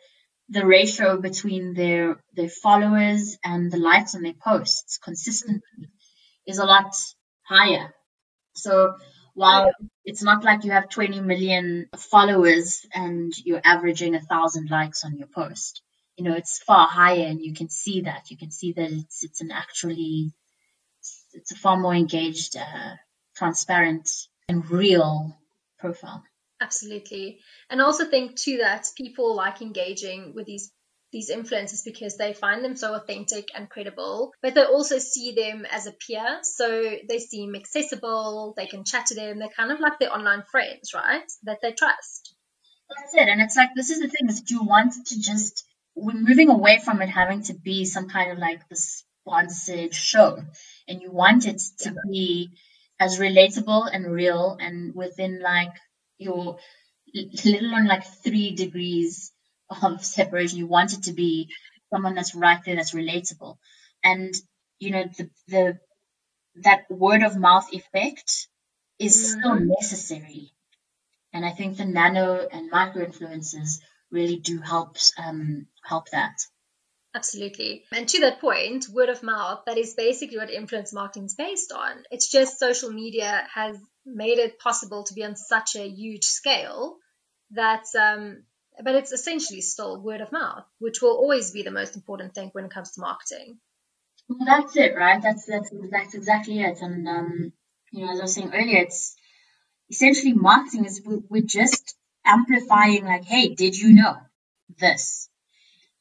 the 0.50 0.66
ratio 0.66 1.20
between 1.20 1.74
their 1.74 2.18
their 2.34 2.50
followers 2.50 3.38
and 3.44 3.72
the 3.72 3.78
likes 3.78 4.16
on 4.16 4.24
their 4.24 4.34
posts 4.42 4.98
consistently 4.98 5.90
is 6.48 6.60
a 6.60 6.66
lot 6.66 6.94
higher. 7.48 7.94
So 8.56 8.96
while 9.34 9.72
it's 10.06 10.24
not 10.24 10.44
like 10.44 10.64
you 10.64 10.72
have 10.72 10.90
20 10.90 11.22
million 11.22 11.90
followers 11.98 12.86
and 12.94 13.34
you're 13.44 13.62
averaging 13.64 14.16
a 14.16 14.22
thousand 14.22 14.70
likes 14.70 15.04
on 15.04 15.18
your 15.18 15.28
post, 15.28 15.82
you 16.18 16.24
know, 16.24 16.36
it's 16.36 16.60
far 16.60 16.88
higher 16.88 17.26
and 17.26 17.42
you 17.42 17.54
can 17.54 17.70
see 17.70 18.02
that. 18.02 18.30
You 18.30 18.38
can 18.38 18.52
see 18.52 18.74
that 18.74 18.92
it's, 18.92 19.24
it's 19.24 19.42
an 19.42 19.52
actually, 19.52 20.32
it's 21.34 21.52
a 21.52 21.56
far 21.56 21.78
more 21.78 21.96
engaged, 21.96 22.56
uh, 22.56 22.96
transparent 23.36 24.10
and 24.48 24.70
real 24.70 25.36
profile. 25.80 26.24
Absolutely. 26.62 27.40
And 27.70 27.82
I 27.82 27.86
also 27.86 28.06
think 28.06 28.36
too 28.36 28.58
that 28.58 28.88
people 28.96 29.36
like 29.36 29.62
engaging 29.62 30.34
with 30.36 30.46
these 30.46 30.72
these 31.14 31.32
influencers 31.32 31.86
because 31.86 32.18
they 32.18 32.34
find 32.34 32.66
them 32.66 32.76
so 32.76 32.93
authentic 32.93 33.49
and 33.55 33.70
credible, 33.70 34.34
but 34.41 34.55
they 34.55 34.64
also 34.64 34.97
see 34.97 35.34
them 35.34 35.66
as 35.70 35.86
a 35.86 35.93
peer. 35.93 36.39
So 36.41 36.97
they 37.07 37.20
seem 37.20 37.55
accessible, 37.55 38.53
they 38.57 38.66
can 38.66 38.84
chat 38.84 39.05
to 39.05 39.16
them, 39.16 39.39
they're 39.39 39.47
kind 39.55 39.72
of 39.72 39.80
like 39.80 39.99
their 39.99 40.11
online 40.11 40.43
friends, 40.51 40.93
right? 40.93 41.24
That 41.43 41.59
they 41.61 41.72
trust. 41.72 42.36
That's 42.89 43.14
it. 43.14 43.30
And 43.30 43.41
it's 43.41 43.55
like, 43.55 43.70
this 43.76 43.91
is 43.91 44.01
the 44.01 44.09
thing 44.09 44.28
is 44.28 44.43
you 44.49 44.64
want 44.64 44.93
to 45.07 45.22
just, 45.22 45.64
we're 45.95 46.14
moving 46.14 46.49
away 46.49 46.80
from 46.84 47.01
it 47.01 47.09
having 47.09 47.43
to 47.43 47.53
be 47.53 47.86
some 47.86 48.09
kind 48.09 48.32
of 48.32 48.39
like 48.39 48.68
the 48.68 48.76
sponsored 48.76 49.93
show. 49.93 50.39
And 50.88 51.01
you 51.01 51.11
want 51.11 51.45
it 51.45 51.61
to 51.80 51.89
yeah. 51.89 52.11
be 52.11 52.49
as 52.99 53.20
relatable 53.20 53.88
and 53.93 54.11
real 54.11 54.57
and 54.59 54.95
within 54.95 55.41
like 55.41 55.74
your 56.18 56.57
little 57.14 57.76
on 57.76 57.88
like 57.88 58.03
three 58.24 58.55
degrees 58.55 59.32
of 59.82 60.04
separation. 60.04 60.60
You 60.60 60.68
want 60.68 60.94
it 60.94 61.04
to 61.04 61.14
be 61.14 61.50
someone 61.92 62.16
that's 62.16 62.36
right 62.36 62.60
there, 62.66 62.76
that's 62.76 62.94
relatable. 62.94 63.58
And, 64.04 64.34
you 64.80 64.92
know, 64.92 65.06
the, 65.18 65.30
the, 65.48 65.80
that 66.64 66.90
word 66.90 67.24
of 67.24 67.38
mouth 67.38 67.72
effect 67.72 68.48
is 69.00 69.16
mm-hmm. 69.16 69.40
still 69.40 69.60
necessary. 69.60 70.52
And 71.34 71.46
I 71.46 71.52
think 71.52 71.78
the 71.78 71.86
nano 71.86 72.48
and 72.52 72.70
micro 72.70 73.06
influences 73.06 73.82
really 74.12 74.38
do 74.38 74.60
help, 74.60 74.98
um, 75.18 75.68
help 75.84 76.10
that. 76.12 76.36
Absolutely. 77.16 77.84
And 77.92 78.10
to 78.10 78.22
that 78.22 78.42
point, 78.42 78.88
word 78.90 79.10
of 79.10 79.22
mouth, 79.22 79.62
that 79.66 79.78
is 79.78 79.94
basically 79.94 80.38
what 80.38 80.50
influence 80.50 80.94
marketing 80.94 81.26
is 81.26 81.36
based 81.36 81.72
on. 81.72 82.04
It's 82.10 82.32
just 82.32 82.60
social 82.60 82.92
media 82.92 83.48
has 83.54 83.78
made 84.06 84.40
it 84.40 84.60
possible 84.60 85.04
to 85.04 85.14
be 85.14 85.24
on 85.24 85.36
such 85.36 85.76
a 85.76 85.88
huge 85.88 86.24
scale 86.24 86.98
that 87.52 87.86
um, 88.00 88.44
but 88.82 88.96
it's 88.96 89.12
essentially 89.12 89.62
still 89.62 90.02
word 90.02 90.22
of 90.22 90.32
mouth, 90.32 90.66
which 90.80 91.02
will 91.02 91.16
always 91.18 91.52
be 91.52 91.64
the 91.64 91.72
most 91.72 91.96
important 91.96 92.34
thing 92.34 92.50
when 92.54 92.66
it 92.66 92.72
comes 92.72 92.92
to 92.92 93.02
marketing. 93.02 93.60
Well, 94.30 94.40
that's 94.46 94.76
it, 94.76 94.96
right? 94.96 95.22
That's 95.22 95.46
that's 95.46 95.70
that's 95.92 96.16
exactly 96.16 96.62
it. 96.62 96.80
And 96.82 97.08
um, 97.08 97.54
you 97.92 98.06
know, 98.06 98.12
as 98.12 98.20
I 98.20 98.24
was 98.24 98.34
saying 98.34 98.52
earlier, 98.54 98.80
it's 98.80 99.16
essentially 99.90 100.34
marketing 100.34 100.86
is 100.86 101.02
we're 101.06 101.42
just 101.42 101.96
amplifying, 102.26 103.06
like, 103.06 103.26
hey, 103.26 103.54
did 103.54 103.78
you 103.78 103.94
know 103.94 104.16
this? 104.80 105.30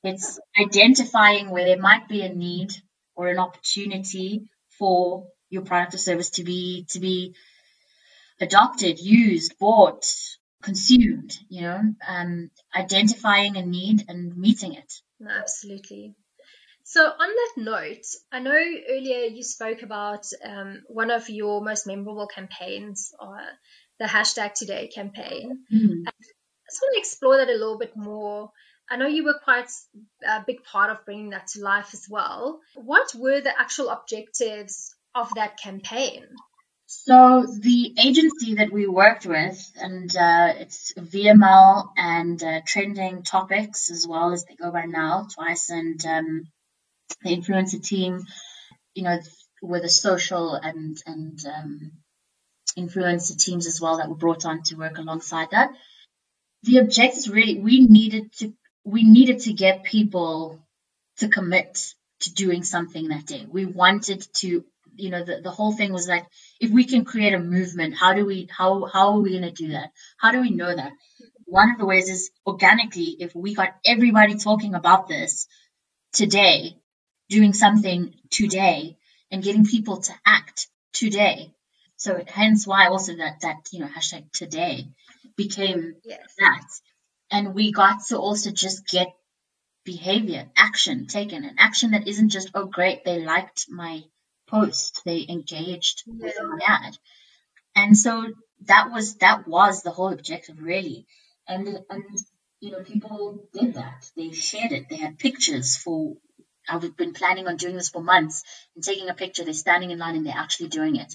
It's 0.04 0.40
identifying 0.60 1.50
where 1.50 1.64
there 1.64 1.78
might 1.80 2.08
be 2.08 2.22
a 2.22 2.32
need 2.32 2.72
or 3.14 3.28
an 3.28 3.38
opportunity 3.38 4.48
for 4.78 5.28
your 5.50 5.62
product 5.62 5.94
or 5.94 5.98
service 5.98 6.30
to 6.30 6.44
be 6.44 6.86
to 6.90 7.00
be 7.00 7.34
adopted, 8.40 8.98
used, 8.98 9.58
bought, 9.58 10.06
consumed, 10.62 11.36
you 11.48 11.62
know, 11.62 11.80
um, 12.06 12.50
identifying 12.74 13.56
a 13.56 13.66
need 13.66 14.04
and 14.08 14.36
meeting 14.36 14.74
it. 14.74 14.92
Absolutely. 15.28 16.14
So, 16.84 17.04
on 17.04 17.16
that 17.16 17.52
note, 17.56 18.04
I 18.32 18.40
know 18.40 18.50
earlier 18.50 19.26
you 19.26 19.42
spoke 19.42 19.82
about 19.82 20.26
um, 20.44 20.82
one 20.88 21.10
of 21.10 21.28
your 21.30 21.62
most 21.62 21.86
memorable 21.86 22.26
campaigns, 22.26 23.12
or 23.20 23.38
uh, 23.38 23.44
the 23.98 24.06
hashtag 24.06 24.54
today 24.54 24.88
campaign. 24.88 25.64
Mm-hmm. 25.72 26.02
I 26.06 26.12
just 26.68 26.82
want 26.82 26.94
to 26.94 26.98
explore 26.98 27.36
that 27.38 27.48
a 27.48 27.52
little 27.52 27.78
bit 27.78 27.96
more. 27.96 28.50
I 28.90 28.96
know 28.96 29.06
you 29.06 29.24
were 29.24 29.38
quite 29.42 29.70
a 30.26 30.44
big 30.46 30.64
part 30.64 30.90
of 30.90 31.04
bringing 31.04 31.30
that 31.30 31.46
to 31.48 31.60
life 31.60 31.94
as 31.94 32.06
well. 32.10 32.60
What 32.74 33.14
were 33.14 33.40
the 33.40 33.58
actual 33.58 33.88
objectives 33.88 34.94
of 35.14 35.32
that 35.36 35.58
campaign? 35.58 36.26
So 36.94 37.46
the 37.46 37.94
agency 37.98 38.56
that 38.56 38.70
we 38.70 38.86
worked 38.86 39.24
with, 39.24 39.58
and 39.76 40.14
uh, 40.14 40.52
it's 40.56 40.92
VML 40.92 41.88
and 41.96 42.42
uh, 42.42 42.60
Trending 42.66 43.22
Topics 43.22 43.90
as 43.90 44.06
well 44.06 44.32
as 44.32 44.44
they 44.44 44.54
go 44.54 44.70
by 44.70 44.84
now, 44.84 45.26
twice, 45.34 45.70
and 45.70 46.04
um, 46.06 46.48
the 47.22 47.34
influencer 47.34 47.82
team, 47.82 48.20
you 48.94 49.04
know, 49.04 49.18
with 49.62 49.82
the 49.82 49.88
social 49.88 50.54
and 50.54 50.96
and 51.06 51.40
um, 51.46 51.92
influencer 52.78 53.36
teams 53.42 53.66
as 53.66 53.80
well 53.80 53.96
that 53.96 54.08
were 54.08 54.14
brought 54.14 54.44
on 54.44 54.62
to 54.64 54.76
work 54.76 54.98
alongside 54.98 55.48
that. 55.50 55.70
The 56.62 56.78
objectives 56.78 57.28
really 57.28 57.58
we 57.58 57.80
needed 57.80 58.32
to 58.34 58.52
we 58.84 59.02
needed 59.02 59.40
to 59.40 59.54
get 59.54 59.82
people 59.82 60.60
to 61.16 61.28
commit 61.28 61.94
to 62.20 62.34
doing 62.34 62.62
something 62.62 63.08
that 63.08 63.26
day. 63.26 63.46
We 63.48 63.64
wanted 63.64 64.24
to 64.34 64.64
you 64.96 65.10
know, 65.10 65.24
the, 65.24 65.40
the 65.42 65.50
whole 65.50 65.72
thing 65.72 65.92
was 65.92 66.08
like, 66.08 66.26
if 66.60 66.70
we 66.70 66.84
can 66.84 67.04
create 67.04 67.34
a 67.34 67.38
movement, 67.38 67.94
how 67.94 68.14
do 68.14 68.24
we, 68.26 68.48
how, 68.56 68.84
how 68.84 69.12
are 69.12 69.20
we 69.20 69.30
going 69.30 69.42
to 69.42 69.50
do 69.50 69.68
that? 69.72 69.90
How 70.18 70.32
do 70.32 70.40
we 70.40 70.50
know 70.50 70.74
that? 70.74 70.92
One 71.46 71.70
of 71.70 71.78
the 71.78 71.86
ways 71.86 72.08
is 72.08 72.30
organically, 72.46 73.16
if 73.18 73.34
we 73.34 73.54
got 73.54 73.74
everybody 73.84 74.36
talking 74.36 74.74
about 74.74 75.08
this 75.08 75.46
today, 76.12 76.76
doing 77.28 77.52
something 77.52 78.14
today 78.30 78.96
and 79.30 79.42
getting 79.42 79.64
people 79.64 80.00
to 80.02 80.12
act 80.26 80.68
today. 80.92 81.54
So 81.96 82.22
hence 82.26 82.66
why 82.66 82.88
also 82.88 83.16
that, 83.16 83.40
that, 83.42 83.56
you 83.72 83.80
know, 83.80 83.86
hashtag 83.86 84.30
today 84.32 84.86
became 85.36 85.94
yes. 86.04 86.20
that. 86.38 86.66
And 87.30 87.54
we 87.54 87.72
got 87.72 88.04
to 88.08 88.18
also 88.18 88.50
just 88.50 88.86
get 88.86 89.08
behavior, 89.84 90.50
action 90.56 91.06
taken, 91.06 91.44
an 91.44 91.56
action 91.58 91.92
that 91.92 92.06
isn't 92.06 92.28
just, 92.28 92.50
oh, 92.54 92.66
great, 92.66 93.04
they 93.04 93.24
liked 93.24 93.66
my 93.68 94.02
post. 94.52 95.02
They 95.04 95.26
engaged 95.28 96.04
with 96.06 96.34
my 96.42 96.58
ad. 96.64 96.96
And 97.74 97.96
so 97.96 98.26
that 98.66 98.90
was 98.92 99.16
that 99.16 99.48
was 99.48 99.82
the 99.82 99.90
whole 99.90 100.12
objective 100.12 100.60
really. 100.60 101.06
And 101.48 101.80
and 101.90 102.04
you 102.60 102.70
know, 102.70 102.82
people 102.82 103.48
did 103.52 103.74
that. 103.74 104.08
They 104.16 104.30
shared 104.30 104.72
it. 104.72 104.88
They 104.88 104.96
had 104.96 105.18
pictures 105.18 105.76
for 105.76 106.14
I've 106.68 106.96
been 106.96 107.12
planning 107.12 107.48
on 107.48 107.56
doing 107.56 107.74
this 107.74 107.88
for 107.88 108.02
months 108.02 108.44
and 108.76 108.84
taking 108.84 109.08
a 109.08 109.14
picture, 109.14 109.44
they're 109.44 109.52
standing 109.52 109.90
in 109.90 109.98
line 109.98 110.14
and 110.14 110.24
they're 110.24 110.34
actually 110.36 110.68
doing 110.68 110.96
it. 110.96 111.12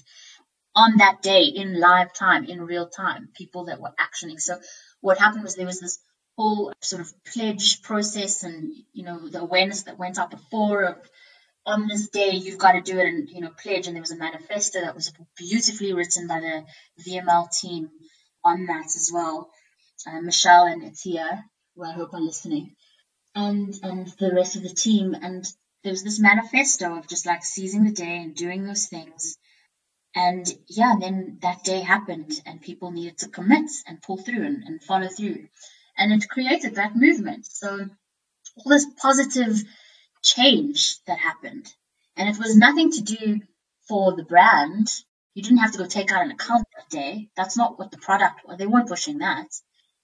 On 0.76 0.98
that 0.98 1.22
day, 1.22 1.44
in 1.44 1.80
live 1.80 2.12
time, 2.12 2.44
in 2.44 2.60
real 2.60 2.86
time, 2.86 3.30
people 3.34 3.64
that 3.64 3.80
were 3.80 3.94
actioning. 3.98 4.38
So 4.38 4.60
what 5.00 5.18
happened 5.18 5.42
was 5.42 5.54
there 5.54 5.66
was 5.66 5.80
this 5.80 5.98
whole 6.36 6.72
sort 6.82 7.00
of 7.00 7.12
pledge 7.24 7.82
process 7.82 8.44
and 8.44 8.72
you 8.92 9.04
know 9.04 9.28
the 9.28 9.40
awareness 9.40 9.84
that 9.84 9.98
went 9.98 10.18
up 10.18 10.30
before 10.30 10.82
of 10.84 10.96
on 11.68 11.86
this 11.86 12.08
day 12.08 12.30
you've 12.30 12.58
got 12.58 12.72
to 12.72 12.80
do 12.80 12.98
it 12.98 13.06
and 13.06 13.28
you 13.28 13.40
know 13.40 13.50
pledge 13.62 13.86
and 13.86 13.94
there 13.94 14.02
was 14.02 14.10
a 14.10 14.16
manifesto 14.16 14.80
that 14.80 14.94
was 14.94 15.12
beautifully 15.36 15.92
written 15.92 16.26
by 16.26 16.40
the 16.40 16.64
VML 17.04 17.50
team 17.50 17.90
on 18.44 18.66
that 18.66 18.86
as 18.86 19.10
well 19.12 19.50
uh, 20.06 20.20
Michelle 20.20 20.66
and 20.66 20.82
Atia, 20.82 21.42
who 21.74 21.84
I 21.84 21.92
hope 21.92 22.14
are 22.14 22.20
listening, 22.20 22.76
and 23.34 23.74
and 23.82 24.06
the 24.18 24.32
rest 24.34 24.56
of 24.56 24.62
the 24.62 24.68
team. 24.68 25.14
And 25.14 25.44
there 25.82 25.92
was 25.92 26.04
this 26.04 26.20
manifesto 26.20 26.96
of 26.96 27.08
just 27.08 27.26
like 27.26 27.44
seizing 27.44 27.84
the 27.84 27.92
day 27.92 28.16
and 28.16 28.34
doing 28.34 28.64
those 28.64 28.86
things. 28.86 29.36
And 30.14 30.46
yeah, 30.68 30.92
and 30.92 31.02
then 31.02 31.38
that 31.42 31.64
day 31.64 31.80
happened, 31.80 32.32
and 32.46 32.62
people 32.62 32.90
needed 32.90 33.18
to 33.18 33.28
commit 33.28 33.70
and 33.86 34.02
pull 34.02 34.16
through 34.16 34.44
and, 34.46 34.62
and 34.64 34.82
follow 34.82 35.08
through, 35.08 35.48
and 35.96 36.12
it 36.12 36.28
created 36.28 36.76
that 36.76 36.96
movement. 36.96 37.46
So 37.46 37.88
all 38.56 38.70
this 38.70 38.86
positive 39.00 39.56
change 40.22 40.98
that 41.06 41.18
happened, 41.18 41.72
and 42.16 42.28
it 42.28 42.38
was 42.38 42.56
nothing 42.56 42.90
to 42.92 43.02
do 43.02 43.40
for 43.88 44.14
the 44.16 44.24
brand. 44.24 44.88
You 45.34 45.42
didn't 45.42 45.58
have 45.58 45.72
to 45.72 45.78
go 45.78 45.86
take 45.86 46.12
out 46.12 46.24
an 46.24 46.32
account 46.32 46.66
that 46.76 46.90
day. 46.90 47.28
That's 47.36 47.56
not 47.56 47.78
what 47.78 47.90
the 47.90 47.98
product 47.98 48.46
was. 48.46 48.58
They 48.58 48.66
weren't 48.66 48.88
pushing 48.88 49.18
that. 49.18 49.48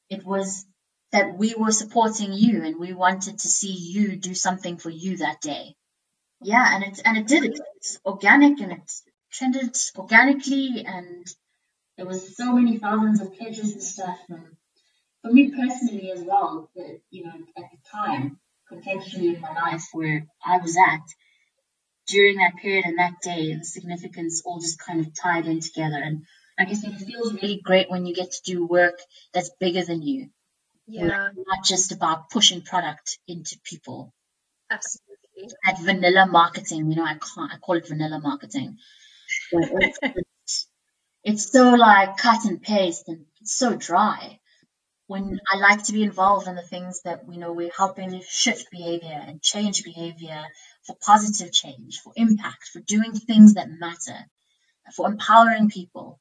It 0.09 0.25
was 0.25 0.65
that 1.12 1.39
we 1.39 1.55
were 1.55 1.71
supporting 1.71 2.33
you 2.33 2.65
and 2.65 2.79
we 2.79 2.93
wanted 2.93 3.39
to 3.39 3.49
see 3.49 3.73
you 3.73 4.17
do 4.17 4.35
something 4.35 4.79
for 4.79 4.91
you 4.91 5.19
that 5.19 5.41
day. 5.41 5.77
Yeah, 6.41 6.75
and 6.75 6.85
it 6.85 7.01
and 7.05 7.17
it 7.17 7.27
did 7.27 7.45
it. 7.45 7.61
It's 7.77 7.99
organic 8.05 8.61
and 8.61 8.73
it 8.73 8.93
trended 9.33 9.77
organically 9.97 10.85
and 10.87 11.27
there 11.97 12.07
was 12.07 12.37
so 12.37 12.53
many 12.53 12.79
thousands 12.79 13.21
of 13.21 13.35
pledges 13.35 13.73
and 13.73 13.83
stuff. 13.83 14.19
And 14.29 14.57
for 15.23 15.33
me 15.33 15.51
personally 15.51 16.11
as 16.11 16.23
well, 16.23 16.69
that 16.75 17.01
you 17.11 17.25
know, 17.25 17.33
at 17.57 17.65
the 17.71 17.79
time, 17.91 18.39
contextually 18.71 19.35
in 19.35 19.41
my 19.41 19.53
life 19.53 19.85
where 19.93 20.27
I 20.45 20.59
was 20.59 20.77
at, 20.77 21.03
during 22.07 22.37
that 22.37 22.57
period 22.61 22.85
and 22.85 22.99
that 22.99 23.21
day, 23.23 23.55
the 23.55 23.65
significance 23.65 24.43
all 24.45 24.61
just 24.61 24.79
kind 24.79 25.01
of 25.01 25.15
tied 25.15 25.47
in 25.47 25.61
together. 25.61 25.97
And 25.97 26.25
I 26.59 26.65
guess 26.65 26.85
it 26.85 26.95
feels 26.95 27.35
really 27.35 27.61
great 27.62 27.91
when 27.91 28.07
you 28.07 28.15
get 28.15 28.33
to 28.33 28.43
do 28.45 28.67
work 28.67 28.99
that's 29.33 29.51
bigger 29.61 29.85
than 29.85 30.03
you. 30.03 30.29
Yeah. 30.87 31.29
Not 31.35 31.65
just 31.65 31.93
about 31.93 32.31
pushing 32.31 32.61
product 32.61 33.19
into 33.27 33.59
people. 33.65 34.12
Absolutely. 34.71 35.55
That 35.65 35.81
vanilla 35.81 36.27
marketing, 36.27 36.91
you 36.91 36.97
know, 36.97 37.05
I 37.05 37.15
can't, 37.15 37.53
I 37.53 37.57
call 37.59 37.77
it 37.77 37.89
vanilla 37.89 38.21
marketing. 38.23 38.77
It's, 39.53 39.99
it's, 40.03 40.67
it's 41.25 41.53
so 41.53 41.71
like 41.71 42.19
cut 42.19 42.45
and 42.45 42.62
paste 42.62 43.09
and 43.09 43.25
it's 43.41 43.57
so 43.57 43.75
dry 43.75 44.39
when 45.07 45.39
I 45.53 45.59
like 45.59 45.85
to 45.85 45.93
be 45.93 46.03
involved 46.03 46.49
in 46.49 46.55
the 46.55 46.63
things 46.63 47.03
that 47.03 47.27
we 47.27 47.37
know 47.37 47.53
we're 47.53 47.71
helping 47.77 48.23
shift 48.27 48.71
behavior 48.71 49.23
and 49.27 49.43
change 49.43 49.85
behavior 49.85 50.45
for 50.87 50.97
positive 50.97 51.53
change, 51.53 52.01
for 52.01 52.13
impact, 52.17 52.69
for 52.73 52.81
doing 52.81 53.13
things 53.13 53.55
that 53.55 53.69
matter, 53.71 54.19
for 54.97 55.07
empowering 55.07 55.69
people. 55.69 56.21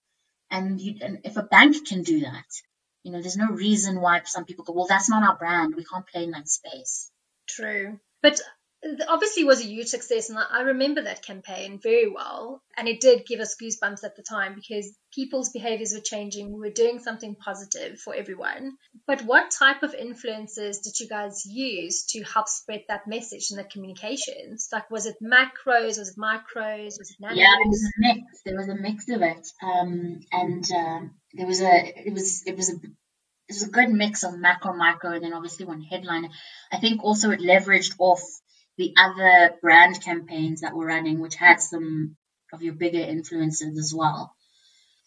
And, 0.51 0.79
you, 0.79 0.95
and 1.01 1.19
if 1.23 1.37
a 1.37 1.43
bank 1.43 1.87
can 1.87 2.03
do 2.03 2.21
that, 2.21 2.45
you 3.03 3.11
know, 3.11 3.21
there's 3.21 3.37
no 3.37 3.47
reason 3.47 3.99
why 3.99 4.21
some 4.25 4.45
people 4.45 4.65
go, 4.65 4.73
well, 4.73 4.87
that's 4.87 5.09
not 5.09 5.23
our 5.23 5.37
brand. 5.37 5.73
We 5.75 5.85
can't 5.85 6.07
play 6.07 6.23
in 6.23 6.31
that 6.31 6.47
space. 6.47 7.09
True. 7.47 7.99
But 8.21 8.39
obviously 9.07 9.43
was 9.43 9.61
a 9.61 9.67
huge 9.67 9.87
success 9.87 10.29
and 10.29 10.37
I 10.37 10.61
remember 10.61 11.03
that 11.03 11.25
campaign 11.25 11.79
very 11.81 12.09
well 12.09 12.61
and 12.77 12.87
it 12.87 12.99
did 12.99 13.25
give 13.25 13.39
us 13.39 13.55
goosebumps 13.61 14.03
at 14.03 14.15
the 14.15 14.23
time 14.23 14.55
because 14.55 14.95
people's 15.13 15.51
behaviors 15.51 15.93
were 15.93 16.01
changing 16.01 16.51
we 16.51 16.59
were 16.59 16.73
doing 16.73 16.99
something 16.99 17.35
positive 17.35 17.99
for 17.99 18.13
everyone. 18.13 18.73
But 19.07 19.23
what 19.23 19.51
type 19.51 19.83
of 19.83 19.93
influences 19.93 20.79
did 20.79 20.99
you 20.99 21.07
guys 21.07 21.45
use 21.45 22.05
to 22.11 22.23
help 22.23 22.49
spread 22.49 22.83
that 22.89 23.07
message 23.07 23.51
and 23.51 23.59
the 23.59 23.63
communications 23.63 24.67
like 24.71 24.89
was 24.91 25.05
it 25.05 25.15
macros 25.23 25.97
was 25.97 26.09
it 26.09 26.17
micros 26.17 26.97
was 26.99 27.11
it 27.11 27.21
nanos? 27.21 27.37
yeah 27.37 27.55
it 27.59 27.67
was 27.67 27.83
a 27.83 27.99
mix. 27.99 28.41
There 28.45 28.57
was 28.57 28.67
a 28.67 28.75
mix 28.75 29.09
of 29.09 29.21
it 29.21 29.47
um, 29.63 30.19
and 30.31 30.63
uh, 30.71 30.99
there 31.33 31.47
was 31.47 31.61
a 31.61 32.07
it 32.07 32.13
was 32.13 32.43
it 32.45 32.55
was 32.57 32.69
a 32.69 32.75
it 32.75 33.55
was 33.55 33.63
a 33.63 33.69
good 33.69 33.89
mix 33.89 34.23
of 34.23 34.37
macro 34.37 34.73
micro 34.73 35.11
and 35.11 35.23
then 35.23 35.33
obviously 35.33 35.65
one 35.65 35.81
headline 35.81 36.29
i 36.71 36.79
think 36.79 37.03
also 37.03 37.31
it 37.31 37.41
leveraged 37.41 37.93
off 37.99 38.21
the 38.77 38.93
other 38.97 39.55
brand 39.61 40.01
campaigns 40.01 40.61
that 40.61 40.75
were 40.75 40.85
running, 40.85 41.19
which 41.19 41.35
had 41.35 41.61
some 41.61 42.15
of 42.51 42.61
your 42.61 42.73
bigger 42.73 42.99
influencers 42.99 43.77
as 43.77 43.93
well. 43.95 44.33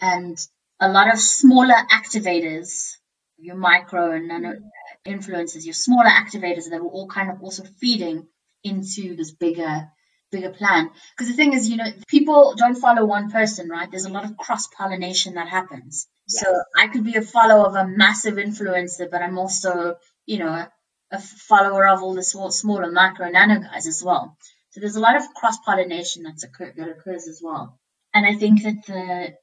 And 0.01 0.39
a 0.81 0.89
lot 0.89 1.13
of 1.13 1.19
smaller 1.19 1.75
activators, 1.91 2.97
your 3.39 3.57
micro 3.57 4.13
and 4.13 4.29
nano 4.29 4.53
mm-hmm. 4.53 5.13
influencers, 5.13 5.65
your 5.65 5.75
smaller 5.75 6.11
activators 6.11 6.71
that 6.71 6.83
were 6.83 6.91
all 6.91 7.09
kind 7.09 7.31
of 7.31 7.43
also 7.43 7.65
feeding 7.81 8.27
into 8.63 9.17
this 9.17 9.31
bigger 9.33 9.89
bigger 10.33 10.51
plan. 10.51 10.91
Because 11.17 11.31
the 11.31 11.37
thing 11.37 11.53
is, 11.53 11.69
you 11.69 11.77
know, 11.77 11.87
people 12.09 12.55
don't 12.57 12.75
follow 12.75 13.05
one 13.05 13.31
person, 13.31 13.69
right? 13.69 13.89
There's 13.91 14.07
a 14.07 14.13
lot 14.13 14.25
of 14.25 14.37
cross 14.37 14.67
pollination 14.67 15.35
that 15.35 15.49
happens. 15.49 16.09
Yes. 16.29 16.43
So 16.43 16.63
I 16.77 16.89
could 16.89 17.05
be 17.05 17.15
a 17.15 17.23
follower 17.23 17.67
of 17.67 17.75
a 17.77 17.87
massive 17.87 18.35
influencer, 18.35 19.09
but 19.11 19.23
I'm 19.23 19.39
also, 19.39 19.97
you 20.27 20.39
know, 20.39 20.67
a 21.11 21.21
follower 21.21 21.87
of 21.87 22.03
all 22.03 22.15
the 22.15 22.23
small, 22.23 22.51
smaller 22.51 22.91
macro 22.91 23.29
nano 23.31 23.61
guys 23.61 23.87
as 23.87 24.03
well. 24.03 24.37
So 24.71 24.81
there's 24.81 24.97
a 24.97 25.01
lot 25.01 25.17
of 25.17 25.35
cross 25.35 25.57
pollination 25.65 26.25
that's 26.25 26.45
occur- 26.45 26.75
that 26.77 26.89
occurs 26.89 27.29
as 27.29 27.41
well. 27.43 27.79
And 28.13 28.27
I 28.27 28.35
think 28.35 28.63
that 28.63 28.87
the 28.87 29.35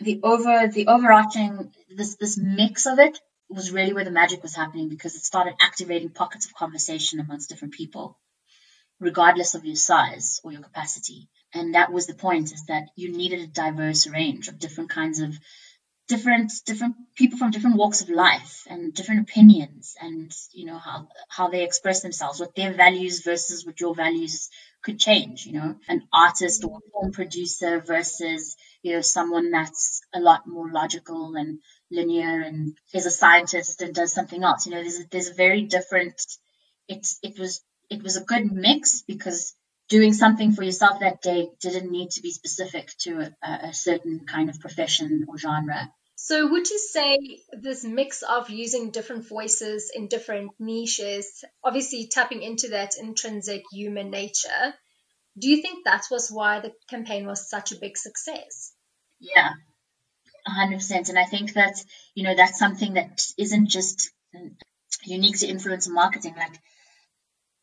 the 0.00 0.20
over 0.22 0.68
the 0.68 0.86
overarching 0.88 1.72
this 1.96 2.16
this 2.16 2.38
mix 2.38 2.86
of 2.86 2.98
it 2.98 3.18
was 3.48 3.70
really 3.70 3.92
where 3.92 4.04
the 4.04 4.10
magic 4.10 4.42
was 4.42 4.54
happening 4.56 4.88
because 4.88 5.14
it 5.14 5.24
started 5.24 5.54
activating 5.60 6.10
pockets 6.10 6.46
of 6.46 6.54
conversation 6.54 7.20
amongst 7.20 7.50
different 7.50 7.74
people, 7.74 8.18
regardless 8.98 9.54
of 9.54 9.64
your 9.64 9.76
size 9.76 10.40
or 10.42 10.52
your 10.52 10.62
capacity. 10.62 11.28
And 11.54 11.74
that 11.74 11.92
was 11.92 12.06
the 12.06 12.14
point 12.14 12.52
is 12.52 12.64
that 12.66 12.88
you 12.96 13.12
needed 13.14 13.40
a 13.40 13.46
diverse 13.46 14.06
range 14.06 14.48
of 14.48 14.58
different 14.58 14.90
kinds 14.90 15.20
of 15.20 15.38
different 16.08 16.52
different 16.66 16.96
people 17.14 17.38
from 17.38 17.50
different 17.50 17.76
walks 17.76 18.00
of 18.02 18.08
life 18.08 18.64
and 18.68 18.92
different 18.94 19.22
opinions 19.22 19.94
and 20.00 20.32
you 20.52 20.66
know 20.66 20.78
how 20.78 21.08
how 21.28 21.48
they 21.48 21.64
express 21.64 22.02
themselves 22.02 22.40
what 22.40 22.54
their 22.54 22.72
values 22.74 23.22
versus 23.22 23.64
what 23.64 23.80
your 23.80 23.94
values 23.94 24.50
could 24.82 24.98
change 24.98 25.46
you 25.46 25.52
know. 25.52 25.76
An 25.88 26.02
artist 26.12 26.64
or 26.64 26.80
film 26.92 27.12
producer 27.12 27.80
versus 27.80 28.56
you 28.82 28.92
know 28.94 29.00
someone 29.00 29.50
that's 29.50 30.02
a 30.12 30.20
lot 30.20 30.46
more 30.46 30.70
logical 30.70 31.36
and 31.36 31.60
linear 31.90 32.40
and 32.42 32.76
is 32.92 33.06
a 33.06 33.10
scientist 33.10 33.80
and 33.82 33.94
does 33.94 34.12
something 34.12 34.42
else. 34.42 34.66
You 34.66 34.72
know 34.72 34.82
there's 34.82 35.06
there's 35.06 35.28
a 35.30 35.34
very 35.34 35.62
different 35.62 36.20
it's 36.88 37.18
it 37.22 37.38
was 37.38 37.62
it 37.90 38.02
was 38.02 38.16
a 38.16 38.24
good 38.24 38.50
mix 38.50 39.02
because 39.02 39.54
doing 39.92 40.14
something 40.14 40.52
for 40.52 40.62
yourself 40.62 41.00
that 41.00 41.20
day 41.20 41.50
didn't 41.60 41.92
need 41.92 42.10
to 42.12 42.22
be 42.22 42.30
specific 42.30 42.90
to 42.96 43.30
a, 43.42 43.68
a, 43.68 43.74
certain 43.74 44.20
kind 44.20 44.48
of 44.48 44.58
profession 44.58 45.26
or 45.28 45.36
genre. 45.36 45.92
So, 46.16 46.50
would 46.50 46.70
you 46.70 46.78
say 46.78 47.18
this 47.52 47.84
mix 47.84 48.22
of 48.22 48.48
using 48.48 48.90
different 48.90 49.28
voices 49.28 49.92
in 49.94 50.08
different 50.08 50.52
niches, 50.58 51.44
obviously 51.62 52.08
tapping 52.10 52.42
into 52.42 52.68
that 52.68 52.92
intrinsic 52.98 53.64
human 53.70 54.10
nature, 54.10 54.74
do 55.38 55.50
you 55.50 55.60
think 55.60 55.84
that 55.84 56.04
was 56.10 56.30
why 56.30 56.60
the 56.60 56.72
campaign 56.88 57.26
was 57.26 57.50
such 57.50 57.72
a 57.72 57.78
big 57.78 57.98
success? 57.98 58.72
Yeah, 59.20 59.50
100%. 60.48 61.10
And 61.10 61.18
I 61.18 61.24
think 61.24 61.52
that, 61.52 61.84
you 62.14 62.24
know, 62.24 62.34
that's 62.34 62.58
something 62.58 62.94
that 62.94 63.26
isn't 63.36 63.66
just 63.66 64.10
unique 65.04 65.38
to 65.40 65.46
influencer 65.48 65.90
marketing. 65.90 66.34
Like 66.36 66.58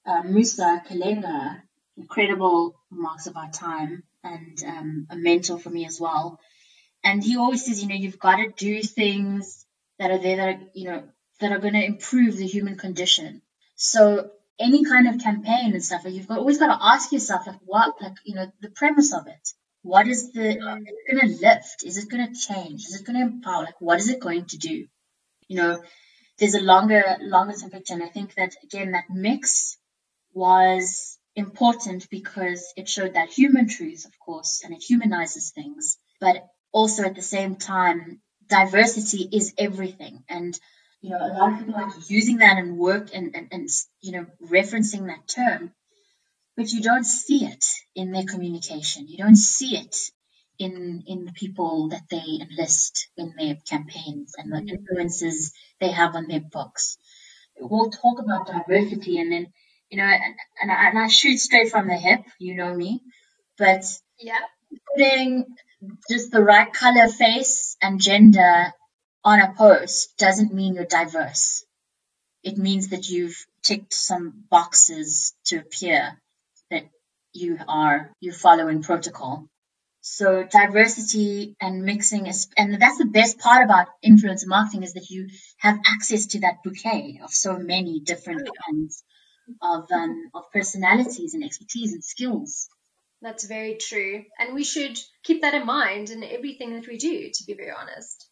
uh, 0.06 0.22
Musa 0.24 0.84
Kalenga 0.88 1.62
incredible 2.00 2.76
marks 2.90 3.28
of 3.28 3.38
our 3.38 3.52
time 3.52 4.04
and 4.24 4.64
um, 4.66 5.08
a 5.10 5.16
mentor 5.16 5.60
for 5.60 5.70
me 5.70 5.86
as 5.86 6.00
well. 6.00 6.40
And 7.04 7.24
he 7.24 7.38
always 7.38 7.66
says, 7.66 7.82
you 7.82 7.90
know, 7.90 7.96
you've 7.96 8.20
got 8.20 8.38
to 8.38 8.52
do 8.58 8.82
things 8.82 9.66
that 10.00 10.12
are 10.12 10.18
there 10.18 10.38
that 10.38 10.50
are, 10.50 10.60
you 10.74 10.90
know, 10.90 11.04
that 11.40 11.52
are 11.52 11.60
going 11.60 11.74
to 11.74 11.86
improve 11.86 12.36
the 12.38 12.48
human 12.48 12.78
condition. 12.78 13.42
So 13.76 14.32
any 14.60 14.84
kind 14.84 15.08
of 15.08 15.22
campaign 15.22 15.72
and 15.72 15.84
stuff, 15.84 16.04
like 16.04 16.14
you've 16.14 16.28
got, 16.28 16.40
always 16.40 16.58
got 16.58 16.76
to 16.76 16.86
ask 16.86 17.12
yourself, 17.12 17.48
like, 17.48 17.60
what, 17.66 18.02
like, 18.02 18.18
you 18.26 18.36
know, 18.36 18.52
the 18.62 18.70
premise 18.70 19.14
of 19.14 19.28
it. 19.28 19.50
What 19.82 20.08
is 20.08 20.34
the, 20.34 20.50
is 20.50 20.58
it 20.58 21.12
going 21.12 21.28
to 21.28 21.48
lift? 21.48 21.84
Is 21.86 21.98
it 21.98 22.10
going 22.10 22.28
to 22.28 22.40
change? 22.40 22.82
Is 22.82 23.00
it 23.00 23.06
going 23.06 23.18
to 23.18 23.26
empower? 23.34 23.64
Like, 23.64 23.80
what 23.80 24.00
is 24.00 24.10
it 24.10 24.20
going 24.20 24.46
to 24.46 24.58
do? 24.58 24.86
You 25.48 25.58
know, 25.58 25.82
there's 26.38 26.56
a 26.56 26.62
longer, 26.62 27.04
longer 27.22 27.54
term 27.54 27.70
picture. 27.70 27.94
And 27.94 28.04
I 28.04 28.10
think 28.10 28.34
that, 28.36 28.56
again, 28.64 28.92
that 28.92 29.06
mix 29.10 29.78
was 30.34 31.18
important 31.40 32.10
because 32.10 32.74
it 32.78 32.88
showed 32.88 33.16
that 33.16 33.30
human 33.30 33.68
truth, 33.68 34.06
of 34.06 34.18
course, 34.20 34.62
and 34.64 34.74
it 34.74 34.84
humanizes 34.84 35.52
things. 35.52 35.98
But 36.20 36.48
also 36.72 37.04
at 37.04 37.16
the 37.16 37.22
same 37.22 37.56
time, 37.56 38.22
diversity 38.48 39.28
is 39.32 39.54
everything. 39.58 40.24
And, 40.30 40.60
you 41.02 41.12
know, 41.12 41.18
a 41.18 41.34
lot 41.34 41.54
of 41.54 41.60
people 41.60 41.74
like 41.74 42.10
using 42.10 42.38
that 42.38 42.58
in 42.58 42.78
work 42.78 43.10
and, 43.14 43.36
and, 43.36 43.48
and, 43.52 43.70
you 44.02 44.12
know, 44.12 44.26
referencing 44.46 45.08
that 45.08 45.28
term, 45.28 45.72
but 46.58 46.72
you 46.72 46.82
don't 46.82 47.06
see 47.06 47.46
it 47.46 47.66
in 47.96 48.12
their 48.12 48.26
communication. 48.26 49.08
You 49.08 49.18
don't 49.18 49.38
see 49.38 49.78
it 49.78 49.96
in, 50.60 51.04
in 51.08 51.26
the 51.26 51.32
people 51.32 51.90
that 51.90 52.04
they 52.12 52.40
enlist 52.42 53.08
in 53.18 53.34
their 53.38 53.56
campaigns 53.68 54.34
and 54.38 54.52
the 54.52 54.74
influences 54.74 55.54
they 55.80 55.92
have 55.92 56.16
on 56.16 56.28
their 56.28 56.42
books. 56.42 56.98
We'll 57.58 57.90
talk 57.90 58.20
about 58.20 58.48
diversity 58.48 59.20
and 59.20 59.32
then 59.32 59.54
you 59.90 59.98
know, 59.98 60.04
and, 60.04 60.36
and, 60.62 60.72
I, 60.72 60.90
and 60.90 61.00
I 61.00 61.08
shoot 61.08 61.38
straight 61.38 61.72
from 61.72 61.88
the 61.88 61.96
hip, 61.96 62.22
you 62.40 62.56
know 62.56 62.74
me, 62.74 63.02
but 63.58 63.84
yeah, 64.20 64.40
putting 64.96 65.46
just 66.10 66.32
the 66.32 66.44
right 66.44 66.72
color, 66.72 67.08
face, 67.08 67.76
and 67.82 68.00
gender 68.00 68.74
on 69.24 69.42
a 69.42 69.54
post 69.54 70.18
doesn't 70.18 70.54
mean 70.54 70.76
you're 70.76 70.86
diverse. 70.86 71.66
It 72.44 72.58
means 72.58 72.90
that 72.90 73.10
you've 73.10 73.46
ticked 73.64 73.94
some 73.94 74.46
boxes 74.50 75.34
to 75.46 75.58
appear 75.58 76.18
that 76.72 76.84
you 77.34 77.60
are, 77.68 78.12
you 78.20 78.32
follow 78.32 78.68
in 78.68 78.82
protocol. 78.82 79.48
So 80.02 80.44
diversity 80.44 81.56
and 81.60 81.84
mixing 81.84 82.28
is, 82.28 82.48
and 82.58 82.82
that's 82.82 82.98
the 82.98 83.06
best 83.06 83.40
part 83.40 83.66
about 83.66 83.88
influencer 84.06 84.48
marketing 84.48 84.84
is 84.84 84.94
that 84.94 85.10
you 85.10 85.30
have 85.58 85.78
access 85.86 86.28
to 86.28 86.40
that 86.42 86.64
bouquet 86.64 87.20
of 87.22 87.32
so 87.32 87.58
many 87.58 88.00
different 88.00 88.48
oh, 88.48 88.52
kinds 88.66 89.04
of 89.62 89.92
um, 89.92 90.30
of 90.34 90.52
personalities 90.52 91.34
and 91.34 91.44
expertise 91.44 91.94
and 91.94 92.04
skills. 92.04 92.70
That's 93.22 93.46
very 93.46 93.76
true, 93.76 94.24
and 94.40 94.54
we 94.54 94.64
should 94.64 94.98
keep 95.24 95.42
that 95.42 95.54
in 95.54 95.66
mind 95.66 96.10
in 96.10 96.24
everything 96.24 96.74
that 96.76 96.88
we 96.88 96.98
do. 96.98 97.30
To 97.34 97.44
be 97.46 97.54
very 97.54 97.72
honest. 97.72 98.28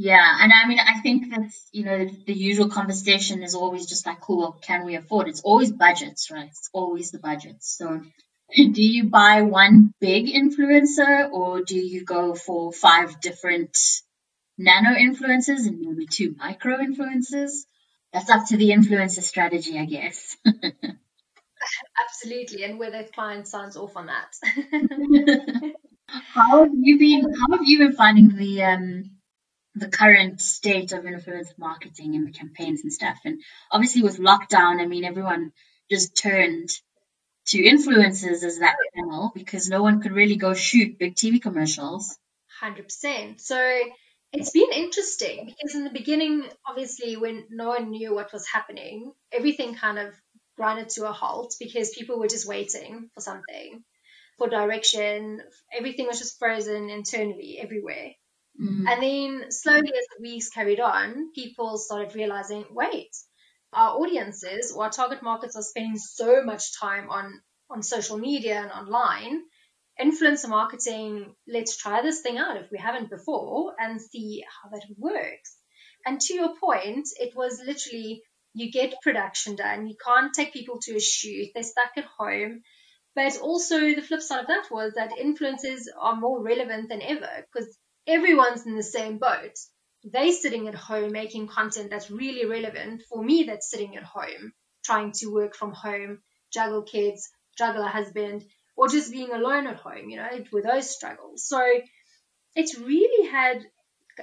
Yeah, 0.00 0.38
and 0.40 0.52
I 0.52 0.68
mean, 0.68 0.78
I 0.78 1.00
think 1.00 1.30
that's 1.30 1.68
you 1.72 1.84
know 1.84 2.04
the, 2.04 2.16
the 2.26 2.32
usual 2.32 2.68
conversation 2.68 3.42
is 3.42 3.56
always 3.56 3.86
just 3.86 4.06
like, 4.06 4.20
cool, 4.20 4.38
well, 4.38 4.52
can 4.52 4.84
we 4.84 4.94
afford? 4.94 5.28
It's 5.28 5.40
always 5.40 5.72
budgets, 5.72 6.30
right? 6.30 6.48
It's 6.48 6.70
always 6.72 7.10
the 7.10 7.18
budgets. 7.18 7.76
So 7.76 8.02
do 8.56 8.82
you 8.82 9.04
buy 9.08 9.42
one 9.42 9.92
big 10.00 10.26
influencer 10.26 11.30
or 11.32 11.62
do 11.62 11.76
you 11.76 12.04
go 12.04 12.34
for 12.34 12.72
five 12.72 13.20
different 13.20 13.76
nano 14.56 14.90
influencers 14.90 15.66
and 15.66 15.80
maybe 15.80 16.06
two 16.06 16.34
micro 16.38 16.78
influencers? 16.78 17.64
That's 18.12 18.30
up 18.30 18.46
to 18.48 18.56
the 18.56 18.70
influencer 18.70 19.22
strategy, 19.22 19.78
I 19.78 19.84
guess. 19.84 20.36
Absolutely, 22.00 22.64
and 22.64 22.78
whether 22.78 23.02
the 23.02 23.08
client 23.10 23.46
signs 23.46 23.76
off 23.76 23.96
on 23.96 24.06
that. 24.06 24.34
how 26.08 26.64
have 26.64 26.72
you 26.74 26.98
been? 26.98 27.34
How 27.34 27.56
have 27.56 27.66
you 27.66 27.78
been 27.78 27.92
finding 27.92 28.36
the 28.36 28.62
um, 28.62 29.10
the 29.74 29.88
current 29.88 30.40
state 30.40 30.92
of 30.92 31.04
influencer 31.04 31.58
marketing 31.58 32.14
and 32.14 32.26
the 32.26 32.32
campaigns 32.32 32.82
and 32.82 32.92
stuff? 32.92 33.18
And 33.24 33.42
obviously, 33.70 34.02
with 34.02 34.18
lockdown, 34.18 34.80
I 34.80 34.86
mean, 34.86 35.04
everyone 35.04 35.52
just 35.90 36.16
turned 36.16 36.70
to 37.46 37.62
influencers 37.62 38.42
as 38.42 38.58
that 38.58 38.76
channel 38.94 39.32
because 39.34 39.68
no 39.68 39.82
one 39.82 40.00
could 40.00 40.12
really 40.12 40.36
go 40.36 40.54
shoot 40.54 40.98
big 40.98 41.14
TV 41.14 41.40
commercials. 41.40 42.18
100%. 42.62 43.40
So 43.40 43.56
it's 44.32 44.50
been 44.50 44.72
interesting 44.72 45.46
because 45.46 45.74
in 45.74 45.84
the 45.84 45.90
beginning, 45.90 46.44
obviously, 46.66 47.16
when 47.16 47.44
no 47.50 47.68
one 47.68 47.90
knew 47.90 48.14
what 48.14 48.32
was 48.32 48.46
happening, 48.46 49.12
everything 49.32 49.74
kind 49.74 49.98
of 49.98 50.14
grinded 50.56 50.90
to 50.90 51.08
a 51.08 51.12
halt 51.12 51.54
because 51.58 51.90
people 51.90 52.18
were 52.18 52.28
just 52.28 52.48
waiting 52.48 53.08
for 53.14 53.20
something, 53.20 53.82
for 54.36 54.48
direction. 54.48 55.40
Everything 55.72 56.06
was 56.06 56.18
just 56.18 56.38
frozen 56.38 56.90
internally 56.90 57.58
everywhere. 57.60 58.10
Mm-hmm. 58.60 58.86
And 58.88 59.02
then 59.02 59.50
slowly, 59.50 59.88
as 59.88 60.06
the 60.16 60.22
weeks 60.22 60.50
carried 60.50 60.80
on, 60.80 61.32
people 61.34 61.78
started 61.78 62.14
realizing 62.14 62.64
wait, 62.70 63.16
our 63.72 63.96
audiences 63.98 64.72
or 64.72 64.84
our 64.84 64.90
target 64.90 65.22
markets 65.22 65.56
are 65.56 65.62
spending 65.62 65.96
so 65.96 66.42
much 66.42 66.78
time 66.78 67.08
on 67.08 67.40
on 67.70 67.82
social 67.82 68.18
media 68.18 68.60
and 68.60 68.70
online 68.70 69.42
influencer 70.00 70.48
marketing 70.48 71.34
let's 71.46 71.76
try 71.76 72.02
this 72.02 72.20
thing 72.20 72.38
out 72.38 72.56
if 72.56 72.70
we 72.70 72.78
haven't 72.78 73.10
before 73.10 73.74
and 73.78 74.00
see 74.00 74.44
how 74.46 74.70
that 74.70 74.84
works. 74.96 75.56
And 76.06 76.20
to 76.20 76.34
your 76.34 76.56
point 76.56 77.08
it 77.16 77.34
was 77.36 77.60
literally 77.64 78.22
you 78.54 78.70
get 78.70 79.02
production 79.02 79.56
done. 79.56 79.86
You 79.86 79.96
can't 80.04 80.32
take 80.34 80.52
people 80.52 80.78
to 80.82 80.96
a 80.96 81.00
shoot. 81.00 81.48
They're 81.54 81.62
stuck 81.62 81.92
at 81.96 82.06
home. 82.18 82.62
But 83.14 83.38
also 83.38 83.78
the 83.94 84.02
flip 84.02 84.22
side 84.22 84.40
of 84.40 84.46
that 84.46 84.70
was 84.70 84.94
that 84.94 85.18
influencers 85.20 85.82
are 86.00 86.16
more 86.16 86.42
relevant 86.42 86.88
than 86.88 87.02
ever 87.02 87.46
because 87.52 87.76
everyone's 88.06 88.66
in 88.66 88.76
the 88.76 88.82
same 88.82 89.18
boat. 89.18 89.56
They're 90.04 90.32
sitting 90.32 90.68
at 90.68 90.74
home 90.74 91.12
making 91.12 91.48
content 91.48 91.90
that's 91.90 92.10
really 92.10 92.46
relevant 92.46 93.02
for 93.08 93.22
me 93.22 93.44
that's 93.44 93.70
sitting 93.70 93.96
at 93.96 94.04
home 94.04 94.52
trying 94.88 95.12
to 95.12 95.26
work 95.26 95.54
from 95.54 95.72
home, 95.72 96.18
juggle 96.50 96.82
kids, 96.82 97.28
juggle 97.58 97.82
a 97.82 97.88
husband, 97.88 98.42
or 98.78 98.88
just 98.88 99.10
being 99.10 99.32
alone 99.32 99.66
at 99.66 99.76
home, 99.76 100.08
you 100.08 100.16
know, 100.16 100.30
with 100.52 100.64
those 100.64 100.88
struggles. 100.88 101.44
So 101.44 101.60
it's 102.54 102.78
really 102.78 103.28
had 103.28 103.66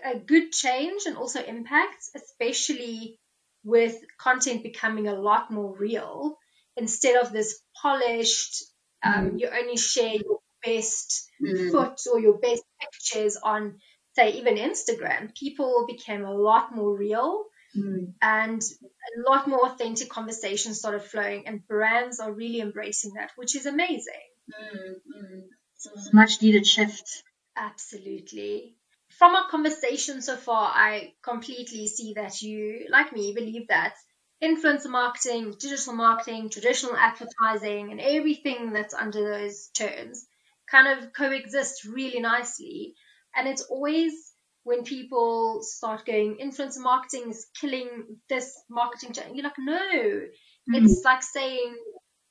a 0.03 0.17
good 0.17 0.53
change 0.53 1.03
and 1.05 1.17
also 1.17 1.43
impacts, 1.43 2.09
especially 2.15 3.19
with 3.65 3.97
content 4.17 4.63
becoming 4.63 5.07
a 5.07 5.13
lot 5.13 5.51
more 5.51 5.75
real 5.77 6.37
instead 6.77 7.17
of 7.17 7.33
this 7.33 7.59
polished, 7.81 8.63
um, 9.03 9.31
mm. 9.31 9.39
you 9.41 9.49
only 9.49 9.75
share 9.75 10.15
your 10.15 10.39
best 10.63 11.29
mm. 11.45 11.71
foot 11.71 11.99
or 12.11 12.19
your 12.21 12.37
best 12.37 12.63
pictures 12.79 13.37
on 13.41 13.75
say 14.15 14.33
even 14.33 14.55
Instagram, 14.55 15.35
people 15.35 15.85
became 15.85 16.23
a 16.23 16.33
lot 16.33 16.73
more 16.73 16.95
real 16.95 17.43
mm. 17.77 18.13
and 18.21 18.61
a 18.61 19.29
lot 19.29 19.49
more 19.49 19.67
authentic 19.67 20.09
conversations 20.09 20.79
started 20.79 21.01
flowing 21.01 21.45
and 21.45 21.67
brands 21.67 22.21
are 22.21 22.31
really 22.31 22.61
embracing 22.61 23.13
that, 23.15 23.31
which 23.35 23.55
is 23.57 23.65
amazing. 23.65 24.29
Mm, 24.49 25.47
So 25.75 25.89
it 25.91 25.95
was 25.95 26.07
a 26.07 26.15
much 26.15 26.41
needed 26.41 26.65
shift. 26.67 27.23
Absolutely. 27.55 28.75
From 29.17 29.35
our 29.35 29.47
conversation 29.49 30.21
so 30.21 30.35
far, 30.35 30.71
I 30.73 31.13
completely 31.23 31.87
see 31.87 32.13
that 32.15 32.41
you, 32.41 32.87
like 32.89 33.13
me, 33.13 33.33
believe 33.33 33.67
that 33.69 33.95
influencer 34.43 34.89
marketing, 34.89 35.55
digital 35.59 35.93
marketing, 35.93 36.49
traditional 36.49 36.95
advertising, 36.97 37.91
and 37.91 38.01
everything 38.01 38.73
that's 38.73 38.93
under 38.93 39.23
those 39.39 39.69
terms 39.69 40.25
kind 40.69 40.87
of 40.97 41.13
coexist 41.13 41.85
really 41.85 42.19
nicely 42.19 42.95
and 43.35 43.47
it's 43.47 43.61
always 43.63 44.31
when 44.63 44.83
people 44.83 45.61
start 45.61 46.05
going, 46.07 46.37
influencer 46.41 46.79
marketing 46.79 47.29
is 47.29 47.45
killing 47.61 48.17
this 48.29 48.51
marketing 48.67 49.13
channel. 49.13 49.35
You're 49.35 49.43
like, 49.43 49.59
no, 49.59 49.77
mm-hmm. 49.77 50.73
it's 50.73 51.03
like 51.05 51.21
saying 51.21 51.75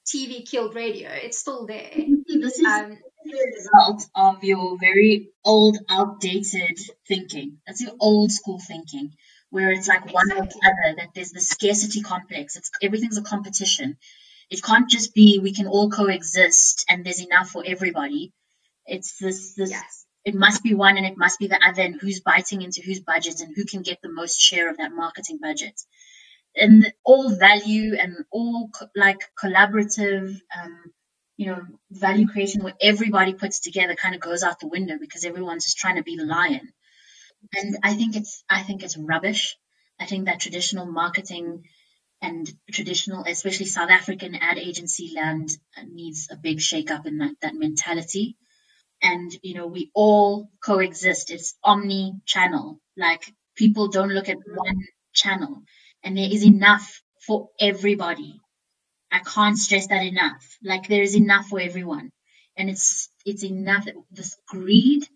TV 0.07 0.49
killed 0.49 0.75
radio. 0.75 1.11
It's 1.11 1.39
still 1.39 1.67
there. 1.67 1.91
This 1.93 2.59
is 2.59 2.67
um, 2.67 2.99
the 3.25 3.53
result 3.55 4.07
of 4.15 4.45
your 4.45 4.79
very 4.79 5.31
old, 5.45 5.79
outdated 5.89 6.79
thinking. 7.09 7.59
That's 7.67 7.81
your 7.81 7.95
old 7.99 8.33
school 8.33 8.61
thinking, 8.61 9.15
where 9.51 9.71
it's 9.73 9.89
like 9.89 10.13
one 10.13 10.31
or 10.33 10.43
the 10.43 10.61
other. 10.63 10.97
That 10.97 11.09
there's 11.15 11.31
the 11.31 11.41
scarcity 11.41 12.03
complex. 12.03 12.57
It's 12.57 12.71
everything's 12.83 13.19
a 13.19 13.23
competition. 13.23 13.97
It 14.51 14.63
can't 14.63 14.91
just 14.91 15.15
be 15.15 15.39
we 15.39 15.55
can 15.55 15.67
all 15.67 15.91
coexist 15.91 16.85
and 16.89 17.05
there's 17.05 17.25
enough 17.25 17.51
for 17.51 17.65
everybody. 17.67 18.33
It's 18.87 19.17
this 19.19 19.55
this 19.55 19.71
yes 19.71 20.05
it 20.25 20.35
must 20.35 20.63
be 20.63 20.75
one 20.75 20.97
and 20.97 21.07
it 21.07 21.19
must 21.19 21.39
be 21.39 21.47
the 21.49 21.63
other 21.63 21.83
and 21.83 22.01
who's 22.01 22.21
biting 22.21 22.63
into 22.63 22.83
whose 22.83 23.01
budget 23.01 23.41
and 23.41 23.55
who 23.55 23.65
can 23.65 23.83
get 23.83 24.01
the 24.03 24.09
most 24.11 24.41
share 24.41 24.71
of 24.71 24.79
that 24.79 24.93
marketing 24.93 25.39
budget 25.41 25.79
and 26.57 26.93
all 27.05 27.31
value 27.37 27.95
and 27.97 28.17
all 28.31 28.71
co- 28.75 28.89
like 28.97 29.21
collaborative 29.43 30.41
um, 30.57 30.93
you 31.37 31.47
know 31.47 31.63
value 31.91 32.29
creation 32.29 32.63
where 32.63 32.75
everybody 32.81 33.35
puts 33.35 33.61
together 33.61 33.95
kind 33.95 34.15
of 34.15 34.21
goes 34.21 34.43
out 34.43 34.61
the 34.61 34.69
window 34.69 34.97
because 35.01 35.25
everyone's 35.25 35.65
just 35.65 35.79
trying 35.79 35.97
to 35.97 36.03
be 36.03 36.17
the 36.17 36.25
lion. 36.27 36.73
And 37.57 37.79
i 37.83 37.95
think 37.95 38.17
it's 38.17 38.45
i 38.51 38.63
think 38.63 38.83
it's 38.83 38.97
rubbish. 38.97 39.57
I 40.01 40.07
think 40.07 40.27
that 40.27 40.41
traditional 40.41 40.87
marketing 40.87 41.65
and 42.23 42.53
traditional 42.73 43.25
especially 43.27 43.67
south 43.67 43.91
african 43.91 44.35
ad 44.37 44.59
agency 44.59 45.13
land 45.17 45.51
needs 45.87 46.29
a 46.31 46.37
big 46.37 46.61
shake 46.61 46.91
up 46.91 47.07
in 47.07 47.19
that 47.19 47.35
that 47.43 47.55
mentality. 47.55 48.37
And 49.03 49.31
you 49.43 49.55
know 49.55 49.67
we 49.69 49.91
all 49.95 50.51
coexist. 50.65 51.31
It's 51.31 51.57
omni 51.65 52.15
channel 52.27 52.81
like 52.97 53.25
people 53.57 53.89
don't 53.89 54.11
look 54.17 54.29
at 54.29 54.39
one 54.47 54.81
channel 55.15 55.63
and 56.05 56.17
there 56.17 56.29
is 56.31 56.45
enough 56.45 57.03
for 57.27 57.49
everybody. 57.59 58.41
I 59.11 59.21
can't 59.21 59.59
stress 59.59 59.89
that 59.89 60.05
enough. 60.05 60.59
Like 60.63 60.89
there 60.89 61.03
is 61.03 61.17
enough 61.17 61.47
for 61.49 61.61
everyone. 61.61 62.11
And 62.57 62.71
it's 62.71 63.09
it's 63.25 63.45
enough 63.45 63.87
this 64.11 64.37
greed 64.47 65.09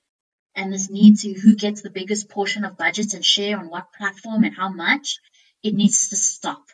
and 0.56 0.72
this 0.72 0.90
need 0.90 1.18
to 1.18 1.32
who 1.34 1.54
gets 1.54 1.82
the 1.82 1.90
biggest 1.90 2.28
portion 2.28 2.64
of 2.64 2.76
budgets 2.76 3.14
and 3.14 3.24
share 3.24 3.58
on 3.58 3.68
what 3.68 3.92
platform 3.96 4.44
and 4.44 4.56
how 4.56 4.70
much 4.70 5.18
it 5.62 5.74
needs 5.74 6.08
to 6.08 6.16
stop. 6.16 6.64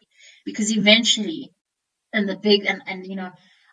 Because 0.44 0.74
eventually 0.74 1.50
and 2.12 2.28
the 2.28 2.36
big 2.36 2.64
and, 2.66 2.82
and 2.86 3.06
you 3.06 3.16
know 3.16 3.32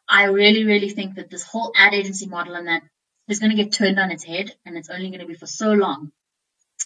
I 0.09 0.25
really, 0.25 0.65
really 0.65 0.89
think 0.89 1.15
that 1.15 1.29
this 1.29 1.43
whole 1.43 1.71
ad 1.75 1.93
agency 1.93 2.27
model 2.27 2.55
and 2.55 2.67
that 2.67 2.83
is 3.29 3.39
going 3.39 3.55
to 3.55 3.63
get 3.63 3.71
turned 3.71 3.99
on 3.99 4.11
its 4.11 4.25
head 4.25 4.53
and 4.65 4.77
it's 4.77 4.89
only 4.89 5.09
going 5.09 5.21
to 5.21 5.25
be 5.27 5.35
for 5.35 5.47
so 5.47 5.71
long 5.71 6.11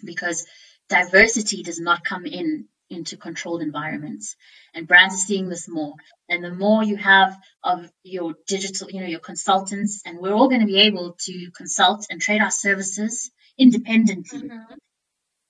because 0.03 0.45
diversity 0.89 1.64
does 1.64 1.80
not 1.80 2.03
come 2.03 2.26
in 2.28 2.68
into 2.89 3.17
controlled 3.17 3.61
environments. 3.61 4.36
And 4.73 4.88
brands 4.88 5.15
are 5.15 5.25
seeing 5.25 5.49
this 5.49 5.67
more. 5.67 5.93
And 6.29 6.43
the 6.43 6.53
more 6.53 6.83
you 6.83 6.97
have 6.97 7.38
of 7.63 7.89
your 8.03 8.36
digital 8.47 8.89
you 8.91 9.01
know 9.01 9.07
your 9.07 9.19
consultants 9.19 10.01
and 10.05 10.19
we're 10.19 10.33
all 10.33 10.49
going 10.49 10.61
to 10.61 10.67
be 10.67 10.81
able 10.81 11.15
to 11.21 11.51
consult 11.51 12.05
and 12.09 12.21
trade 12.21 12.41
our 12.41 12.51
services 12.51 13.31
independently. 13.57 14.49
Mm-hmm. 14.49 14.73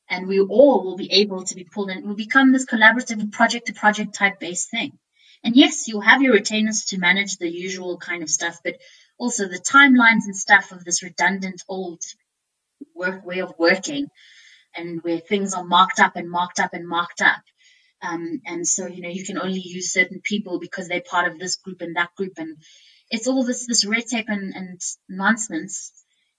and 0.10 0.28
we 0.28 0.40
all 0.40 0.84
will 0.84 0.98
be 0.98 1.12
able 1.12 1.44
to 1.44 1.56
be 1.56 1.64
pulled 1.64 1.90
in. 1.90 2.06
We'll 2.06 2.16
become 2.16 2.52
this 2.52 2.66
collaborative 2.66 3.32
project 3.32 3.68
to 3.68 3.74
project 3.74 4.14
type 4.14 4.40
based 4.40 4.70
thing. 4.70 4.98
And 5.44 5.56
yes 5.56 5.88
you'll 5.88 6.02
have 6.02 6.22
your 6.22 6.34
retainers 6.34 6.86
to 6.90 7.00
manage 7.00 7.38
the 7.38 7.50
usual 7.50 7.98
kind 7.98 8.24
of 8.24 8.30
stuff 8.30 8.60
but 8.64 8.76
also 9.18 9.48
the 9.48 9.60
timelines 9.60 10.26
and 10.26 10.36
stuff 10.36 10.72
of 10.72 10.84
this 10.84 11.04
redundant 11.04 11.64
old 11.68 12.02
work 12.94 13.26
way 13.26 13.40
of 13.40 13.54
working 13.58 14.08
and 14.76 15.02
where 15.04 15.20
things 15.20 15.54
are 15.54 15.64
marked 15.64 16.00
up 16.00 16.16
and 16.16 16.30
marked 16.30 16.60
up 16.60 16.74
and 16.74 16.88
marked 16.88 17.22
up. 17.22 17.42
Um, 18.02 18.42
and 18.46 18.68
so, 18.68 18.88
you 18.88 19.02
know, 19.02 19.10
you 19.10 19.26
can 19.26 19.40
only 19.40 19.60
use 19.60 19.92
certain 19.92 20.22
people 20.22 20.60
because 20.60 20.88
they're 20.88 21.02
part 21.02 21.32
of 21.32 21.40
this 21.40 21.56
group 21.56 21.82
and 21.82 21.96
that 21.96 22.14
group. 22.16 22.34
And 22.38 22.58
it's 23.10 23.28
all 23.28 23.44
this, 23.44 23.68
this 23.68 23.86
red 23.86 24.06
tape 24.06 24.30
and, 24.30 24.54
and 24.56 24.82
nonsense. 25.10 25.92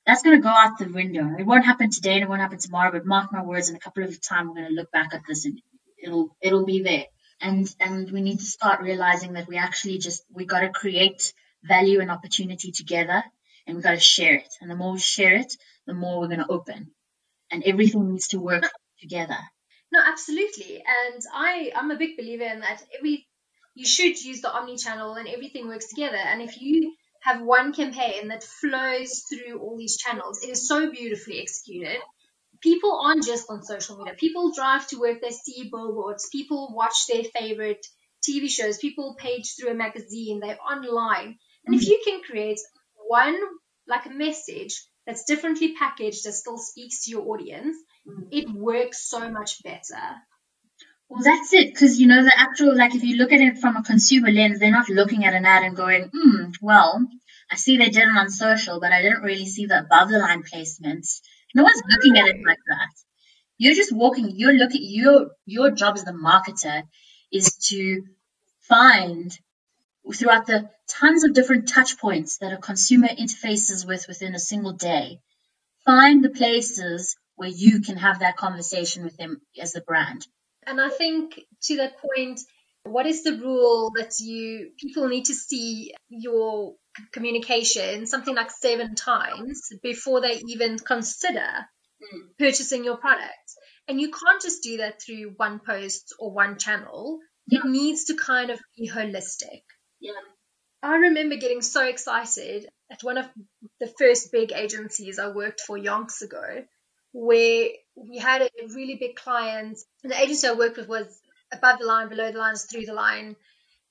That's 0.06 0.22
going 0.22 0.36
to 0.36 0.42
go 0.42 0.48
out 0.48 0.78
the 0.78 0.86
window. 0.86 1.34
It 1.36 1.46
won't 1.46 1.64
happen 1.64 1.90
today 1.90 2.14
and 2.14 2.22
it 2.22 2.28
won't 2.28 2.40
happen 2.40 2.58
tomorrow, 2.58 2.92
but 2.92 3.06
mark 3.06 3.32
my 3.32 3.42
words, 3.42 3.68
in 3.68 3.76
a 3.76 3.80
couple 3.80 4.04
of 4.04 4.20
time, 4.20 4.48
we're 4.48 4.54
going 4.54 4.68
to 4.68 4.74
look 4.74 4.92
back 4.92 5.12
at 5.14 5.22
this 5.26 5.46
and 5.46 5.60
it'll, 6.00 6.36
it'll 6.40 6.64
be 6.64 6.82
there. 6.82 7.06
And, 7.40 7.68
and 7.80 8.10
we 8.10 8.20
need 8.20 8.38
to 8.38 8.44
start 8.44 8.80
realizing 8.80 9.32
that 9.32 9.48
we 9.48 9.56
actually 9.56 9.98
just, 9.98 10.22
we 10.32 10.44
got 10.44 10.60
to 10.60 10.70
create 10.70 11.32
value 11.64 12.00
and 12.00 12.10
opportunity 12.10 12.70
together 12.70 13.24
and 13.66 13.76
we 13.76 13.82
got 13.82 13.92
to 13.92 14.00
share 14.00 14.34
it. 14.34 14.54
And 14.60 14.70
the 14.70 14.76
more 14.76 14.92
we 14.92 15.00
share 15.00 15.34
it, 15.34 15.52
the 15.86 15.94
more 15.94 16.20
we're 16.20 16.28
going 16.28 16.38
to 16.38 16.50
open 16.50 16.92
and 17.50 17.62
everything 17.64 18.10
needs 18.10 18.28
to 18.28 18.38
work 18.38 18.64
together. 19.00 19.38
No, 19.92 20.00
absolutely. 20.04 20.76
And 20.76 21.22
I, 21.32 21.72
I'm 21.74 21.90
a 21.90 21.96
big 21.96 22.16
believer 22.16 22.44
in 22.44 22.60
that 22.60 22.82
every 22.96 23.26
you 23.76 23.84
should 23.84 24.20
use 24.22 24.40
the 24.40 24.52
omni 24.52 24.76
channel 24.78 25.14
and 25.14 25.28
everything 25.28 25.68
works 25.68 25.88
together. 25.88 26.16
And 26.16 26.40
if 26.40 26.60
you 26.60 26.94
have 27.20 27.42
one 27.42 27.74
campaign 27.74 28.28
that 28.28 28.42
flows 28.42 29.22
through 29.28 29.58
all 29.58 29.76
these 29.76 29.98
channels, 29.98 30.42
it 30.42 30.48
is 30.48 30.66
so 30.66 30.90
beautifully 30.90 31.40
executed. 31.40 31.98
People 32.62 32.98
aren't 33.04 33.26
just 33.26 33.50
on 33.50 33.62
social 33.62 33.98
media. 33.98 34.14
People 34.14 34.52
drive 34.52 34.86
to 34.88 34.98
work, 34.98 35.20
they 35.20 35.30
see 35.30 35.68
billboards, 35.70 36.30
people 36.32 36.72
watch 36.74 37.06
their 37.06 37.24
favorite 37.24 37.86
TV 38.26 38.48
shows, 38.48 38.78
people 38.78 39.14
page 39.18 39.54
through 39.54 39.72
a 39.72 39.74
magazine, 39.74 40.40
they're 40.40 40.58
online. 40.58 41.36
And 41.66 41.74
if 41.74 41.82
mm. 41.82 41.88
you 41.88 42.00
can 42.02 42.22
create 42.22 42.58
one 43.06 43.38
like 43.86 44.06
a 44.06 44.10
message 44.10 44.82
that's 45.06 45.24
differently 45.24 45.74
packaged 45.74 46.24
that 46.24 46.32
still 46.32 46.58
speaks 46.58 47.04
to 47.04 47.10
your 47.10 47.28
audience, 47.28 47.76
it 48.30 48.48
works 48.50 49.08
so 49.08 49.30
much 49.30 49.62
better. 49.62 50.16
Well, 51.08 51.22
that's 51.22 51.52
it. 51.52 51.72
Because, 51.72 52.00
you 52.00 52.08
know, 52.08 52.22
the 52.24 52.32
actual, 52.36 52.76
like, 52.76 52.94
if 52.94 53.04
you 53.04 53.16
look 53.16 53.32
at 53.32 53.40
it 53.40 53.58
from 53.58 53.76
a 53.76 53.82
consumer 53.82 54.30
lens, 54.30 54.58
they're 54.58 54.70
not 54.70 54.88
looking 54.88 55.24
at 55.24 55.34
an 55.34 55.46
ad 55.46 55.62
and 55.62 55.76
going, 55.76 56.10
hmm, 56.12 56.46
well, 56.60 57.06
I 57.50 57.56
see 57.56 57.76
they 57.76 57.90
did 57.90 58.08
it 58.08 58.16
on 58.16 58.28
social, 58.28 58.80
but 58.80 58.92
I 58.92 59.02
didn't 59.02 59.22
really 59.22 59.46
see 59.46 59.66
the 59.66 59.80
above 59.80 60.08
the 60.08 60.18
line 60.18 60.42
placements. 60.42 61.20
No 61.54 61.62
one's 61.62 61.82
looking 61.88 62.18
at 62.18 62.26
it 62.26 62.44
like 62.44 62.58
that. 62.68 62.88
You're 63.58 63.74
just 63.74 63.94
walking, 63.94 64.32
you're 64.34 64.52
looking, 64.52 64.80
your, 64.82 65.30
your 65.46 65.70
job 65.70 65.94
as 65.96 66.04
the 66.04 66.12
marketer 66.12 66.82
is 67.32 67.56
to 67.68 68.02
find 68.68 69.30
throughout 70.14 70.46
the 70.46 70.70
tons 70.88 71.24
of 71.24 71.34
different 71.34 71.68
touch 71.68 71.98
points 71.98 72.38
that 72.38 72.52
a 72.52 72.58
consumer 72.58 73.08
interfaces 73.08 73.86
with 73.86 74.06
within 74.08 74.34
a 74.34 74.38
single 74.38 74.72
day, 74.72 75.20
find 75.84 76.22
the 76.22 76.30
places 76.30 77.16
where 77.36 77.48
you 77.48 77.80
can 77.80 77.96
have 77.96 78.20
that 78.20 78.36
conversation 78.36 79.04
with 79.04 79.16
them 79.16 79.40
as 79.60 79.72
the 79.72 79.80
brand. 79.80 80.26
And 80.66 80.80
I 80.80 80.88
think 80.88 81.40
to 81.64 81.76
that 81.76 81.98
point, 81.98 82.40
what 82.82 83.06
is 83.06 83.24
the 83.24 83.36
rule 83.36 83.92
that 83.96 84.18
you 84.20 84.70
people 84.78 85.08
need 85.08 85.26
to 85.26 85.34
see 85.34 85.92
your 86.08 86.74
communication 87.12 88.06
something 88.06 88.34
like 88.34 88.50
seven 88.50 88.94
times 88.94 89.68
before 89.82 90.20
they 90.20 90.40
even 90.48 90.78
consider 90.78 91.40
mm. 91.40 92.20
purchasing 92.38 92.84
your 92.84 92.96
product? 92.96 93.32
And 93.88 94.00
you 94.00 94.10
can't 94.10 94.42
just 94.42 94.62
do 94.62 94.78
that 94.78 95.00
through 95.00 95.34
one 95.36 95.60
post 95.64 96.14
or 96.18 96.32
one 96.32 96.58
channel. 96.58 97.20
Yeah. 97.46 97.60
It 97.60 97.66
needs 97.66 98.04
to 98.04 98.16
kind 98.16 98.50
of 98.50 98.58
be 98.76 98.88
holistic. 98.88 99.62
I 100.82 100.96
remember 100.96 101.36
getting 101.36 101.62
so 101.62 101.84
excited 101.84 102.68
at 102.90 103.02
one 103.02 103.18
of 103.18 103.28
the 103.80 103.92
first 103.98 104.30
big 104.30 104.52
agencies 104.52 105.18
I 105.18 105.28
worked 105.28 105.60
for 105.60 105.78
yonks 105.78 106.22
ago, 106.22 106.64
where 107.12 107.68
we 107.96 108.18
had 108.18 108.42
a 108.42 108.50
really 108.74 108.96
big 108.96 109.16
client. 109.16 109.78
The 110.02 110.20
agency 110.20 110.46
I 110.46 110.52
worked 110.52 110.76
with 110.76 110.88
was 110.88 111.20
above 111.52 111.78
the 111.78 111.86
line, 111.86 112.08
below 112.08 112.30
the 112.30 112.38
line, 112.38 112.56
through 112.56 112.86
the 112.86 112.94
line. 112.94 113.36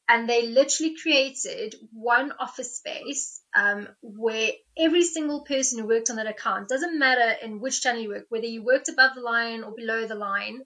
And 0.08 0.30
they 0.30 0.48
literally 0.48 0.96
created 1.02 1.76
one 1.92 2.32
office 2.40 2.78
space 2.78 3.42
um, 3.56 3.88
where 4.02 4.52
every 4.78 5.02
single 5.02 5.44
person 5.44 5.80
who 5.80 5.88
worked 5.88 6.12
on 6.12 6.18
that 6.18 6.28
account, 6.28 6.70
doesn't 6.70 7.00
matter 7.00 7.36
in 7.44 7.60
which 7.60 7.82
channel 7.82 8.02
you 8.02 8.10
work, 8.10 8.26
whether 8.30 8.46
you 8.46 8.64
worked 8.64 8.88
above 8.88 9.16
the 9.16 9.22
line 9.22 9.64
or 9.64 9.74
below 9.76 10.06
the 10.06 10.14
line, 10.16 10.62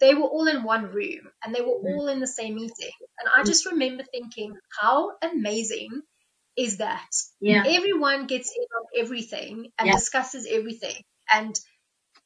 they 0.00 0.14
were 0.14 0.28
all 0.28 0.46
in 0.46 0.62
one 0.62 0.86
room 0.86 1.30
and 1.42 1.54
they 1.54 1.60
were 1.60 1.78
mm. 1.78 1.96
all 1.96 2.08
in 2.08 2.20
the 2.20 2.26
same 2.26 2.54
meeting. 2.54 2.92
And 3.18 3.28
I 3.34 3.44
just 3.44 3.66
remember 3.66 4.04
thinking, 4.10 4.54
how 4.80 5.12
amazing 5.22 6.02
is 6.56 6.78
that? 6.78 7.08
Yeah. 7.40 7.64
Everyone 7.66 8.26
gets 8.26 8.52
in 8.56 8.62
on 8.62 9.04
everything 9.04 9.68
and 9.78 9.88
yeah. 9.88 9.94
discusses 9.94 10.46
everything. 10.50 10.96
And 11.32 11.58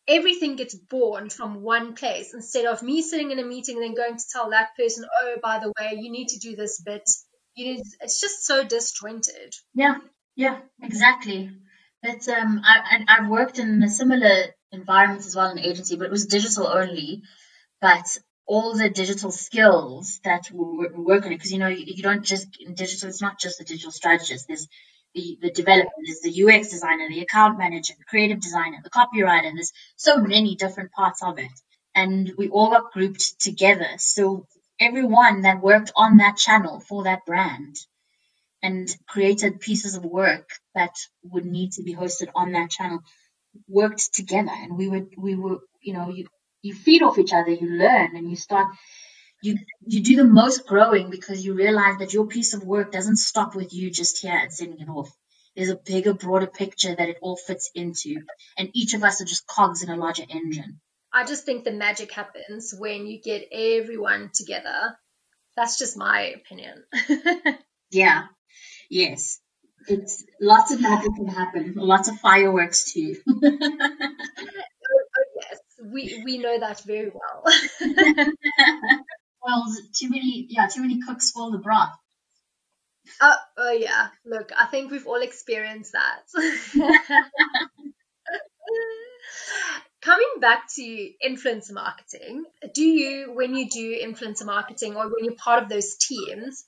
everything 0.07 0.57
gets 0.57 0.75
born 0.75 1.31
from 1.31 1.63
one 1.63 1.95
place 1.95 2.35
instead 2.35 2.67
of 2.67 2.83
me 2.83 3.03
sitting 3.03 3.31
in 3.31 3.39
a 3.39 3.45
meeting 3.45 3.77
and 3.77 3.85
then 3.85 3.95
going 3.95 4.17
to 4.17 4.25
tell 4.33 4.51
that 4.51 4.77
person, 4.77 5.05
oh, 5.23 5.37
by 5.43 5.59
the 5.59 5.73
way, 5.79 5.99
you 5.99 6.11
need 6.11 6.29
to 6.29 6.39
do 6.39 6.57
this 6.57 6.81
bit. 6.81 7.09
You 7.55 7.73
need, 7.73 7.83
it's 8.01 8.21
just 8.21 8.45
so 8.45 8.65
disjointed. 8.65 9.55
Yeah, 9.75 9.97
yeah, 10.37 10.59
exactly. 10.83 11.51
But 12.03 12.27
um, 12.29 12.63
I, 12.65 13.05
I, 13.09 13.19
I've 13.19 13.29
worked 13.29 13.59
in 13.59 13.83
a 13.83 13.89
similar 13.89 14.45
environment 14.73 15.27
as 15.27 15.37
well 15.37 15.51
in 15.51 15.59
agency, 15.59 15.97
but 15.97 16.07
it 16.07 16.11
was 16.11 16.27
digital 16.27 16.67
only 16.67 17.23
but 17.81 18.19
all 18.47 18.77
the 18.77 18.91
digital 18.91 19.31
skills 19.31 20.21
that 20.25 20.51
we 20.53 20.89
work 20.89 21.25
on 21.25 21.33
it, 21.33 21.37
because 21.37 21.53
you 21.53 21.59
know, 21.59 21.69
you, 21.69 22.03
don't 22.03 22.25
just 22.25 22.49
digital, 22.75 23.09
it's 23.09 23.23
not 23.23 23.39
just 23.39 23.59
the 23.59 23.65
digital 23.65 23.93
strategist. 23.93 24.47
There's 24.49 24.69
the, 25.15 25.39
the 25.41 25.51
developer, 25.51 25.91
there's 26.05 26.21
the 26.21 26.45
UX 26.45 26.71
designer, 26.71 27.09
the 27.09 27.21
account 27.21 27.59
manager, 27.59 27.95
the 27.99 28.05
creative 28.05 28.41
designer, 28.41 28.79
the 28.83 28.91
copywriter. 28.91 29.47
and 29.47 29.57
There's 29.57 29.73
so 29.97 30.19
many 30.19 30.57
different 30.57 30.93
parts 30.93 31.23
of 31.23 31.39
it. 31.39 31.53
And 31.95 32.33
we 32.37 32.49
all 32.49 32.71
got 32.71 32.93
grouped 32.93 33.41
together. 33.41 33.87
So 33.99 34.47
everyone 34.81 35.43
that 35.43 35.63
worked 35.63 35.93
on 35.97 36.19
that 36.19 36.37
channel 36.37 36.81
for 36.81 37.05
that 37.05 37.25
brand 37.27 37.77
and 38.63 38.89
created 39.09 39.61
pieces 39.61 39.97
of 39.97 40.05
work 40.05 40.51
that 40.75 40.95
would 41.25 41.45
need 41.47 41.73
to 41.73 41.83
be 41.83 41.95
hosted 41.95 42.29
on 42.35 42.53
that 42.53 42.71
channel 42.71 43.01
worked 43.69 44.15
together. 44.15 44.53
And 44.53 44.77
we 44.77 44.89
would, 44.89 45.15
we 45.17 45.35
were, 45.37 45.59
you 45.83 45.95
know, 45.95 46.11
you, 46.11 46.29
you 46.63 46.75
feed 46.75 47.03
off 47.03 47.19
each 47.19 47.33
other, 47.33 47.51
you 47.51 47.69
learn 47.69 48.17
and 48.17 48.29
you 48.29 48.37
start 48.37 48.67
you 49.43 49.59
you 49.87 50.03
do 50.03 50.17
the 50.17 50.25
most 50.25 50.67
growing 50.67 51.11
because 51.11 51.45
you 51.45 51.55
realize 51.55 51.99
that 51.99 52.13
your 52.13 52.27
piece 52.27 52.55
of 52.55 52.65
work 52.65 52.93
doesn't 52.93 53.17
stop 53.17 53.55
with 53.55 53.73
you 53.73 53.91
just 53.91 54.19
here 54.21 54.37
and 54.37 54.53
sending 54.53 54.81
it 54.81 54.89
off. 54.89 55.11
There's 55.57 55.71
a 55.71 55.77
bigger, 55.77 56.15
broader 56.15 56.47
picture 56.47 56.95
that 56.95 57.09
it 57.09 57.19
all 57.23 57.37
fits 57.37 57.71
into, 57.75 58.23
and 58.57 58.71
each 58.73 58.95
of 58.95 59.03
us 59.03 59.21
are 59.21 59.25
just 59.25 59.47
cogs 59.47 59.83
in 59.83 59.91
a 59.91 59.97
larger 59.97 60.25
engine. 60.29 60.81
I 61.13 61.25
just 61.25 61.45
think 61.45 61.65
the 61.65 61.73
magic 61.73 62.13
happens 62.13 62.73
when 62.77 63.07
you 63.07 63.21
get 63.21 63.49
everyone 63.51 64.31
together. 64.33 64.97
That's 65.57 65.77
just 65.79 65.97
my 65.97 66.35
opinion. 66.37 66.85
yeah. 67.91 68.27
Yes. 68.89 69.41
It's 69.89 70.25
lots 70.41 70.73
of 70.73 70.81
magic 70.81 71.15
can 71.17 71.27
happen. 71.27 71.75
Lots 71.77 72.09
of 72.09 72.21
fireworks 72.21 72.93
too. 72.93 73.17
we 75.83 76.23
we 76.25 76.39
know 76.39 76.59
that 76.59 76.83
very 76.85 77.11
well. 77.11 77.45
well, 79.43 79.67
too 79.95 80.09
many, 80.11 80.47
yeah, 80.49 80.67
too 80.67 80.81
many 80.83 81.01
cooks 81.03 81.29
spoil 81.29 81.51
the 81.51 81.59
broth. 81.59 81.97
Oh, 83.21 83.37
oh 83.57 83.73
yeah. 83.73 84.09
Look, 84.25 84.51
I 84.57 84.67
think 84.67 84.91
we've 84.91 85.07
all 85.07 85.23
experienced 85.23 85.93
that. 85.93 86.23
Coming 90.03 90.33
back 90.41 90.63
to 90.77 91.11
influencer 91.25 91.73
marketing, 91.73 92.45
do 92.75 92.83
you, 92.83 93.33
when 93.35 93.55
you 93.55 93.69
do 93.69 93.99
influencer 94.03 94.47
marketing 94.47 94.97
or 94.97 95.05
when 95.05 95.25
you're 95.25 95.35
part 95.35 95.63
of 95.63 95.69
those 95.69 95.97
teams, 95.97 96.65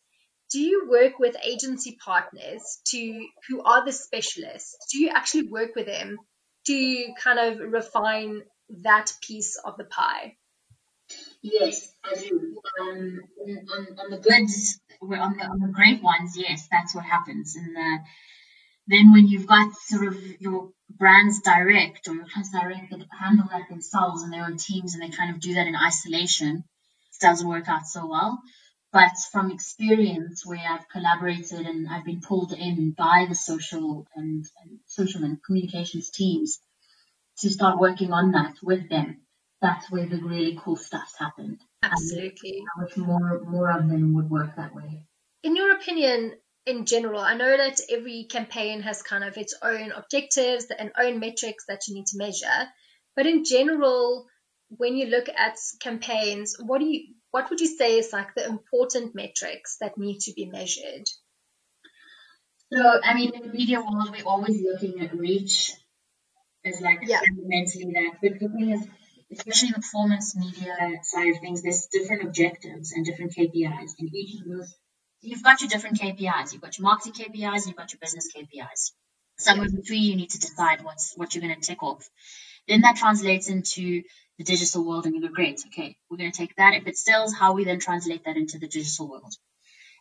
do 0.51 0.61
you 0.61 0.87
work 0.91 1.19
with 1.19 1.35
agency 1.43 1.97
partners 2.05 2.81
to 2.89 3.27
who 3.49 3.63
are 3.63 3.85
the 3.85 3.93
specialists? 3.93 4.77
Do 4.93 4.99
you 4.99 5.09
actually 5.09 5.49
work 5.49 5.75
with 5.75 5.87
them 5.87 6.19
to 6.67 7.07
kind 7.23 7.39
of 7.39 7.73
refine 7.73 8.43
that 8.83 9.13
piece 9.21 9.57
of 9.57 9.77
the 9.77 9.85
pie? 9.85 10.37
Yes, 11.43 11.93
I 12.05 12.15
do. 12.15 12.57
Um, 12.81 13.21
on, 13.73 13.87
on 13.99 14.11
the 14.11 14.19
goods, 14.19 14.81
on 15.03 15.37
the, 15.37 15.45
on 15.45 15.61
the 15.61 15.73
great 15.73 16.03
ones, 16.03 16.37
yes, 16.37 16.69
that's 16.71 16.95
what 16.95 17.05
happens. 17.05 17.57
And 17.57 17.77
the, 17.77 17.99
then 18.87 19.13
when 19.13 19.27
you've 19.27 19.47
got 19.47 19.75
sort 19.75 20.07
of 20.07 20.17
your 20.41 20.71
brands 20.89 21.41
direct 21.41 22.09
or 22.09 22.15
your 22.15 22.27
clients 22.27 22.51
direct 22.51 22.91
that 22.91 23.07
handle 23.21 23.47
that 23.51 23.69
themselves 23.69 24.23
and 24.23 24.33
their 24.33 24.45
own 24.45 24.57
teams 24.57 24.95
and 24.95 25.03
they 25.03 25.15
kind 25.15 25.35
of 25.35 25.41
do 25.41 25.55
that 25.55 25.67
in 25.67 25.77
isolation, 25.77 26.59
it 26.59 27.21
doesn't 27.21 27.49
work 27.49 27.69
out 27.69 27.87
so 27.87 28.07
well. 28.07 28.41
But 28.93 29.13
from 29.33 29.51
experience 29.51 30.45
where 30.45 30.61
I've 30.61 30.89
collaborated 30.89 31.67
and 31.67 31.89
I've 31.89 32.05
been 32.05 32.21
pulled 32.21 32.53
in 32.53 32.93
by 32.97 33.27
the 33.29 33.35
social 33.35 34.07
and, 34.15 34.45
and 34.63 34.79
social 34.87 35.25
and 35.25 35.43
communications 35.43 36.11
teams, 36.11 36.61
to 37.39 37.51
start 37.51 37.79
working 37.79 38.13
on 38.13 38.33
that 38.33 38.55
with 38.63 38.89
them. 38.89 39.23
That's 39.61 39.91
where 39.91 40.07
the 40.07 40.17
really 40.17 40.59
cool 40.63 40.77
stuff's 40.77 41.17
happened. 41.19 41.61
Absolutely. 41.83 42.63
I 42.77 42.85
wish 42.85 42.97
more 42.97 43.41
more 43.45 43.71
of 43.71 43.89
them 43.89 44.15
would 44.15 44.31
work 44.31 44.57
that 44.57 44.75
way. 44.75 45.07
In 45.43 45.57
your 45.57 45.73
opinion, 45.73 46.35
in 46.67 46.85
general, 46.85 47.21
I 47.21 47.35
know 47.35 47.57
that 47.57 47.81
every 47.91 48.27
campaign 48.31 48.83
has 48.83 49.03
kind 49.03 49.25
of 49.25 49.37
its 49.37 49.55
own 49.63 49.93
objectives 49.93 50.67
and 50.67 50.93
own 50.99 51.19
metrics 51.21 51.65
that 51.67 51.83
you 51.89 51.95
need 51.95 52.07
to 52.07 52.19
measure. 52.19 52.69
But 53.17 53.27
in 53.27 53.45
general, 53.45 54.27
when 54.69 54.97
you 54.97 55.07
look 55.07 55.29
at 55.29 55.57
campaigns, 55.81 56.57
what 56.59 56.79
do 56.79 56.87
you 56.87 57.15
what 57.31 57.51
would 57.51 57.61
you 57.61 57.67
say 57.67 57.99
is 57.99 58.13
like 58.13 58.35
the 58.35 58.47
important 58.47 59.15
metrics 59.15 59.79
that 59.81 59.99
need 59.99 60.21
to 60.21 60.33
be 60.35 60.47
measured? 60.47 61.09
So, 62.73 63.01
I 63.05 63.15
mean, 63.15 63.35
in 63.35 63.43
the 63.43 63.49
media 63.49 63.81
world, 63.81 64.11
we're 64.11 64.25
always 64.25 64.63
looking 64.63 65.01
at 65.01 65.15
reach 65.15 65.73
as 66.65 66.81
like 66.81 67.01
yeah. 67.07 67.21
fundamentally 67.21 67.93
that. 67.93 68.19
But 68.21 68.41
the 68.41 68.49
thing 68.49 68.71
is, 68.71 68.87
especially 69.33 69.69
in 69.69 69.75
the 69.75 69.81
performance 69.81 70.37
media 70.37 70.77
side 71.03 71.35
of 71.35 71.41
things, 71.41 71.63
there's 71.63 71.87
different 71.87 72.25
objectives 72.25 72.93
and 72.93 73.05
different 73.05 73.35
KPIs. 73.35 73.93
And 73.99 74.15
each 74.15 74.41
of 74.41 74.49
those, 74.49 74.75
you've 75.21 75.43
got 75.43 75.61
your 75.61 75.69
different 75.69 76.01
KPIs. 76.01 76.53
You've 76.53 76.63
got 76.63 76.79
your 76.79 76.85
marketing 76.85 77.13
KPIs 77.13 77.57
and 77.57 77.67
you've 77.67 77.77
got 77.77 77.93
your 77.93 78.01
business 78.01 78.29
KPIs. 78.35 78.93
Somewhere 79.39 79.69
between, 79.69 80.03
you 80.03 80.17
need 80.17 80.31
to 80.31 80.39
decide 80.39 80.85
what's 80.85 81.15
what 81.17 81.35
you're 81.35 81.43
going 81.43 81.55
to 81.55 81.67
tick 81.67 81.83
off. 81.83 82.09
Then 82.69 82.83
that 82.83 82.97
translates 82.97 83.49
into 83.49 84.03
the 84.39 84.45
digital 84.45 84.87
world, 84.87 85.07
and 85.07 85.15
you 85.15 85.21
go, 85.21 85.29
great, 85.29 85.61
okay, 85.67 85.97
we're 86.09 86.17
going 86.17 86.31
to 86.31 86.37
take 86.37 86.55
that. 86.57 86.75
If 86.75 86.87
it 86.87 86.97
sells, 86.97 87.35
how 87.35 87.55
we 87.55 87.65
then 87.65 87.81
translate 87.81 88.25
that 88.25 88.37
into 88.37 88.59
the 88.59 88.69
digital 88.69 89.09
world. 89.09 89.35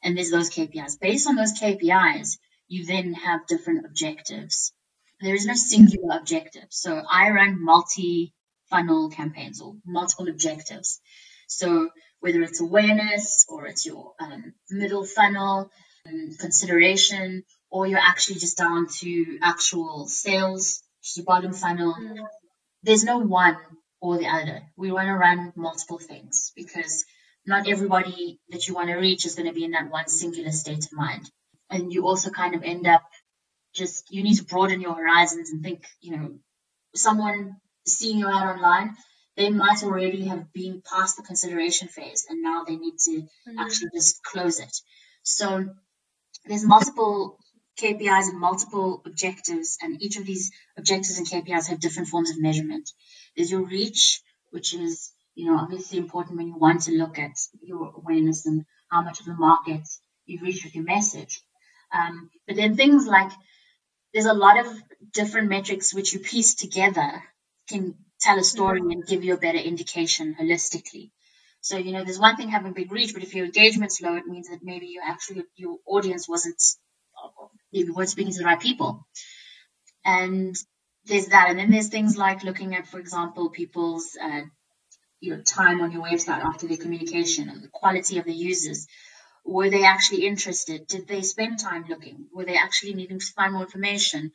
And 0.04 0.16
there's 0.16 0.32
those 0.32 0.50
KPIs. 0.50 1.00
Based 1.00 1.28
on 1.28 1.36
those 1.36 1.60
KPIs, 1.60 2.38
you 2.68 2.86
then 2.86 3.14
have 3.14 3.48
different 3.48 3.86
objectives. 3.86 4.74
There 5.22 5.36
is 5.36 5.46
no 5.46 5.54
singular 5.54 6.18
objective. 6.18 6.66
So 6.70 7.02
I 7.10 7.30
run 7.30 7.64
multi 7.64 8.34
funnel 8.70 9.10
campaigns 9.10 9.62
or 9.62 9.76
multiple 9.86 10.28
objectives. 10.30 11.00
So 11.48 11.90
whether 12.22 12.42
it's 12.42 12.62
awareness 12.62 13.46
or 13.50 13.68
it's 13.68 13.86
your 13.86 14.14
um, 14.20 14.54
middle 14.70 15.06
funnel 15.06 15.70
um, 16.08 16.30
consideration, 16.40 17.44
or 17.70 17.88
you're 17.88 18.00
actually 18.00 18.40
just 18.40 18.58
down 18.58 18.88
to 19.00 19.40
actual 19.42 20.08
sales, 20.08 20.82
your 21.16 21.26
bottom 21.26 21.54
funnel, 21.54 21.96
mm. 22.00 22.26
there's 22.84 23.04
no 23.04 23.20
one 23.20 23.58
or 24.02 24.18
the 24.18 24.28
other. 24.28 24.62
We 24.78 24.92
want 24.92 25.08
to 25.08 25.14
run 25.14 25.54
multiple 25.56 26.00
things 26.00 26.52
because 26.56 27.06
not 27.46 27.68
everybody 27.68 28.40
that 28.50 28.68
you 28.68 28.74
want 28.74 28.90
to 28.90 28.96
reach 28.96 29.26
is 29.26 29.36
going 29.36 29.48
to 29.48 29.54
be 29.54 29.64
in 29.64 29.72
that 29.72 29.90
one 29.90 30.08
singular 30.08 30.52
state 30.52 30.86
of 30.86 30.94
mind. 30.94 31.30
And 31.70 31.92
you 31.94 32.08
also 32.08 32.30
kind 32.30 32.56
of 32.56 32.64
end 32.64 32.88
up 32.88 33.04
just, 33.74 34.12
you 34.12 34.24
need 34.24 34.36
to 34.36 34.44
broaden 34.44 34.82
your 34.82 34.96
horizons 34.96 35.52
and 35.52 35.64
think, 35.64 35.86
you 36.02 36.18
know, 36.18 36.40
someone 36.96 37.56
seeing 37.86 38.20
you 38.20 38.28
out 38.28 38.56
online, 38.56 38.96
they 39.38 39.50
might 39.50 39.84
already 39.84 40.26
have 40.26 40.52
been 40.54 40.82
past 40.82 41.18
the 41.18 41.24
consideration 41.24 41.88
phase 41.88 42.26
and 42.30 42.42
now 42.42 42.64
they 42.64 42.76
need 42.76 42.98
to 43.00 43.12
mm-hmm. 43.12 43.60
actually 43.60 43.90
just 43.96 44.24
close 44.24 44.60
it. 44.60 44.76
So 45.24 45.66
there's 46.46 46.66
multiple 46.66 47.38
KPIs 47.80 48.30
and 48.30 48.40
multiple 48.40 49.02
objectives, 49.06 49.78
and 49.82 50.02
each 50.02 50.18
of 50.18 50.26
these 50.26 50.52
objectives 50.78 51.18
and 51.18 51.28
KPIs 51.28 51.68
have 51.68 51.80
different 51.80 52.10
forms 52.10 52.30
of 52.30 52.40
measurement. 52.40 52.90
There's 53.36 53.52
your 53.52 53.66
reach, 53.66 54.22
which 54.52 54.74
is, 54.74 55.12
you 55.36 55.46
know, 55.46 55.58
obviously 55.58 55.98
important 55.98 56.38
when 56.38 56.48
you 56.48 56.58
want 56.58 56.84
to 56.84 56.92
look 56.92 57.18
at 57.18 57.32
your 57.62 57.94
awareness 57.96 58.46
and 58.46 58.66
how 58.90 59.02
much 59.02 59.20
of 59.20 59.26
the 59.26 59.34
market 59.34 59.88
you've 60.26 60.42
reached 60.42 60.66
with 60.66 60.76
your 60.76 60.84
message. 60.84 61.42
Um, 61.94 62.30
but 62.48 62.56
then 62.56 62.76
things 62.76 63.08
like 63.08 63.32
there's 64.14 64.26
a 64.26 64.34
lot 64.34 64.60
of 64.60 64.68
different 65.14 65.50
metrics 65.50 65.94
which 65.94 66.14
you 66.14 66.20
piece 66.20 66.56
together 66.56 67.24
can 67.70 67.96
tell 68.20 68.38
a 68.38 68.44
story 68.44 68.82
mm-hmm. 68.82 68.92
and 68.92 69.08
give 69.08 69.24
you 69.24 69.34
a 69.34 69.38
better 69.38 69.58
indication 69.58 70.36
holistically. 70.40 71.12
So, 71.62 71.78
you 71.78 71.92
know, 71.92 72.04
there's 72.04 72.20
one 72.20 72.38
thing 72.38 72.50
having 72.50 72.74
big 72.74 72.92
reach, 72.92 73.14
but 73.14 73.24
if 73.24 73.36
your 73.36 73.46
engagement's 73.46 74.02
low, 74.02 74.16
it 74.16 74.26
means 74.26 74.50
that 74.50 74.60
maybe 74.64 74.88
you 74.88 75.02
actually, 75.04 75.44
your 75.56 75.78
audience 75.86 76.28
wasn't, 76.28 76.62
you 77.72 77.94
weren't 77.94 78.10
speaking 78.10 78.34
to 78.34 78.40
the 78.40 78.46
right 78.46 78.60
people. 78.60 79.08
And 80.04 80.56
there's 81.06 81.28
that. 81.28 81.50
And 81.50 81.60
then 81.60 81.70
there's 81.70 81.90
things 81.90 82.18
like 82.18 82.44
looking 82.44 82.76
at, 82.76 82.88
for 82.88 83.00
example, 83.00 83.50
people's, 83.52 84.18
uh, 84.22 84.42
you 85.20 85.36
know, 85.36 85.42
time 85.44 85.82
on 85.82 85.92
your 85.92 86.02
website 86.02 86.44
after 86.44 86.68
their 86.68 86.78
communication 86.78 87.48
and 87.48 87.64
the 87.64 87.68
quality 87.68 88.18
of 88.18 88.26
the 88.26 88.34
users. 88.34 88.88
Were 89.44 89.70
they 89.70 89.84
actually 89.84 90.26
interested? 90.26 90.88
Did 90.88 91.08
they 91.08 91.22
spend 91.22 91.60
time 91.60 91.86
looking? 91.90 92.28
Were 92.34 92.46
they 92.46 92.56
actually 92.56 92.94
needing 92.94 93.20
to 93.20 93.26
find 93.26 93.54
more 93.54 93.64
information? 93.64 94.32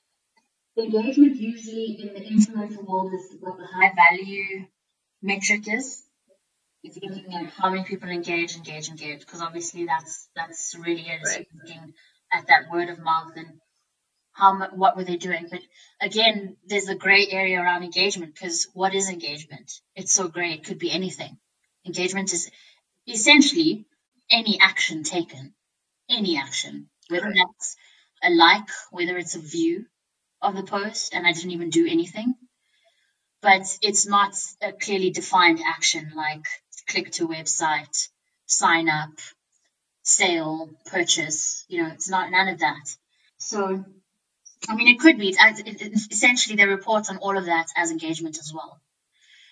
Engagement 0.76 1.36
usually 1.36 1.98
in 2.00 2.14
the 2.14 2.20
influencer 2.20 2.84
world 2.84 3.12
is 3.14 3.36
what 3.40 3.56
the 3.56 3.66
high 3.66 3.92
value 3.94 4.66
metric 5.22 5.62
is. 5.68 6.02
It's 6.82 6.98
looking 7.02 7.34
at 7.34 7.50
how 7.52 7.70
many 7.70 7.84
people 7.84 8.10
engage, 8.10 8.56
engage, 8.56 8.88
engage, 8.88 9.20
because 9.20 9.40
obviously 9.40 9.86
that's 9.86 10.28
that's 10.36 10.76
really 10.78 11.02
it. 11.02 11.20
Right. 11.24 11.46
Looking 11.54 11.94
at 12.32 12.48
that 12.48 12.70
word 12.70 12.90
of 12.90 12.98
mouth 12.98 13.32
and 13.36 13.60
how 14.32 14.68
what 14.68 14.96
were 14.96 15.04
they 15.04 15.16
doing. 15.16 15.48
But 15.50 15.60
again, 16.00 16.56
there's 16.66 16.88
a 16.88 16.94
gray 16.94 17.26
area 17.30 17.60
around 17.60 17.82
engagement 17.82 18.34
because 18.34 18.68
what 18.74 18.94
is 18.94 19.08
engagement? 19.08 19.72
It's 19.94 20.12
so 20.12 20.28
gray. 20.28 20.52
It 20.52 20.64
could 20.64 20.78
be 20.78 20.92
anything. 20.92 21.38
Engagement 21.86 22.32
is 22.32 22.50
essentially 23.08 23.86
any 24.30 24.58
action 24.60 25.02
taken, 25.02 25.54
any 26.08 26.38
action, 26.38 26.88
whether 27.08 27.32
that's 27.32 27.76
a 28.22 28.30
like, 28.30 28.68
whether 28.90 29.16
it's 29.18 29.34
a 29.34 29.40
view 29.40 29.86
of 30.42 30.56
the 30.56 30.62
post, 30.62 31.14
and 31.14 31.26
I 31.26 31.32
didn't 31.32 31.52
even 31.52 31.70
do 31.70 31.86
anything. 31.86 32.34
But 33.42 33.78
it's 33.82 34.06
not 34.06 34.34
a 34.60 34.72
clearly 34.72 35.10
defined 35.10 35.60
action 35.64 36.12
like 36.16 36.46
click 36.88 37.12
to 37.12 37.28
website, 37.28 38.08
sign 38.46 38.88
up, 38.88 39.10
sale, 40.02 40.70
purchase. 40.86 41.64
You 41.68 41.82
know, 41.82 41.90
it's 41.90 42.08
not 42.08 42.30
none 42.30 42.48
of 42.48 42.60
that. 42.60 42.84
So 43.38 43.84
I 44.68 44.74
mean, 44.74 44.88
it 44.88 45.00
could 45.00 45.18
be. 45.18 45.36
It, 45.38 45.82
it, 45.82 45.92
essentially, 46.10 46.56
they 46.56 46.66
report 46.66 47.10
on 47.10 47.18
all 47.18 47.36
of 47.36 47.46
that 47.46 47.66
as 47.76 47.90
engagement 47.90 48.38
as 48.38 48.52
well. 48.54 48.80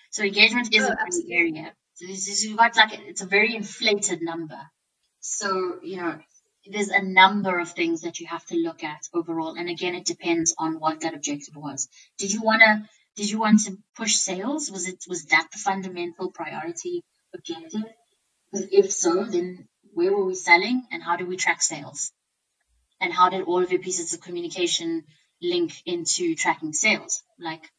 So 0.09 0.23
engagement 0.23 0.73
is 0.73 0.83
oh, 0.83 0.91
a 0.91 0.95
big 1.09 1.31
area. 1.31 1.73
This 1.99 2.27
is, 2.27 2.45
you've 2.45 2.57
like 2.57 2.73
it's 3.07 3.21
a 3.21 3.25
very 3.25 3.55
inflated 3.55 4.21
number. 4.21 4.59
So 5.21 5.79
you 5.83 5.97
know, 5.97 6.19
there's 6.65 6.89
a 6.89 7.01
number 7.01 7.59
of 7.59 7.71
things 7.71 8.01
that 8.01 8.19
you 8.19 8.27
have 8.27 8.45
to 8.47 8.55
look 8.55 8.83
at 8.83 9.07
overall. 9.13 9.55
And 9.55 9.69
again, 9.69 9.95
it 9.95 10.05
depends 10.05 10.53
on 10.57 10.79
what 10.79 11.01
that 11.01 11.13
objective 11.13 11.55
was. 11.55 11.87
Did 12.17 12.33
you 12.33 12.41
want 12.41 12.61
to? 12.61 12.89
Did 13.15 13.29
you 13.29 13.39
want 13.39 13.61
to 13.65 13.77
push 13.95 14.15
sales? 14.15 14.69
Was 14.71 14.87
it 14.87 15.05
was 15.07 15.25
that 15.25 15.47
the 15.51 15.57
fundamental 15.57 16.31
priority 16.31 17.03
objective? 17.33 17.83
If 18.53 18.91
so, 18.91 19.23
then 19.23 19.67
where 19.93 20.11
were 20.15 20.25
we 20.25 20.35
selling 20.35 20.85
and 20.91 21.01
how 21.01 21.15
do 21.15 21.25
we 21.25 21.37
track 21.37 21.61
sales? 21.61 22.11
and 23.01 23.13
how 23.13 23.29
did 23.29 23.43
all 23.43 23.63
of 23.63 23.71
your 23.71 23.81
pieces 23.81 24.13
of 24.13 24.21
communication 24.21 25.03
link 25.41 25.73
into 25.85 26.35
tracking 26.35 26.73
sales? 26.73 27.23
Like, 27.39 27.69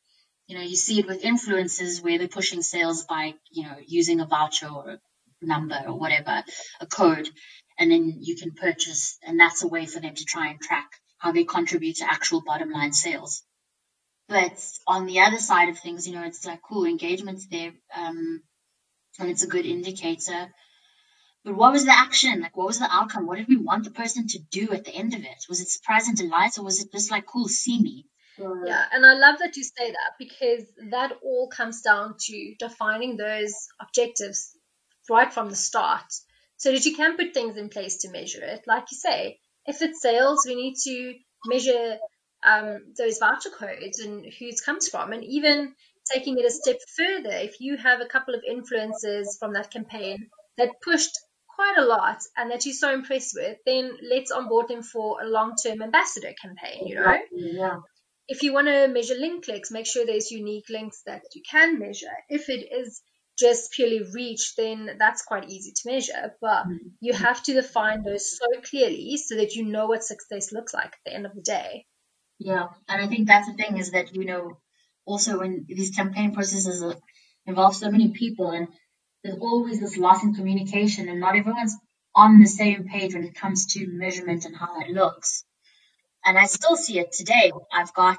you 0.47 0.57
know, 0.57 0.63
you 0.63 0.77
see 0.77 1.01
it 1.01 1.07
with 1.07 1.23
influencers 1.23 2.03
where 2.03 2.19
they're 2.19 2.29
pushing 2.29 2.63
sales 2.63 3.05
by, 3.05 3.35
you 3.51 3.65
know, 3.65 3.77
using 3.87 4.21
a 4.21 4.27
voucher 4.27 4.69
or 4.69 4.91
a 4.91 5.01
number 5.43 5.79
or 5.87 5.99
whatever, 5.99 6.45
a 6.81 6.87
code, 6.87 7.29
and 7.79 7.91
then 7.91 8.19
you 8.21 8.37
can 8.37 8.53
purchase, 8.53 9.19
and 9.23 9.39
that's 9.39 9.63
a 9.63 9.69
way 9.69 9.87
for 9.87 10.01
them 10.01 10.15
to 10.15 10.25
try 10.25 10.49
and 10.49 10.61
track 10.61 10.89
how 11.19 11.33
they 11.33 11.45
contribute 11.45 11.97
to 11.97 12.11
actual 12.11 12.43
bottom 12.45 12.71
line 12.71 12.93
sales. 12.93 13.43
But 14.29 14.61
on 14.87 15.07
the 15.07 15.21
other 15.21 15.39
side 15.39 15.69
of 15.69 15.79
things, 15.79 16.07
you 16.07 16.15
know, 16.15 16.25
it's 16.25 16.47
like 16.47 16.61
cool 16.63 16.85
engagement's 16.85 17.47
there, 17.49 17.73
um, 17.97 18.43
and 19.19 19.31
it's 19.31 19.45
a 19.45 19.49
good 19.49 19.67
indicator 19.67 20.49
but 21.47 21.55
what 21.55 21.71
was 21.71 21.85
the 21.85 21.97
action? 21.97 22.41
Like, 22.41 22.57
what 22.57 22.67
was 22.67 22.81
the 22.81 22.93
outcome? 22.93 23.25
What 23.25 23.39
did 23.39 23.47
we 23.47 23.57
want 23.57 23.85
the 23.85 23.93
person 23.93 24.27
to 24.27 24.39
do 24.51 24.73
at 24.73 24.85
the 24.85 24.93
end 24.93 25.15
of 25.15 25.21
it? 25.21 25.47
Was 25.49 25.61
it 25.61 25.69
surprise 25.69 26.09
and 26.09 26.17
delight, 26.17 26.59
or 26.59 26.65
was 26.65 26.83
it 26.83 26.91
just 26.91 27.09
like, 27.13 27.25
cool, 27.25 27.47
see 27.47 27.81
me? 27.81 28.07
Yeah, 28.39 28.85
and 28.93 29.05
I 29.07 29.15
love 29.15 29.39
that 29.39 29.57
you 29.57 29.63
say 29.63 29.91
that 29.91 30.13
because 30.19 30.65
that 30.91 31.13
all 31.23 31.49
comes 31.49 31.83
down 31.83 32.17
to 32.19 32.55
defining 32.59 33.17
those 33.17 33.55
objectives 33.81 34.57
right 35.09 35.33
from 35.33 35.49
the 35.49 35.57
start 35.57 36.13
so 36.57 36.73
that 36.73 36.85
you 36.85 36.97
can 36.97 37.17
put 37.17 37.35
things 37.35 37.57
in 37.57 37.69
place 37.69 37.99
to 37.99 38.11
measure 38.11 38.43
it. 38.43 38.65
Like 38.67 38.91
you 38.91 38.97
say, 38.97 39.41
if 39.67 39.83
it's 39.83 40.01
sales, 40.03 40.45
we 40.47 40.55
need 40.55 40.77
to 40.85 41.15
measure 41.47 41.99
um, 42.45 42.93
those 42.97 43.19
voucher 43.19 43.51
codes 43.51 44.01
and 44.01 44.25
who 44.25 44.47
it 44.47 44.61
comes 44.65 44.89
from. 44.89 45.13
And 45.13 45.25
even 45.25 45.75
taking 46.13 46.39
it 46.39 46.45
a 46.45 46.51
step 46.51 46.77
further, 46.97 47.33
if 47.33 47.61
you 47.61 47.77
have 47.77 48.01
a 48.01 48.07
couple 48.07 48.35
of 48.35 48.43
influencers 48.49 49.39
from 49.39 49.53
that 49.55 49.71
campaign 49.71 50.31
that 50.59 50.81
pushed 50.83 51.17
quite 51.55 51.77
a 51.79 51.85
lot 51.85 52.19
and 52.37 52.51
that 52.51 52.65
you're 52.65 52.75
so 52.75 52.93
impressed 52.93 53.35
with, 53.35 53.59
then 53.67 53.97
let's 54.11 54.31
onboard 54.31 54.69
them 54.69 54.83
for 54.83 55.21
a 55.23 55.27
long 55.27 55.55
term 55.63 55.83
ambassador 55.83 56.33
campaign, 56.41 56.87
you 56.87 56.95
know? 56.97 57.19
Yeah. 57.33 57.77
If 58.29 58.43
you 58.43 58.53
want 58.53 58.67
to 58.69 58.89
measure 58.89 59.15
link 59.15 59.45
clicks, 59.45 59.71
make 59.71 59.87
sure 59.87 60.05
there's 60.05 60.31
unique 60.31 60.69
links 60.69 61.03
that 61.07 61.23
you 61.35 61.43
can 61.49 61.79
measure. 61.79 62.17
If 62.29 62.49
it 62.49 62.69
is 62.73 63.03
just 63.39 63.73
purely 63.73 64.03
reach, 64.13 64.55
then 64.57 64.97
that's 64.99 65.23
quite 65.23 65.49
easy 65.49 65.73
to 65.73 65.91
measure. 65.93 66.35
But 66.41 66.65
mm-hmm. 66.65 66.89
you 67.01 67.13
have 67.13 67.43
to 67.45 67.55
define 67.55 68.03
those 68.03 68.37
so 68.37 68.61
clearly 68.63 69.17
so 69.17 69.37
that 69.37 69.55
you 69.55 69.65
know 69.65 69.87
what 69.87 70.05
success 70.05 70.53
looks 70.53 70.75
like 70.75 70.87
at 70.87 70.99
the 71.05 71.15
end 71.15 71.27
of 71.27 71.35
the 71.35 71.43
day. 71.43 71.87
Yeah, 72.39 72.67
and 72.89 73.03
I 73.03 73.07
think 73.07 73.29
that's 73.29 73.49
the 73.49 73.55
thing 73.55 73.79
is 73.79 73.93
that 73.93 74.15
you 74.15 74.25
know 74.25 74.59
also 75.07 75.39
when 75.39 75.65
these 75.69 75.95
campaign 75.95 76.35
processes 76.35 76.83
involve 77.47 77.77
so 77.77 77.91
many 77.91 78.09
people 78.11 78.51
and 78.51 78.69
there's 79.23 79.39
always 79.39 79.81
this 79.81 79.97
loss 79.97 80.23
in 80.23 80.35
communication 80.35 81.09
and 81.09 81.21
not 81.21 81.37
everyone's 81.37 81.77
on 82.15 82.41
the 82.41 82.47
same 82.47 82.85
page 82.85 83.15
when 83.15 83.25
it 83.25 83.35
comes 83.35 83.67
to 83.75 83.87
measurement 83.87 84.45
and 84.45 84.57
how 84.57 84.81
it 84.81 84.91
looks. 84.91 85.45
And 86.27 86.37
I 86.37 86.47
still 86.47 86.77
see 86.77 86.99
it 86.99 87.13
today. 87.13 87.53
I've 87.73 87.95
got 87.95 88.19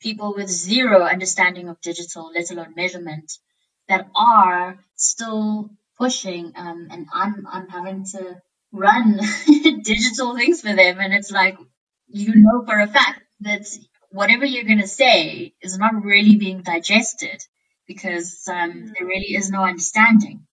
people 0.00 0.34
with 0.36 0.48
zero 0.48 1.02
understanding 1.02 1.68
of 1.68 1.80
digital, 1.80 2.30
let 2.32 2.52
alone 2.52 2.74
measurement, 2.76 3.32
that 3.88 4.08
are 4.14 4.78
still 4.94 5.70
pushing. 5.98 6.52
Um, 6.54 6.86
and 6.92 7.08
I'm 7.12 7.44
I'm 7.50 7.68
having 7.68 8.04
to 8.12 8.40
run 8.70 9.18
digital 9.82 10.36
things 10.36 10.60
for 10.60 10.74
them, 10.74 11.00
and 11.00 11.12
it's 11.12 11.32
like 11.32 11.58
you 12.06 12.34
know 12.36 12.64
for 12.64 12.78
a 12.78 12.86
fact 12.86 13.22
that 13.40 13.66
whatever 14.10 14.44
you're 14.44 14.70
going 14.70 14.80
to 14.80 14.86
say 14.86 15.54
is 15.60 15.76
not 15.76 16.04
really 16.04 16.36
being 16.36 16.62
digested 16.62 17.42
because 17.88 18.46
um, 18.48 18.70
mm. 18.70 18.92
there 18.96 19.08
really 19.08 19.34
is 19.34 19.50
no 19.50 19.64
understanding. 19.64 20.46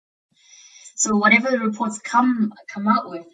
So 0.95 1.15
whatever 1.15 1.51
the 1.51 1.59
reports 1.59 1.99
come 1.99 2.53
come 2.73 2.87
out 2.87 3.07
with, 3.07 3.27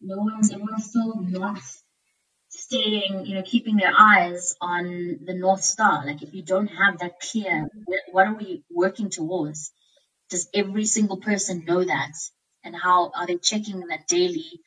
no 0.00 0.16
one's 0.16 0.52
everyone's 0.52 0.86
still 0.86 1.14
not 1.20 1.60
staying, 2.72 3.26
you 3.26 3.34
know, 3.34 3.42
keeping 3.42 3.76
their 3.76 3.92
eyes 3.96 4.56
on 4.60 5.18
the 5.24 5.34
North 5.34 5.62
Star. 5.62 6.04
Like 6.06 6.22
if 6.22 6.34
you 6.34 6.42
don't 6.42 6.68
have 6.68 6.98
that 6.98 7.20
clear, 7.20 7.68
what 8.10 8.26
are 8.26 8.34
we 8.34 8.64
working 8.70 9.10
towards? 9.10 9.72
Does 10.30 10.48
every 10.54 10.86
single 10.86 11.18
person 11.18 11.64
know 11.66 11.84
that? 11.84 12.12
And 12.64 12.74
how 12.74 13.10
are 13.14 13.26
they 13.26 13.36
checking 13.36 13.80
that 13.88 14.06
daily? 14.08 14.60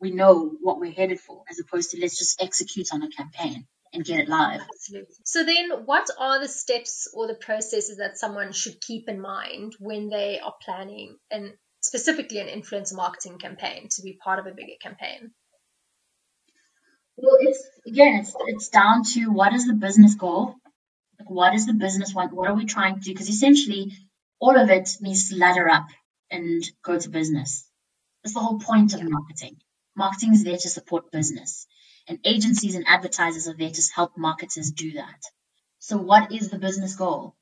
We 0.00 0.10
know 0.10 0.52
what 0.60 0.78
we're 0.78 0.92
headed 0.92 1.20
for, 1.20 1.42
as 1.50 1.58
opposed 1.58 1.92
to 1.92 2.00
let's 2.00 2.18
just 2.18 2.42
execute 2.42 2.92
on 2.92 3.02
a 3.02 3.08
campaign 3.08 3.66
and 3.92 4.04
get 4.04 4.20
it 4.20 4.28
live. 4.28 4.60
Absolutely. 4.72 5.14
So 5.24 5.44
then 5.44 5.70
what 5.84 6.08
are 6.18 6.40
the 6.40 6.48
steps 6.48 7.08
or 7.14 7.26
the 7.26 7.34
processes 7.34 7.98
that 7.98 8.18
someone 8.18 8.52
should 8.52 8.80
keep 8.80 9.08
in 9.08 9.20
mind 9.20 9.74
when 9.78 10.10
they 10.10 10.38
are 10.40 10.54
planning 10.64 11.16
and 11.30 11.54
specifically 11.80 12.38
an 12.38 12.46
influencer 12.48 12.94
marketing 12.94 13.38
campaign 13.38 13.88
to 13.92 14.02
be 14.02 14.18
part 14.22 14.38
of 14.38 14.46
a 14.46 14.54
bigger 14.54 14.78
campaign? 14.80 15.32
Well, 17.22 17.36
it's 17.40 17.68
again, 17.86 18.20
it's 18.20 18.34
it's 18.46 18.68
down 18.68 19.04
to 19.12 19.26
what 19.26 19.52
is 19.52 19.66
the 19.66 19.74
business 19.74 20.14
goal? 20.14 20.54
Like 21.18 21.28
what 21.28 21.54
is 21.54 21.66
the 21.66 21.74
business 21.74 22.14
want? 22.14 22.32
What 22.32 22.48
are 22.48 22.54
we 22.54 22.64
trying 22.64 22.94
to 22.94 23.00
do? 23.00 23.12
Because 23.12 23.28
essentially 23.28 23.92
all 24.38 24.56
of 24.58 24.70
it 24.70 24.96
needs 25.00 25.28
to 25.28 25.36
ladder 25.36 25.68
up 25.68 25.88
and 26.30 26.62
go 26.82 26.98
to 26.98 27.10
business. 27.10 27.68
That's 28.22 28.34
the 28.34 28.40
whole 28.40 28.58
point 28.58 28.94
of 28.94 29.02
marketing. 29.02 29.56
Marketing 29.94 30.32
is 30.32 30.44
there 30.44 30.56
to 30.56 30.68
support 30.68 31.10
business. 31.10 31.66
And 32.08 32.18
agencies 32.24 32.74
and 32.74 32.86
advertisers 32.88 33.48
are 33.48 33.54
there 33.54 33.70
to 33.70 33.82
help 33.94 34.16
marketers 34.16 34.70
do 34.70 34.92
that. 34.92 35.20
So 35.78 35.98
what 35.98 36.32
is 36.32 36.48
the 36.48 36.58
business 36.58 36.94
goal? 36.96 37.34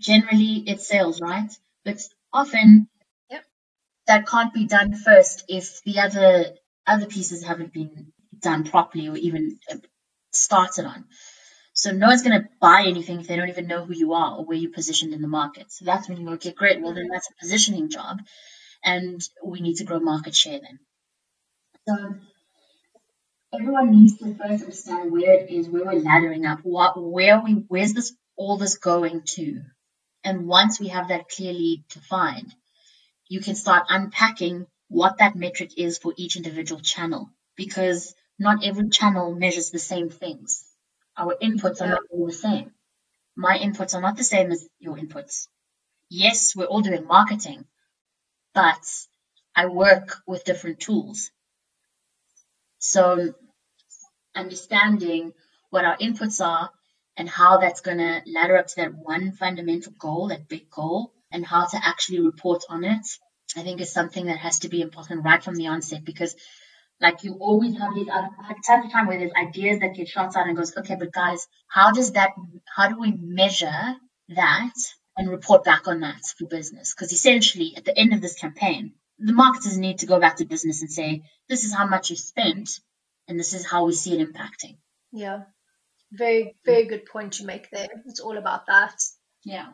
Generally, 0.00 0.64
it's 0.66 0.88
sales, 0.88 1.20
right? 1.20 1.50
But 1.84 2.00
often 2.32 2.88
yep. 3.30 3.44
that 4.08 4.26
can't 4.26 4.52
be 4.52 4.66
done 4.66 4.94
first 4.94 5.44
if 5.48 5.82
the 5.84 6.00
other 6.00 6.56
other 6.86 7.06
pieces 7.06 7.44
haven't 7.44 7.72
been 7.72 8.12
done 8.40 8.64
properly 8.64 9.08
or 9.08 9.16
even 9.16 9.58
uh, 9.70 9.76
started 10.32 10.84
on. 10.84 11.04
So 11.72 11.92
no 11.92 12.08
one's 12.08 12.22
going 12.22 12.40
to 12.40 12.48
buy 12.60 12.84
anything 12.86 13.20
if 13.20 13.28
they 13.28 13.36
don't 13.36 13.50
even 13.50 13.68
know 13.68 13.84
who 13.84 13.94
you 13.94 14.14
are 14.14 14.36
or 14.36 14.44
where 14.44 14.56
you're 14.56 14.72
positioned 14.72 15.14
in 15.14 15.22
the 15.22 15.28
market. 15.28 15.70
So 15.70 15.84
that's 15.84 16.08
when 16.08 16.18
you 16.18 16.26
go, 16.26 16.32
okay, 16.32 16.50
great. 16.50 16.82
Well, 16.82 16.92
then 16.92 17.08
that's 17.08 17.30
a 17.30 17.40
positioning 17.40 17.88
job, 17.88 18.18
and 18.84 19.20
we 19.44 19.60
need 19.60 19.76
to 19.76 19.84
grow 19.84 20.00
market 20.00 20.34
share 20.34 20.58
then. 20.60 20.78
So 21.88 22.14
everyone 23.54 23.92
needs 23.92 24.18
to 24.18 24.34
first 24.34 24.64
understand 24.64 25.12
where 25.12 25.34
it 25.34 25.50
is, 25.50 25.68
where 25.68 25.84
we're 25.84 26.02
laddering 26.02 26.50
up, 26.50 26.60
what, 26.64 27.00
where 27.00 27.40
we, 27.40 27.52
where's 27.68 27.92
this, 27.92 28.12
all 28.36 28.56
this 28.56 28.78
going 28.78 29.22
to. 29.36 29.62
And 30.24 30.46
once 30.46 30.80
we 30.80 30.88
have 30.88 31.08
that 31.08 31.28
clearly 31.28 31.84
defined, 31.90 32.52
you 33.28 33.40
can 33.40 33.54
start 33.54 33.86
unpacking 33.88 34.66
what 34.88 35.18
that 35.18 35.36
metric 35.36 35.72
is 35.76 35.98
for 35.98 36.12
each 36.16 36.36
individual 36.36 36.80
channel 36.80 37.30
because 37.56 38.14
not 38.38 38.64
every 38.64 38.88
channel 38.88 39.34
measures 39.34 39.70
the 39.70 39.78
same 39.78 40.10
things. 40.10 40.64
Our 41.16 41.36
inputs 41.42 41.80
are 41.80 41.88
not 41.88 42.02
all 42.10 42.26
the 42.26 42.32
same. 42.32 42.72
My 43.36 43.58
inputs 43.58 43.94
are 43.94 44.00
not 44.00 44.16
the 44.16 44.24
same 44.24 44.52
as 44.52 44.68
your 44.78 44.96
inputs. 44.96 45.48
Yes, 46.08 46.54
we're 46.56 46.66
all 46.66 46.80
doing 46.80 47.06
marketing, 47.06 47.66
but 48.54 48.80
I 49.54 49.66
work 49.66 50.16
with 50.26 50.44
different 50.44 50.80
tools. 50.80 51.30
So 52.78 53.34
understanding 54.34 55.32
what 55.70 55.84
our 55.84 55.96
inputs 55.98 56.44
are 56.44 56.70
and 57.16 57.28
how 57.28 57.58
that's 57.58 57.80
going 57.80 57.98
to 57.98 58.22
ladder 58.26 58.56
up 58.56 58.68
to 58.68 58.76
that 58.76 58.94
one 58.94 59.32
fundamental 59.32 59.92
goal, 59.98 60.28
that 60.28 60.48
big 60.48 60.70
goal, 60.70 61.12
and 61.32 61.44
how 61.44 61.66
to 61.66 61.78
actually 61.84 62.20
report 62.20 62.62
on 62.68 62.84
it, 62.84 63.06
I 63.56 63.62
think 63.62 63.80
is 63.80 63.92
something 63.92 64.26
that 64.26 64.38
has 64.38 64.60
to 64.60 64.68
be 64.68 64.80
important 64.80 65.24
right 65.24 65.42
from 65.42 65.56
the 65.56 65.66
onset 65.66 66.04
because 66.04 66.36
like 67.00 67.24
you 67.24 67.34
always 67.34 67.78
have 67.78 67.94
these 67.94 68.08
uh, 68.08 68.28
time 68.66 68.82
to 68.82 68.88
time 68.90 69.06
where 69.06 69.18
there's 69.18 69.32
ideas 69.32 69.80
that 69.80 69.94
get 69.94 70.08
shot 70.08 70.36
out 70.36 70.46
and 70.46 70.56
goes, 70.56 70.76
okay, 70.76 70.96
but 70.98 71.12
guys, 71.12 71.46
how 71.68 71.92
does 71.92 72.12
that, 72.12 72.30
how 72.74 72.88
do 72.88 72.98
we 72.98 73.12
measure 73.12 73.96
that 74.30 74.74
and 75.16 75.30
report 75.30 75.64
back 75.64 75.86
on 75.86 76.00
that 76.00 76.22
for 76.36 76.46
business? 76.46 76.94
Because 76.94 77.12
essentially 77.12 77.74
at 77.76 77.84
the 77.84 77.96
end 77.96 78.12
of 78.14 78.20
this 78.20 78.34
campaign, 78.34 78.92
the 79.18 79.32
marketers 79.32 79.78
need 79.78 79.98
to 79.98 80.06
go 80.06 80.20
back 80.20 80.36
to 80.36 80.44
business 80.44 80.80
and 80.82 80.90
say, 80.90 81.22
this 81.48 81.64
is 81.64 81.72
how 81.72 81.86
much 81.86 82.10
you 82.10 82.16
spent 82.16 82.80
and 83.28 83.38
this 83.38 83.54
is 83.54 83.64
how 83.64 83.84
we 83.84 83.92
see 83.92 84.18
it 84.18 84.32
impacting. 84.32 84.76
Yeah. 85.12 85.42
Very, 86.10 86.56
very 86.64 86.86
good 86.86 87.06
point 87.06 87.38
you 87.38 87.46
make 87.46 87.70
there. 87.70 87.88
It's 88.06 88.20
all 88.20 88.38
about 88.38 88.66
that. 88.66 88.94
Yeah. 89.44 89.68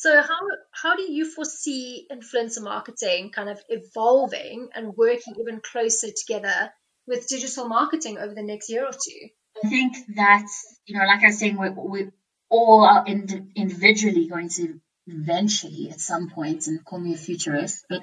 So 0.00 0.22
how 0.22 0.40
how 0.70 0.96
do 0.96 1.02
you 1.02 1.30
foresee 1.30 2.06
influencer 2.10 2.62
marketing 2.62 3.32
kind 3.32 3.50
of 3.50 3.60
evolving 3.68 4.70
and 4.74 4.96
working 4.96 5.34
even 5.38 5.60
closer 5.60 6.08
together 6.10 6.72
with 7.06 7.28
digital 7.28 7.68
marketing 7.68 8.16
over 8.16 8.34
the 8.34 8.42
next 8.42 8.70
year 8.70 8.86
or 8.86 8.92
two? 8.92 9.28
I 9.62 9.68
think 9.68 9.94
that 10.16 10.46
you 10.86 10.98
know, 10.98 11.04
like 11.04 11.22
I 11.22 11.26
was 11.26 11.38
saying, 11.38 11.58
we 11.58 11.68
we 11.68 12.10
all 12.48 12.82
are 12.82 13.04
ind- 13.06 13.52
individually 13.54 14.26
going 14.26 14.48
to 14.48 14.80
eventually 15.06 15.90
at 15.90 16.00
some 16.00 16.30
point, 16.30 16.66
and 16.66 16.82
call 16.82 16.98
me 16.98 17.12
a 17.12 17.18
futurist, 17.18 17.84
but 17.90 18.00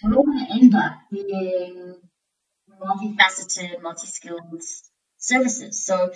we're 0.00 0.14
all 0.14 0.26
going 0.26 0.46
to 0.46 0.52
end 0.52 0.74
up 0.76 0.92
being 1.10 1.96
multifaceted, 2.80 3.82
multi-skilled 3.82 4.62
services. 5.18 5.84
So, 5.84 6.12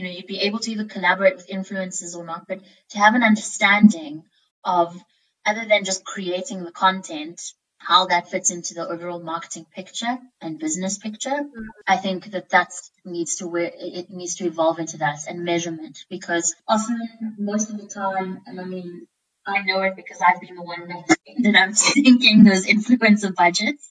you 0.00 0.06
know, 0.06 0.12
you'd 0.12 0.26
be 0.26 0.40
able 0.40 0.58
to 0.60 0.70
either 0.70 0.84
collaborate 0.86 1.36
with 1.36 1.48
influencers 1.48 2.16
or 2.16 2.24
not, 2.24 2.48
but 2.48 2.60
to 2.90 2.98
have 2.98 3.14
an 3.14 3.22
understanding 3.22 4.22
of 4.64 4.96
other 5.44 5.66
than 5.66 5.84
just 5.84 6.06
creating 6.06 6.64
the 6.64 6.72
content, 6.72 7.52
how 7.76 8.06
that 8.06 8.30
fits 8.30 8.50
into 8.50 8.72
the 8.72 8.88
overall 8.88 9.20
marketing 9.20 9.66
picture 9.74 10.18
and 10.40 10.58
business 10.58 10.96
picture. 10.96 11.28
Mm-hmm. 11.28 11.64
I 11.86 11.98
think 11.98 12.30
that 12.30 12.48
that 12.48 12.70
needs 13.04 13.36
to 13.36 13.46
where 13.46 13.70
it 13.74 14.08
needs 14.08 14.36
to 14.36 14.46
evolve 14.46 14.78
into 14.78 14.96
that 14.98 15.18
and 15.28 15.44
measurement 15.44 15.98
because 16.08 16.54
often 16.66 16.98
most 17.38 17.68
of 17.68 17.78
the 17.78 17.86
time, 17.86 18.40
and 18.46 18.58
I 18.58 18.64
mean, 18.64 19.06
I 19.46 19.62
know 19.62 19.82
it 19.82 19.96
because 19.96 20.20
I've 20.26 20.40
been 20.40 20.56
the 20.56 20.62
one 20.62 20.88
that 20.88 21.16
ended 21.26 21.56
up 21.56 21.74
thinking 21.74 22.44
those 22.44 22.66
influencer 22.66 23.34
budgets. 23.34 23.90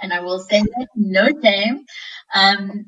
And 0.00 0.12
I 0.12 0.20
will 0.20 0.38
say 0.38 0.60
that, 0.60 0.88
no 0.94 1.28
shame. 1.42 1.86
Um, 2.34 2.86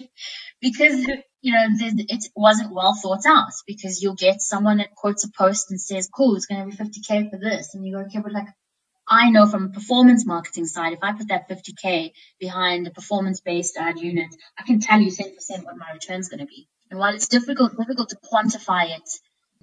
because, 0.60 1.06
you 1.42 1.52
know, 1.52 1.66
it 1.70 2.24
wasn't 2.36 2.72
well 2.72 2.94
thought 2.94 3.24
out 3.26 3.52
because 3.66 4.02
you'll 4.02 4.14
get 4.14 4.42
someone 4.42 4.78
that 4.78 4.94
quotes 4.94 5.24
a 5.24 5.30
post 5.30 5.70
and 5.70 5.80
says, 5.80 6.08
cool, 6.14 6.36
it's 6.36 6.46
going 6.46 6.70
to 6.70 6.76
be 6.76 6.82
50K 6.82 7.30
for 7.30 7.38
this. 7.38 7.74
And 7.74 7.86
you 7.86 7.96
go, 7.96 8.02
okay, 8.02 8.20
but 8.20 8.32
like, 8.32 8.48
I 9.08 9.30
know 9.30 9.46
from 9.46 9.66
a 9.66 9.68
performance 9.70 10.26
marketing 10.26 10.66
side, 10.66 10.92
if 10.92 11.00
I 11.02 11.12
put 11.12 11.28
that 11.28 11.48
50K 11.48 12.12
behind 12.38 12.86
a 12.86 12.90
performance 12.90 13.40
based 13.40 13.76
ad 13.76 13.98
unit, 13.98 14.28
I 14.58 14.62
can 14.62 14.80
tell 14.80 15.00
you 15.00 15.10
10% 15.10 15.64
what 15.64 15.76
my 15.76 15.90
return 15.92 16.20
is 16.20 16.28
going 16.28 16.40
to 16.40 16.46
be. 16.46 16.68
And 16.90 16.98
while 16.98 17.14
it's 17.14 17.28
difficult, 17.28 17.76
difficult 17.76 18.10
to 18.10 18.16
quantify 18.16 18.96
it 18.96 19.08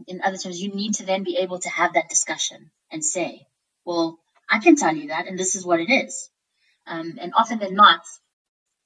in 0.08 0.22
other 0.24 0.38
terms, 0.38 0.62
you 0.62 0.74
need 0.74 0.96
to 0.96 1.06
then 1.06 1.24
be 1.24 1.38
able 1.38 1.60
to 1.60 1.70
have 1.70 1.94
that 1.94 2.10
discussion 2.10 2.72
and 2.92 3.04
say, 3.04 3.46
well, 3.86 4.18
I 4.50 4.60
can 4.60 4.76
tell 4.76 4.96
you 4.96 5.10
that, 5.10 5.28
and 5.28 5.38
this 5.38 5.56
is 5.56 5.66
what 5.66 5.80
it 5.80 5.92
is. 5.92 6.30
Um, 6.86 7.18
and 7.20 7.34
often 7.36 7.60
than 7.60 7.76
not, 7.76 8.02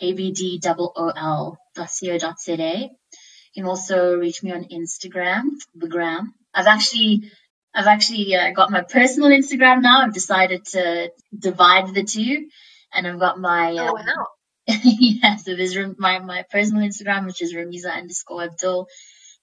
A-B-D-O-O-L.co.za. 0.00 0.78
You 3.54 3.62
can 3.62 3.64
also 3.64 4.16
reach 4.16 4.42
me 4.42 4.52
on 4.52 4.64
Instagram, 4.64 5.42
the 5.74 5.88
gram. 5.88 6.34
I've 6.54 6.66
actually 6.66 7.30
I've 7.74 7.86
actually 7.86 8.34
uh, 8.34 8.52
got 8.52 8.70
my 8.70 8.82
personal 8.82 9.30
Instagram 9.30 9.82
now. 9.82 10.02
I've 10.02 10.14
decided 10.14 10.64
to 10.66 11.10
divide 11.36 11.94
the 11.94 12.02
two, 12.02 12.48
and 12.92 13.06
I've 13.06 13.20
got 13.20 13.38
my 13.38 13.72
oh, 13.72 13.88
um, 13.88 13.94
wow. 13.94 14.26
yeah. 14.84 15.36
So 15.36 15.54
there's 15.54 15.76
my 15.98 16.18
my 16.18 16.44
personal 16.50 16.82
Instagram, 16.82 17.26
which 17.26 17.42
is 17.42 17.54
Ramiza 17.54 17.92
underscore 17.92 18.44
Abdool, 18.44 18.86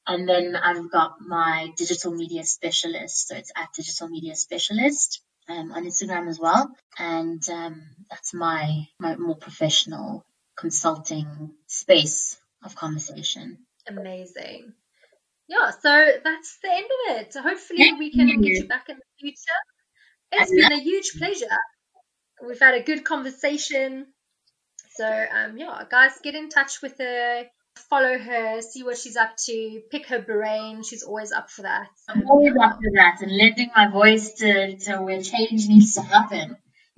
and 0.07 0.27
then 0.27 0.55
I've 0.55 0.91
got 0.91 1.21
my 1.21 1.71
digital 1.77 2.13
media 2.13 2.43
specialist. 2.43 3.27
So 3.27 3.35
it's 3.35 3.51
at 3.55 3.73
digital 3.73 4.07
media 4.07 4.35
specialist 4.35 5.21
um, 5.49 5.71
on 5.71 5.85
Instagram 5.85 6.29
as 6.29 6.39
well, 6.39 6.71
and 6.97 7.47
um, 7.49 7.83
that's 8.09 8.33
my 8.33 8.87
my 8.99 9.15
more 9.15 9.37
professional 9.37 10.25
consulting 10.57 11.51
space 11.67 12.37
of 12.63 12.75
conversation. 12.75 13.59
Amazing 13.87 14.73
yeah, 15.47 15.71
so 15.71 16.07
that's 16.23 16.57
the 16.61 16.71
end 16.71 16.85
of 16.85 17.17
it. 17.17 17.33
So 17.33 17.41
hopefully 17.41 17.93
we 17.99 18.11
can 18.11 18.27
get 18.41 18.51
you 18.51 18.67
back 18.67 18.89
in 18.89 18.97
the 18.97 19.03
future. 19.19 19.59
It's 20.31 20.51
been 20.51 20.71
a 20.71 20.81
huge 20.81 21.11
pleasure. 21.17 21.57
We've 22.45 22.59
had 22.59 22.73
a 22.73 22.83
good 22.83 23.03
conversation. 23.03 24.07
So 24.95 25.05
um, 25.07 25.57
yeah, 25.57 25.83
guys, 25.89 26.13
get 26.23 26.35
in 26.35 26.49
touch 26.49 26.81
with 26.81 26.97
her, 26.97 27.45
follow 27.78 28.17
her, 28.17 28.61
see 28.61 28.84
what 28.84 28.97
she's 28.97 29.15
up 29.17 29.36
to, 29.45 29.82
pick 29.91 30.07
her 30.07 30.19
brain. 30.19 30.84
She's 30.84 31.03
always 31.03 31.32
up 31.32 31.49
for 31.49 31.63
that. 31.63 31.88
I'm 32.09 32.28
always 32.30 32.53
up 32.61 32.78
for 32.78 32.91
that, 32.95 33.21
and 33.21 33.36
lending 33.36 33.71
my 33.76 33.89
voice 33.89 34.34
to, 34.36 34.78
to 34.78 35.01
where 35.01 35.21
change 35.21 35.67
needs 35.67 35.95
to 35.95 36.01
happen. 36.01 36.57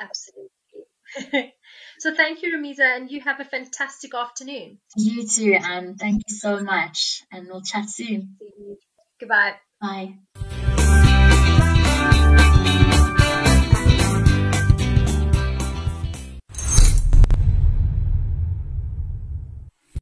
Absolutely. 0.00 1.54
So 1.98 2.14
thank 2.14 2.42
you, 2.42 2.54
Ramiza, 2.54 2.96
and 2.96 3.10
you 3.10 3.20
have 3.20 3.40
a 3.40 3.44
fantastic 3.44 4.14
afternoon. 4.14 4.78
You 4.96 5.26
too, 5.26 5.56
and 5.58 5.98
thank 5.98 6.22
you 6.28 6.34
so 6.34 6.60
much. 6.60 7.22
And 7.32 7.46
we'll 7.46 7.62
chat 7.62 7.88
soon. 7.88 8.36
Goodbye. 9.18 9.54
Bye. 9.80 10.18